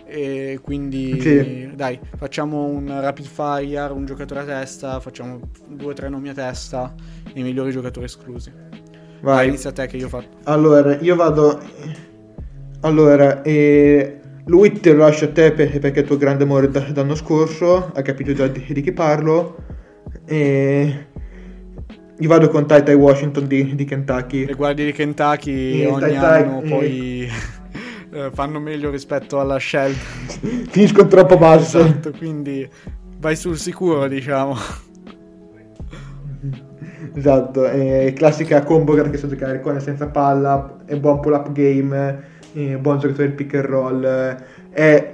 e 0.06 0.58
quindi 0.62 1.20
sì. 1.20 1.70
dai 1.74 2.00
facciamo 2.16 2.64
un 2.64 2.98
rapid 2.98 3.26
fire 3.26 3.92
un 3.92 4.06
giocatore 4.06 4.40
a 4.40 4.44
testa 4.44 5.00
facciamo 5.00 5.38
due 5.68 5.90
o 5.90 5.92
tre 5.92 6.08
nomi 6.08 6.30
a 6.30 6.32
testa 6.32 6.94
i 7.34 7.42
migliori 7.42 7.70
giocatori 7.70 8.06
esclusi 8.06 8.50
vai, 9.20 9.34
vai 9.34 9.48
inizia 9.48 9.70
te 9.70 9.86
che 9.86 9.98
io 9.98 10.08
fatto 10.08 10.38
allora 10.44 10.96
io 10.96 11.14
vado 11.14 11.60
allora 12.80 13.42
eh, 13.42 14.18
lui 14.46 14.72
te 14.80 14.94
lo 14.94 15.04
lascio 15.04 15.26
a 15.26 15.28
te 15.28 15.52
perché 15.52 15.78
è 15.78 15.98
il 15.98 16.04
tuo 16.06 16.16
grande 16.16 16.44
amore 16.44 16.70
dall'anno 16.70 17.14
scorso 17.14 17.90
hai 17.92 18.02
capito 18.02 18.32
già 18.32 18.46
di, 18.46 18.64
di 18.66 18.80
chi 18.80 18.92
parlo 18.92 19.74
e 20.24 21.07
io 22.18 22.28
vado 22.28 22.48
con 22.48 22.66
Tai 22.66 22.94
Washington 22.94 23.46
di, 23.46 23.74
di 23.74 23.84
Kentucky. 23.84 24.46
Le 24.46 24.54
guardie 24.54 24.86
di 24.86 24.92
Kentucky 24.92 25.82
e 25.82 25.86
ogni 25.86 26.00
tai 26.00 26.42
anno 26.42 26.62
e... 26.62 26.68
poi 26.68 27.28
eh, 28.12 28.30
fanno 28.32 28.59
meglio 28.59 28.90
rispetto 28.90 29.38
alla 29.38 29.59
scelta. 29.59 30.00
Finiscono 30.70 31.09
troppo 31.09 31.36
basso. 31.36 31.80
Esatto, 31.80 32.12
quindi 32.12 32.66
vai 33.18 33.36
sul 33.36 33.59
sicuro, 33.59 34.09
diciamo. 34.09 34.57
Esatto, 37.14 37.64
è 37.64 38.12
classica 38.14 38.62
combo 38.62 38.92
che 38.92 39.16
sa 39.16 39.26
giocare 39.26 39.61
con 39.62 39.74
e 39.74 39.80
senza 39.80 40.07
palla, 40.09 40.82
è 40.84 40.98
buon 40.98 41.20
pull-up 41.20 41.50
game, 41.52 42.24
è 42.52 42.76
buon 42.76 42.98
giocatore 42.98 43.28
di 43.28 43.34
pick 43.34 43.54
and 43.54 43.64
roll, 43.64 44.04
è, 44.04 45.12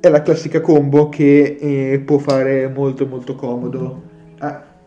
è 0.00 0.08
la 0.10 0.20
classica 0.20 0.60
combo 0.60 1.08
che 1.08 1.56
eh, 1.58 2.02
può 2.04 2.18
fare 2.18 2.68
molto 2.68 3.06
molto 3.06 3.36
comodo 3.36 4.09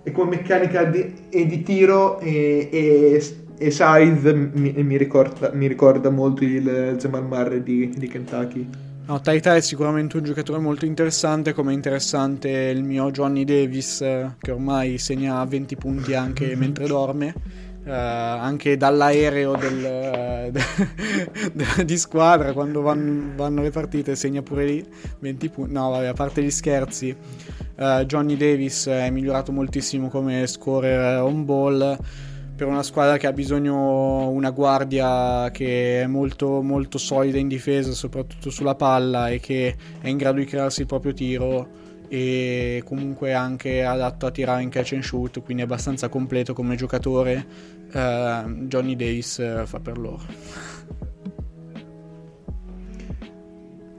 e 0.04 0.12
come 0.12 0.38
meccanica 0.38 0.84
di, 0.86 1.14
e 1.30 1.46
di 1.46 1.64
tiro 1.64 2.20
e, 2.20 2.70
e 2.72 3.22
e 3.58 3.72
size 3.72 4.34
mi, 4.34 4.74
mi, 4.74 4.98
ricorda, 4.98 5.52
mi 5.54 5.68
ricorda 5.68 6.10
molto 6.10 6.44
il 6.44 6.96
Jamal 6.98 7.26
Murray 7.26 7.64
di, 7.64 7.94
di 7.96 8.08
Kentucky. 8.08 8.68
No, 9.06 9.20
Taita 9.20 9.56
è 9.56 9.62
sicuramente 9.62 10.18
un 10.18 10.24
giocatore 10.24 10.60
molto 10.60 10.86
interessante, 10.86 11.54
come 11.54 11.74
interessante 11.74 12.50
il 12.50 12.84
mio 12.84 13.12
Johnny 13.12 13.44
Davis, 13.44 13.98
che 14.40 14.52
ormai 14.52 14.98
segna 14.98 15.44
20 15.44 15.76
punti 15.76 16.14
anche 16.14 16.56
mentre 16.56 16.88
dorme. 16.88 17.34
Uh, 17.86 17.90
anche 17.90 18.78
dall'aereo 18.78 19.58
del, 19.58 20.52
uh, 20.54 21.84
di 21.84 21.98
squadra 21.98 22.54
quando 22.54 22.80
vanno, 22.80 23.34
vanno, 23.36 23.62
le 23.62 23.72
partite 23.72 24.16
segna 24.16 24.42
pure 24.42 24.64
lì 24.66 24.88
20 25.20 25.50
punti 25.50 25.74
no 25.74 25.90
vabbè 25.90 26.06
a 26.06 26.14
parte 26.14 26.42
gli 26.42 26.50
scherzi 26.50 27.14
uh, 27.76 28.06
Johnny 28.06 28.38
Davis 28.38 28.88
è 28.88 29.10
migliorato 29.10 29.52
moltissimo 29.52 30.08
come 30.08 30.48
scorer 30.48 31.24
on 31.24 31.44
ball 31.44 31.98
per 32.56 32.68
una 32.68 32.84
squadra 32.84 33.18
che 33.18 33.28
ha 33.28 33.34
bisogno 33.34 34.30
una 34.30 34.52
guardia 34.52 35.50
che 35.52 36.04
è 36.04 36.08
molto, 36.08 36.62
molto 36.62 36.98
solida 36.98 37.38
in 37.38 37.48
difesa, 37.48 37.92
soprattutto 37.92 38.52
sulla 38.52 38.76
palla 38.76 39.30
e 39.30 39.40
che 39.40 39.76
è 40.00 40.08
in 40.08 40.18
grado 40.18 40.38
di 40.38 40.46
crearsi 40.46 40.82
il 40.82 40.88
proprio 40.88 41.14
tiro 41.14 41.82
e 42.08 42.84
comunque 42.86 43.34
anche 43.34 43.84
adatto 43.84 44.28
a 44.28 44.32
tirare 44.32 44.62
in 44.62 44.70
catch 44.70 44.94
and 44.94 45.02
shoot, 45.02 45.42
quindi 45.42 45.64
abbastanza 45.64 46.10
completo 46.10 46.54
come 46.54 46.76
giocatore. 46.76 47.44
Uh, 47.94 48.66
Johnny 48.66 48.96
Davis 48.96 49.38
uh, 49.38 49.66
fa 49.66 49.80
per 49.80 49.98
loro. 50.00 50.22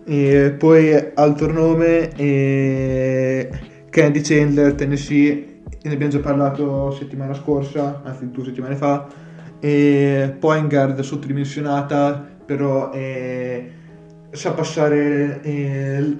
E 0.06 0.54
poi 0.58 1.12
altro 1.14 1.50
nome, 1.50 2.10
eh, 2.16 3.48
Candy 3.88 4.20
Chandler, 4.20 4.74
Tennessee 4.74 5.62
ne 5.82 5.92
abbiamo 5.92 6.12
già 6.12 6.18
parlato 6.20 6.90
settimana 6.90 7.34
scorsa, 7.34 8.02
anzi 8.04 8.30
due 8.30 8.44
settimane 8.44 8.74
fa, 8.74 9.06
e 9.60 10.36
point 10.38 10.68
guard 10.68 11.00
sottodimensionata, 11.00 12.26
però 12.44 12.90
eh, 12.92 13.70
sa 14.30 14.52
passare 14.52 15.40
eh, 15.42 16.16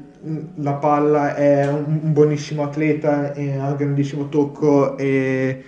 la 0.57 0.75
palla, 0.75 1.35
è 1.35 1.67
un, 1.69 2.01
un 2.05 2.13
buonissimo 2.13 2.63
atleta, 2.63 3.33
ha 3.35 3.69
un 3.69 3.75
grandissimo 3.77 4.29
tocco 4.29 4.97
e 4.97 5.63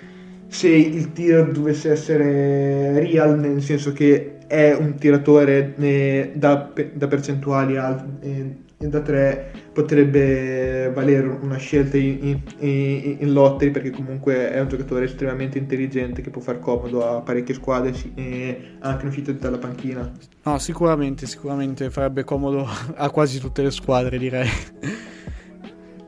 se 0.48 0.68
il 0.68 1.12
tiro 1.12 1.44
dovesse 1.50 1.90
essere 1.90 2.98
real, 2.98 3.38
nel 3.38 3.62
senso 3.62 3.92
che 3.92 4.38
è 4.46 4.74
un 4.74 4.94
tiratore 4.94 5.74
eh, 5.76 6.32
da, 6.34 6.72
da, 6.94 7.06
percentuali 7.08 7.76
alte, 7.76 8.04
eh, 8.20 8.88
da 8.88 9.00
3 9.00 9.50
potrebbe 9.72 10.90
valere 10.94 11.26
una 11.26 11.56
scelta 11.56 11.96
in, 11.96 12.40
in, 12.58 13.16
in, 13.18 13.32
lottery 13.32 13.70
perché 13.70 13.90
comunque 13.90 14.50
è 14.50 14.60
un 14.60 14.68
giocatore 14.68 15.06
estremamente 15.06 15.58
intelligente 15.58 16.22
che 16.22 16.30
può 16.30 16.40
far 16.40 16.58
comodo 16.58 17.06
a 17.06 17.20
parecchie 17.20 17.54
squadre 17.54 17.88
anche 17.88 19.02
in 19.02 19.08
uscita 19.08 19.32
dalla 19.32 19.58
panchina. 19.58 20.10
No, 20.42 20.58
sicuramente, 20.58 21.26
sicuramente 21.26 21.90
farebbe 21.90 22.24
comodo 22.24 22.66
a 22.94 23.10
quasi 23.10 23.40
tutte 23.40 23.62
le 23.62 23.70
squadre 23.70 24.18
direi. 24.18 24.48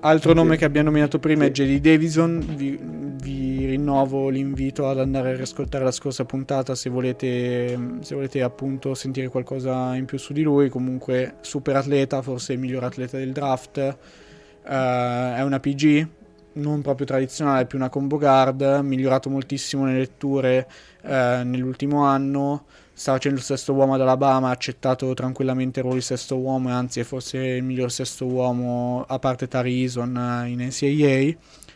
Altro 0.00 0.32
nome 0.32 0.56
che 0.56 0.64
abbiamo 0.64 0.90
nominato 0.90 1.18
prima 1.18 1.44
è 1.44 1.50
JD 1.50 1.80
Davison, 1.80 2.38
vi, 2.54 2.78
vi, 3.20 3.47
rinnovo 3.68 4.28
l'invito 4.28 4.88
ad 4.88 4.98
andare 4.98 5.30
a 5.30 5.36
riascoltare 5.36 5.84
la 5.84 5.90
scorsa 5.90 6.24
puntata 6.24 6.74
se 6.74 6.90
volete, 6.90 7.78
se 8.00 8.14
volete 8.14 8.42
appunto 8.42 8.94
sentire 8.94 9.28
qualcosa 9.28 9.94
in 9.94 10.06
più 10.06 10.18
su 10.18 10.32
di 10.32 10.42
lui, 10.42 10.68
comunque 10.68 11.36
super 11.40 11.76
atleta, 11.76 12.22
forse 12.22 12.54
il 12.54 12.58
miglior 12.58 12.84
atleta 12.84 13.16
del 13.18 13.32
draft, 13.32 13.76
uh, 13.76 14.68
è 14.68 15.42
una 15.42 15.60
PG, 15.60 16.08
non 16.54 16.82
proprio 16.82 17.06
tradizionale, 17.06 17.66
più 17.66 17.78
una 17.78 17.88
combo 17.90 18.18
guard, 18.18 18.62
migliorato 18.82 19.28
moltissimo 19.30 19.84
nelle 19.84 19.98
letture 19.98 20.68
uh, 21.02 21.08
nell'ultimo 21.44 22.04
anno, 22.04 22.64
sta 22.92 23.12
facendo 23.12 23.38
il 23.38 23.44
sesto 23.44 23.74
uomo 23.74 23.94
ad 23.94 24.00
Alabama, 24.00 24.48
ha 24.48 24.52
accettato 24.52 25.14
tranquillamente 25.14 25.78
il 25.78 25.84
ruolo 25.84 26.00
di 26.00 26.04
sesto 26.04 26.36
uomo 26.36 26.70
anzi 26.70 26.98
è 26.98 27.04
forse 27.04 27.38
il 27.38 27.62
miglior 27.62 27.92
sesto 27.92 28.26
uomo 28.26 29.04
a 29.06 29.20
parte 29.20 29.46
Tarison 29.46 30.16
eh, 30.16 30.48
in 30.48 30.58
NCAA 30.58 31.66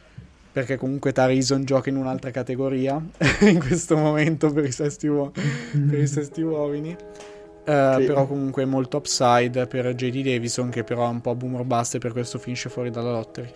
perché 0.52 0.76
comunque 0.76 1.12
Tarison 1.12 1.64
gioca 1.64 1.88
in 1.88 1.96
un'altra 1.96 2.30
categoria 2.30 3.00
in 3.40 3.58
questo 3.58 3.96
momento 3.96 4.52
per 4.52 4.64
i 4.64 4.72
sesti, 4.72 5.06
uo- 5.06 5.32
per 5.32 5.98
i 5.98 6.06
sesti 6.06 6.42
uomini. 6.42 6.96
Uh, 7.64 8.00
sì. 8.00 8.06
però 8.06 8.26
comunque 8.26 8.64
molto 8.64 8.96
upside 8.96 9.68
per 9.68 9.94
JD 9.94 10.24
Davison 10.24 10.68
che 10.68 10.82
però 10.82 11.06
è 11.06 11.10
un 11.10 11.20
po' 11.20 11.36
boomer 11.36 11.62
bust 11.62 11.94
e 11.94 11.98
per 11.98 12.10
questo 12.10 12.38
finisce 12.38 12.68
fuori 12.68 12.90
dalla 12.90 13.12
lottery. 13.12 13.48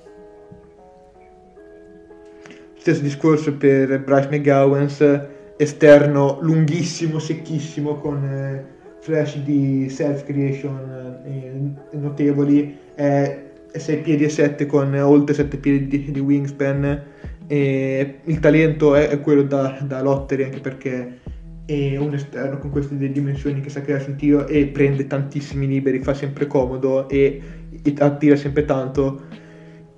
Stesso 2.78 3.00
discorso 3.00 3.52
per 3.54 4.00
Bryce 4.04 4.28
McGowens 4.30 5.20
esterno 5.56 6.38
lunghissimo, 6.40 7.18
secchissimo, 7.18 7.96
con 7.96 8.24
eh, 8.24 8.64
flash 9.00 9.38
di 9.38 9.88
self-creation 9.88 11.22
eh, 11.24 11.96
notevoli, 11.96 12.78
è 12.94 13.45
6 13.78 13.98
piedi 13.98 14.24
e 14.24 14.28
7 14.28 14.66
con 14.66 14.94
oltre 14.94 15.34
7 15.34 15.56
piedi 15.56 15.86
di, 15.86 16.10
di 16.10 16.20
wingspan. 16.20 17.02
E 17.46 18.18
il 18.24 18.40
talento 18.40 18.94
è, 18.94 19.08
è 19.08 19.20
quello 19.20 19.42
da, 19.42 19.78
da 19.82 20.02
lottery 20.02 20.44
anche 20.44 20.60
perché 20.60 21.18
è 21.64 21.96
un 21.96 22.14
esterno 22.14 22.58
con 22.58 22.70
queste 22.70 22.96
dimensioni 22.96 23.60
che 23.60 23.70
sa 23.70 23.80
crearsi 23.80 24.10
un 24.10 24.16
tiro 24.16 24.46
e 24.46 24.66
prende 24.66 25.06
tantissimi 25.06 25.66
liberi, 25.66 26.00
fa 26.00 26.14
sempre 26.14 26.46
comodo 26.46 27.08
e, 27.08 27.40
e 27.82 27.94
attira 27.98 28.36
sempre 28.36 28.64
tanto. 28.64 29.22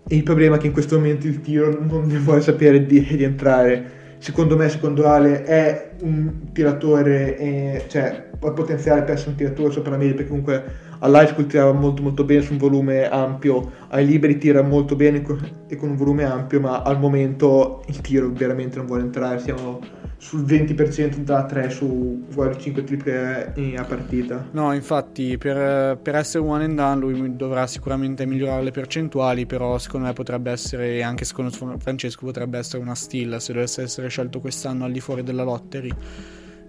E 0.06 0.16
il 0.16 0.22
problema 0.22 0.56
è 0.56 0.58
che 0.58 0.66
in 0.66 0.72
questo 0.72 0.96
momento 0.96 1.26
il 1.26 1.40
tiro 1.40 1.78
non 1.82 2.06
ne 2.06 2.18
vuole 2.18 2.40
sapere 2.40 2.86
di, 2.86 3.00
di 3.04 3.22
entrare 3.22 3.96
secondo 4.18 4.56
me, 4.56 4.68
secondo 4.68 5.06
Ale, 5.06 5.44
è 5.44 5.90
un 6.00 6.52
tiratore, 6.52 7.36
eh, 7.38 7.84
cioè 7.88 8.26
ha 8.40 8.50
potenziale 8.50 9.02
per 9.02 9.14
essere 9.14 9.30
un 9.30 9.36
tiratore 9.36 9.72
sopra 9.72 9.92
la 9.92 9.96
media, 9.96 10.14
perché 10.14 10.28
comunque 10.28 10.62
all'high 11.00 11.46
tirava 11.46 11.72
molto 11.72 12.02
molto 12.02 12.24
bene 12.24 12.42
su 12.42 12.52
un 12.52 12.58
volume 12.58 13.08
ampio, 13.08 13.70
ai 13.88 14.06
liberi 14.06 14.38
tira 14.38 14.62
molto 14.62 14.96
bene 14.96 15.24
e 15.68 15.76
con 15.76 15.90
un 15.90 15.96
volume 15.96 16.24
ampio, 16.24 16.60
ma 16.60 16.82
al 16.82 16.98
momento 16.98 17.82
il 17.86 18.00
tiro 18.00 18.30
veramente 18.32 18.76
non 18.76 18.86
vuole 18.86 19.02
entrare, 19.02 19.38
siamo 19.38 19.80
sul 20.18 20.42
20% 20.42 21.18
da 21.18 21.44
3 21.44 21.70
su 21.70 22.24
5 22.28 22.84
triple 22.84 23.52
a 23.76 23.84
partita. 23.84 24.48
No, 24.50 24.72
infatti 24.74 25.38
per, 25.38 25.96
per, 25.98 26.16
essere 26.16 26.44
one 26.44 26.64
and 26.64 26.74
done 26.74 27.00
lui 27.00 27.36
dovrà 27.36 27.66
sicuramente 27.68 28.26
migliorare 28.26 28.64
le 28.64 28.72
percentuali, 28.72 29.46
però 29.46 29.78
secondo 29.78 30.06
me 30.06 30.12
potrebbe 30.12 30.50
essere, 30.50 31.02
anche 31.02 31.24
secondo 31.24 31.50
Francesco, 31.78 32.26
potrebbe 32.26 32.58
essere 32.58 32.82
una 32.82 32.96
steal 32.96 33.40
se 33.40 33.52
dovesse 33.52 33.82
essere 33.82 34.08
scelto 34.08 34.40
quest'anno 34.40 34.84
al 34.84 34.92
di 34.92 35.00
fuori 35.00 35.22
della 35.22 35.44
lottery. 35.44 35.94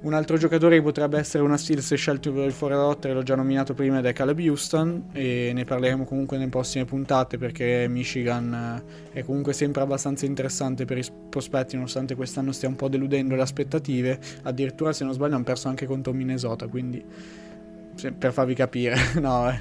Un 0.01 0.13
altro 0.13 0.37
giocatore 0.37 0.77
che 0.77 0.81
potrebbe 0.81 1.19
essere 1.19 1.43
una 1.43 1.57
steal 1.57 1.81
se 1.81 1.97
scelto 1.97 2.31
fuori 2.51 2.73
dalla 2.73 2.85
lotta, 2.85 3.11
l'ho 3.11 3.21
già 3.21 3.35
nominato 3.35 3.73
prima, 3.73 3.99
ed 3.99 4.05
è 4.05 4.13
Caleb 4.13 4.39
Houston 4.39 5.09
e 5.11 5.51
ne 5.53 5.65
parleremo 5.65 6.05
comunque 6.05 6.37
nelle 6.37 6.49
prossime 6.49 6.85
puntate 6.85 7.37
perché 7.37 7.85
Michigan 7.89 8.81
eh, 9.11 9.19
è 9.19 9.23
comunque 9.25 9.51
sempre 9.51 9.81
abbastanza 9.81 10.25
interessante 10.25 10.85
per 10.85 10.97
i 10.99 11.03
prospetti 11.29 11.75
nonostante 11.75 12.15
quest'anno 12.15 12.53
stia 12.53 12.69
un 12.69 12.77
po' 12.77 12.87
deludendo 12.87 13.35
le 13.35 13.41
aspettative. 13.41 14.17
Addirittura 14.43 14.93
se 14.93 15.03
non 15.03 15.11
sbaglio 15.11 15.35
hanno 15.35 15.43
perso 15.43 15.67
anche 15.67 15.85
contro 15.85 16.13
Minnesota, 16.13 16.67
quindi 16.67 17.03
per 18.17 18.31
farvi 18.31 18.53
capire, 18.53 18.95
no, 19.19 19.49
eh. 19.49 19.59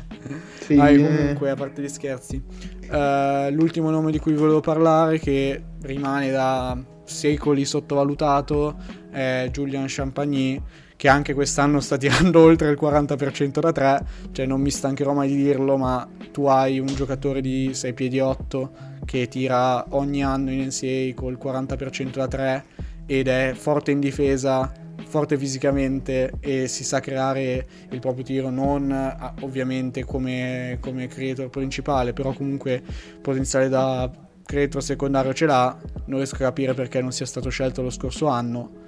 Sì, 0.61 0.78
ah, 0.78 0.86
comunque, 0.95 1.51
a 1.51 1.57
parte 1.57 1.82
gli 1.82 1.89
scherzi, 1.89 2.36
uh, 2.36 3.51
l'ultimo 3.51 3.91
nome 3.91 4.12
di 4.12 4.20
cui 4.20 4.34
volevo 4.34 4.61
parlare, 4.61 5.18
che 5.18 5.61
rimane 5.82 6.30
da 6.30 6.78
secoli 7.09 7.64
sottovalutato 7.64 8.76
è 9.11 9.48
Julian 9.50 9.86
Champagny 9.88 10.61
che 10.98 11.09
anche 11.09 11.32
quest'anno 11.32 11.80
sta 11.80 11.96
tirando 11.96 12.40
oltre 12.42 12.70
il 12.70 12.78
40% 12.80 13.61
da 13.61 13.72
3 13.72 14.06
cioè 14.32 14.46
non 14.46 14.61
mi 14.61 14.70
stancherò 14.70 15.12
mai 15.12 15.28
di 15.28 15.36
dirlo 15.36 15.76
ma 15.76 16.06
tu 16.32 16.46
hai 16.46 16.78
un 16.78 16.86
giocatore 16.86 17.40
di 17.40 17.70
6 17.72 17.92
piedi 17.94 18.18
8 18.18 18.70
che 19.04 19.28
tira 19.28 19.86
ogni 19.90 20.24
anno 20.24 20.50
in 20.50 20.66
NCAA 20.66 21.14
col 21.14 21.38
40% 21.40 22.11
da 22.11 22.28
3 22.28 22.64
ed 23.06 23.28
è 23.28 23.52
forte 23.56 23.92
in 23.92 24.00
difesa 24.00 24.70
forte 25.06 25.38
fisicamente 25.38 26.32
e 26.40 26.68
si 26.68 26.84
sa 26.84 27.00
creare 27.00 27.66
il 27.90 27.98
proprio 28.00 28.24
tiro 28.24 28.51
non 28.51 28.90
ah, 28.90 29.35
ovviamente 29.40 30.05
come, 30.05 30.78
come 30.80 31.06
creator 31.06 31.48
principale 31.48 32.12
però 32.12 32.32
comunque 32.32 32.82
potenziale 33.22 33.68
da 33.68 34.10
creator 34.49 34.83
secondario 34.83 35.35
ce 35.35 35.45
l'ha, 35.45 35.77
non 36.07 36.16
riesco 36.16 36.37
a 36.37 36.39
capire 36.39 36.73
perché 36.73 37.03
non 37.03 37.12
sia 37.12 37.27
stato 37.27 37.51
scelto 37.51 37.83
lo 37.83 37.91
scorso 37.91 38.29
anno. 38.29 38.87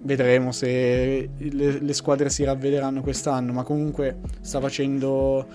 Vedremo 0.00 0.52
se 0.52 1.30
le, 1.34 1.80
le 1.80 1.92
squadre 1.94 2.28
si 2.28 2.44
ravvederanno 2.44 3.00
quest'anno, 3.00 3.52
ma 3.52 3.62
comunque 3.62 4.18
sta 4.42 4.60
facendo 4.60 5.46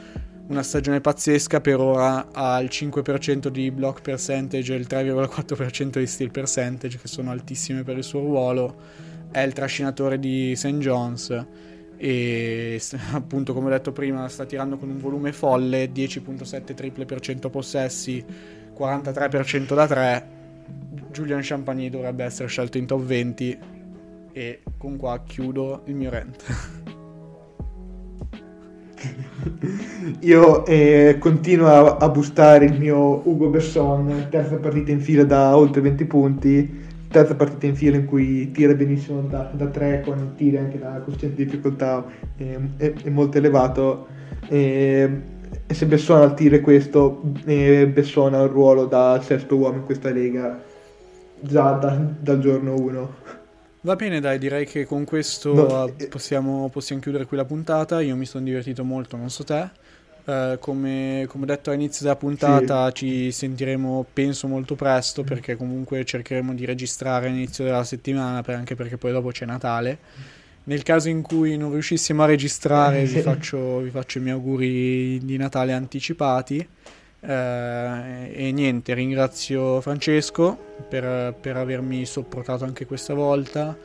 una 0.47 0.63
stagione 0.63 1.01
pazzesca, 1.01 1.61
per 1.61 1.79
ora 1.79 2.29
ha 2.31 2.59
il 2.59 2.69
5% 2.71 3.49
di 3.49 3.69
block 3.69 4.01
percentage 4.01 4.73
e 4.73 4.77
il 4.77 4.87
3,4% 4.89 5.99
di 5.99 6.07
steal 6.07 6.31
percentage, 6.31 6.97
che 6.97 7.07
sono 7.07 7.29
altissime 7.29 7.83
per 7.83 7.97
il 7.97 8.03
suo 8.03 8.21
ruolo, 8.21 8.75
è 9.29 9.41
il 9.41 9.53
trascinatore 9.53 10.17
di 10.17 10.55
St. 10.55 10.77
John's 10.79 11.45
e 11.95 12.81
appunto 13.13 13.53
come 13.53 13.67
ho 13.67 13.69
detto 13.69 13.91
prima 13.91 14.27
sta 14.29 14.45
tirando 14.45 14.77
con 14.77 14.89
un 14.89 14.99
volume 14.99 15.31
folle, 15.31 15.91
10.7 15.91 16.73
triple 16.73 17.05
per 17.05 17.19
100 17.19 17.49
possessi, 17.51 18.25
43% 18.77 19.73
da 19.73 19.87
3. 19.87 20.27
Julian 21.11 21.41
Champagny 21.43 21.89
dovrebbe 21.89 22.23
essere 22.23 22.47
scelto 22.47 22.77
in 22.77 22.85
top 22.85 23.03
20. 23.03 23.57
E 24.33 24.61
con 24.77 24.97
qua 24.97 25.21
chiudo 25.25 25.83
il 25.85 25.95
mio 25.95 26.09
rant. 26.09 26.91
Io 30.21 30.65
eh, 30.65 31.17
continuo 31.19 31.67
a, 31.67 31.97
a 31.97 32.09
boostare 32.09 32.65
il 32.65 32.79
mio 32.79 33.27
Ugo 33.27 33.49
Besson, 33.49 34.27
terza 34.29 34.55
partita 34.55 34.91
in 34.91 35.01
fila 35.01 35.23
da 35.23 35.55
oltre 35.55 35.81
20 35.81 36.05
punti, 36.05 36.81
terza 37.09 37.35
partita 37.35 37.65
in 37.65 37.75
fila 37.75 37.97
in 37.97 38.05
cui 38.05 38.51
tira 38.51 38.73
benissimo 38.73 39.21
da, 39.21 39.51
da 39.53 39.67
3 39.67 40.01
con 40.05 40.33
tiri 40.35 40.57
anche 40.57 40.79
da 40.79 41.01
coefficiente 41.03 41.35
di 41.35 41.45
difficoltà 41.45 42.05
eh, 42.37 42.59
è, 42.77 42.93
è, 43.03 43.09
molto 43.09 43.37
elevato. 43.37 44.07
Eh, 44.47 45.31
e 45.67 45.73
se 45.73 45.85
Besson 45.85 46.21
al 46.21 46.33
tiro 46.33 46.59
questo, 46.61 47.21
eh, 47.45 47.87
Besson 47.87 48.33
ha 48.33 48.41
un 48.41 48.47
ruolo 48.47 48.85
da 48.85 49.19
sesto 49.23 49.55
uomo 49.55 49.77
in 49.77 49.85
questa 49.85 50.09
lega 50.09 50.61
già 51.39 51.71
da, 51.73 51.97
dal 52.19 52.39
giorno 52.39 52.75
1. 52.75 53.15
Va 53.81 53.95
bene, 53.97 54.21
dai, 54.21 54.39
direi 54.39 54.65
che 54.65 54.85
con 54.85 55.03
questo 55.03 55.53
no, 55.53 55.91
eh, 55.97 56.07
possiamo, 56.07 56.69
possiamo, 56.69 57.01
chiudere 57.01 57.25
qui 57.25 57.35
la 57.35 57.43
puntata. 57.43 57.99
Io 57.99 58.15
mi 58.15 58.25
sono 58.25 58.45
divertito 58.45 58.83
molto, 58.85 59.17
non 59.17 59.29
so 59.29 59.43
te. 59.43 59.69
Uh, 60.23 60.57
come, 60.57 61.25
come, 61.27 61.45
detto 61.45 61.69
all'inizio 61.69 62.05
della 62.05 62.15
puntata, 62.15 62.87
sì. 62.87 62.93
ci 62.93 63.31
sentiremo 63.33 64.05
penso 64.13 64.47
molto 64.47 64.75
presto 64.75 65.23
perché 65.23 65.57
comunque 65.57 66.05
cercheremo 66.05 66.53
di 66.53 66.63
registrare 66.63 67.27
all'inizio 67.27 67.65
della 67.65 67.83
settimana, 67.83 68.41
per, 68.41 68.55
anche 68.55 68.75
perché 68.75 68.95
poi 68.95 69.11
dopo 69.11 69.31
c'è 69.31 69.45
Natale. 69.45 69.97
Nel 70.65 70.83
caso 70.83 71.09
in 71.09 71.21
cui 71.21 71.57
non 71.57 71.71
riuscissimo 71.71 72.23
a 72.23 72.25
registrare, 72.25 73.03
vi, 73.03 73.19
faccio, 73.21 73.79
vi 73.79 73.89
faccio 73.89 74.19
i 74.19 74.21
miei 74.21 74.35
auguri 74.35 75.19
di 75.23 75.37
Natale 75.37 75.73
anticipati. 75.73 76.67
Eh, 77.25 78.31
e 78.33 78.51
niente, 78.51 78.93
ringrazio 78.93 79.79
Francesco 79.79 80.57
per, 80.89 81.33
per, 81.39 81.55
avermi 81.55 82.05
sopportato 82.05 82.65
anche 82.65 82.85
questa 82.85 83.13
volta. 83.13 83.75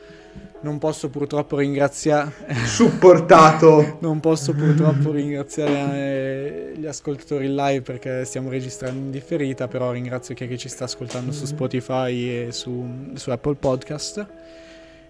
Non 0.61 0.77
posso 0.77 1.09
purtroppo 1.09 1.57
ringraziare. 1.57 2.31
Supportato! 2.65 3.97
non 4.01 4.19
posso 4.19 4.53
purtroppo 4.53 5.11
ringraziare 5.11 6.73
gli 6.75 6.85
ascoltatori 6.85 7.45
in 7.45 7.55
live 7.55 7.81
perché 7.81 8.25
stiamo 8.25 8.49
registrando 8.49 8.99
in 8.99 9.11
differita. 9.11 9.69
Però 9.69 9.91
ringrazio 9.91 10.35
chi 10.35 10.57
ci 10.57 10.67
sta 10.67 10.83
ascoltando 10.83 11.31
su 11.31 11.45
Spotify 11.45 12.47
e 12.47 12.47
su, 12.51 13.11
su 13.13 13.31
Apple 13.31 13.55
Podcast. 13.55 14.27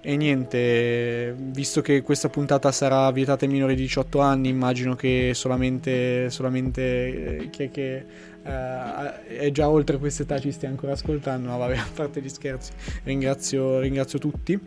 E 0.01 0.15
niente, 0.15 1.35
visto 1.37 1.81
che 1.81 2.01
questa 2.01 2.29
puntata 2.29 2.71
sarà 2.71 3.11
vietata 3.11 3.43
ai 3.43 3.51
minori 3.51 3.75
di 3.75 3.81
18 3.81 4.19
anni, 4.19 4.47
immagino 4.47 4.95
che 4.95 5.31
solamente, 5.33 6.29
solamente 6.29 7.37
eh, 7.37 7.49
chi 7.49 7.63
è 7.63 7.69
che 7.69 8.05
uh, 8.41 9.27
è 9.27 9.51
già 9.51 9.67
oltre 9.67 9.97
quest'età 9.97 10.39
ci 10.39 10.53
stia 10.53 10.69
ancora 10.69 10.93
ascoltando. 10.93 11.49
No, 11.49 11.57
vabbè, 11.57 11.75
a 11.77 11.87
parte 11.93 12.21
gli 12.21 12.29
scherzi, 12.29 12.71
ringrazio, 13.03 13.79
ringrazio 13.79 14.19
tutti. 14.19 14.57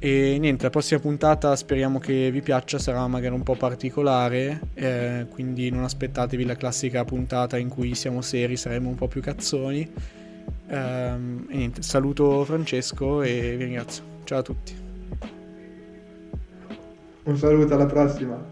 E 0.00 0.36
niente, 0.40 0.64
la 0.64 0.70
prossima 0.70 0.98
puntata 0.98 1.54
speriamo 1.54 2.00
che 2.00 2.32
vi 2.32 2.42
piaccia, 2.42 2.80
sarà 2.80 3.06
magari 3.06 3.36
un 3.36 3.44
po' 3.44 3.54
particolare, 3.54 4.60
eh, 4.74 5.26
quindi 5.30 5.70
non 5.70 5.84
aspettatevi 5.84 6.44
la 6.44 6.56
classica 6.56 7.04
puntata 7.04 7.56
in 7.56 7.68
cui 7.68 7.94
siamo 7.94 8.20
seri, 8.20 8.56
saremo 8.56 8.88
un 8.88 8.96
po' 8.96 9.06
più 9.06 9.20
cazzoni. 9.20 9.88
Um, 10.72 11.44
e 11.50 11.56
niente, 11.58 11.82
saluto 11.82 12.44
Francesco 12.46 13.22
e 13.22 13.56
vi 13.58 13.64
ringrazio. 13.64 14.02
Ciao 14.24 14.38
a 14.38 14.42
tutti. 14.42 14.74
Un 17.24 17.36
saluto, 17.36 17.74
alla 17.74 17.84
prossima. 17.84 18.51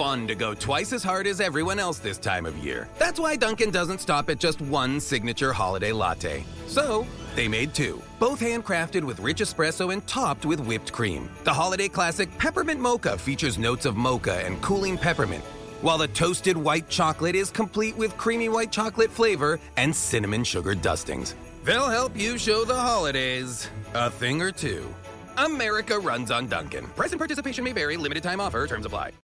Fun 0.00 0.26
to 0.28 0.34
go 0.34 0.54
twice 0.54 0.94
as 0.94 1.02
hard 1.02 1.26
as 1.26 1.42
everyone 1.42 1.78
else 1.78 1.98
this 1.98 2.16
time 2.16 2.46
of 2.46 2.56
year. 2.56 2.88
That's 2.98 3.20
why 3.20 3.36
Duncan 3.36 3.70
doesn't 3.70 4.00
stop 4.00 4.30
at 4.30 4.38
just 4.38 4.58
one 4.62 4.98
signature 4.98 5.52
holiday 5.52 5.92
latte. 5.92 6.42
So 6.66 7.06
they 7.36 7.48
made 7.48 7.74
two, 7.74 8.00
both 8.18 8.40
handcrafted 8.40 9.04
with 9.04 9.20
rich 9.20 9.42
espresso 9.42 9.92
and 9.92 10.06
topped 10.06 10.46
with 10.46 10.58
whipped 10.60 10.90
cream. 10.90 11.28
The 11.44 11.52
holiday 11.52 11.86
classic 11.86 12.30
Peppermint 12.38 12.80
Mocha 12.80 13.18
features 13.18 13.58
notes 13.58 13.84
of 13.84 13.94
mocha 13.94 14.42
and 14.42 14.62
cooling 14.62 14.96
peppermint, 14.96 15.44
while 15.82 15.98
the 15.98 16.08
toasted 16.08 16.56
white 16.56 16.88
chocolate 16.88 17.34
is 17.34 17.50
complete 17.50 17.94
with 17.94 18.16
creamy 18.16 18.48
white 18.48 18.72
chocolate 18.72 19.10
flavor 19.10 19.60
and 19.76 19.94
cinnamon 19.94 20.44
sugar 20.44 20.74
dustings. 20.74 21.34
They'll 21.62 21.90
help 21.90 22.18
you 22.18 22.38
show 22.38 22.64
the 22.64 22.74
holidays 22.74 23.68
a 23.92 24.10
thing 24.10 24.40
or 24.40 24.50
two. 24.50 24.94
America 25.36 25.98
runs 25.98 26.30
on 26.30 26.46
Duncan. 26.46 26.86
Present 26.96 27.18
participation 27.18 27.62
may 27.64 27.72
vary, 27.72 27.98
limited 27.98 28.22
time 28.22 28.40
offer, 28.40 28.66
terms 28.66 28.86
apply. 28.86 29.12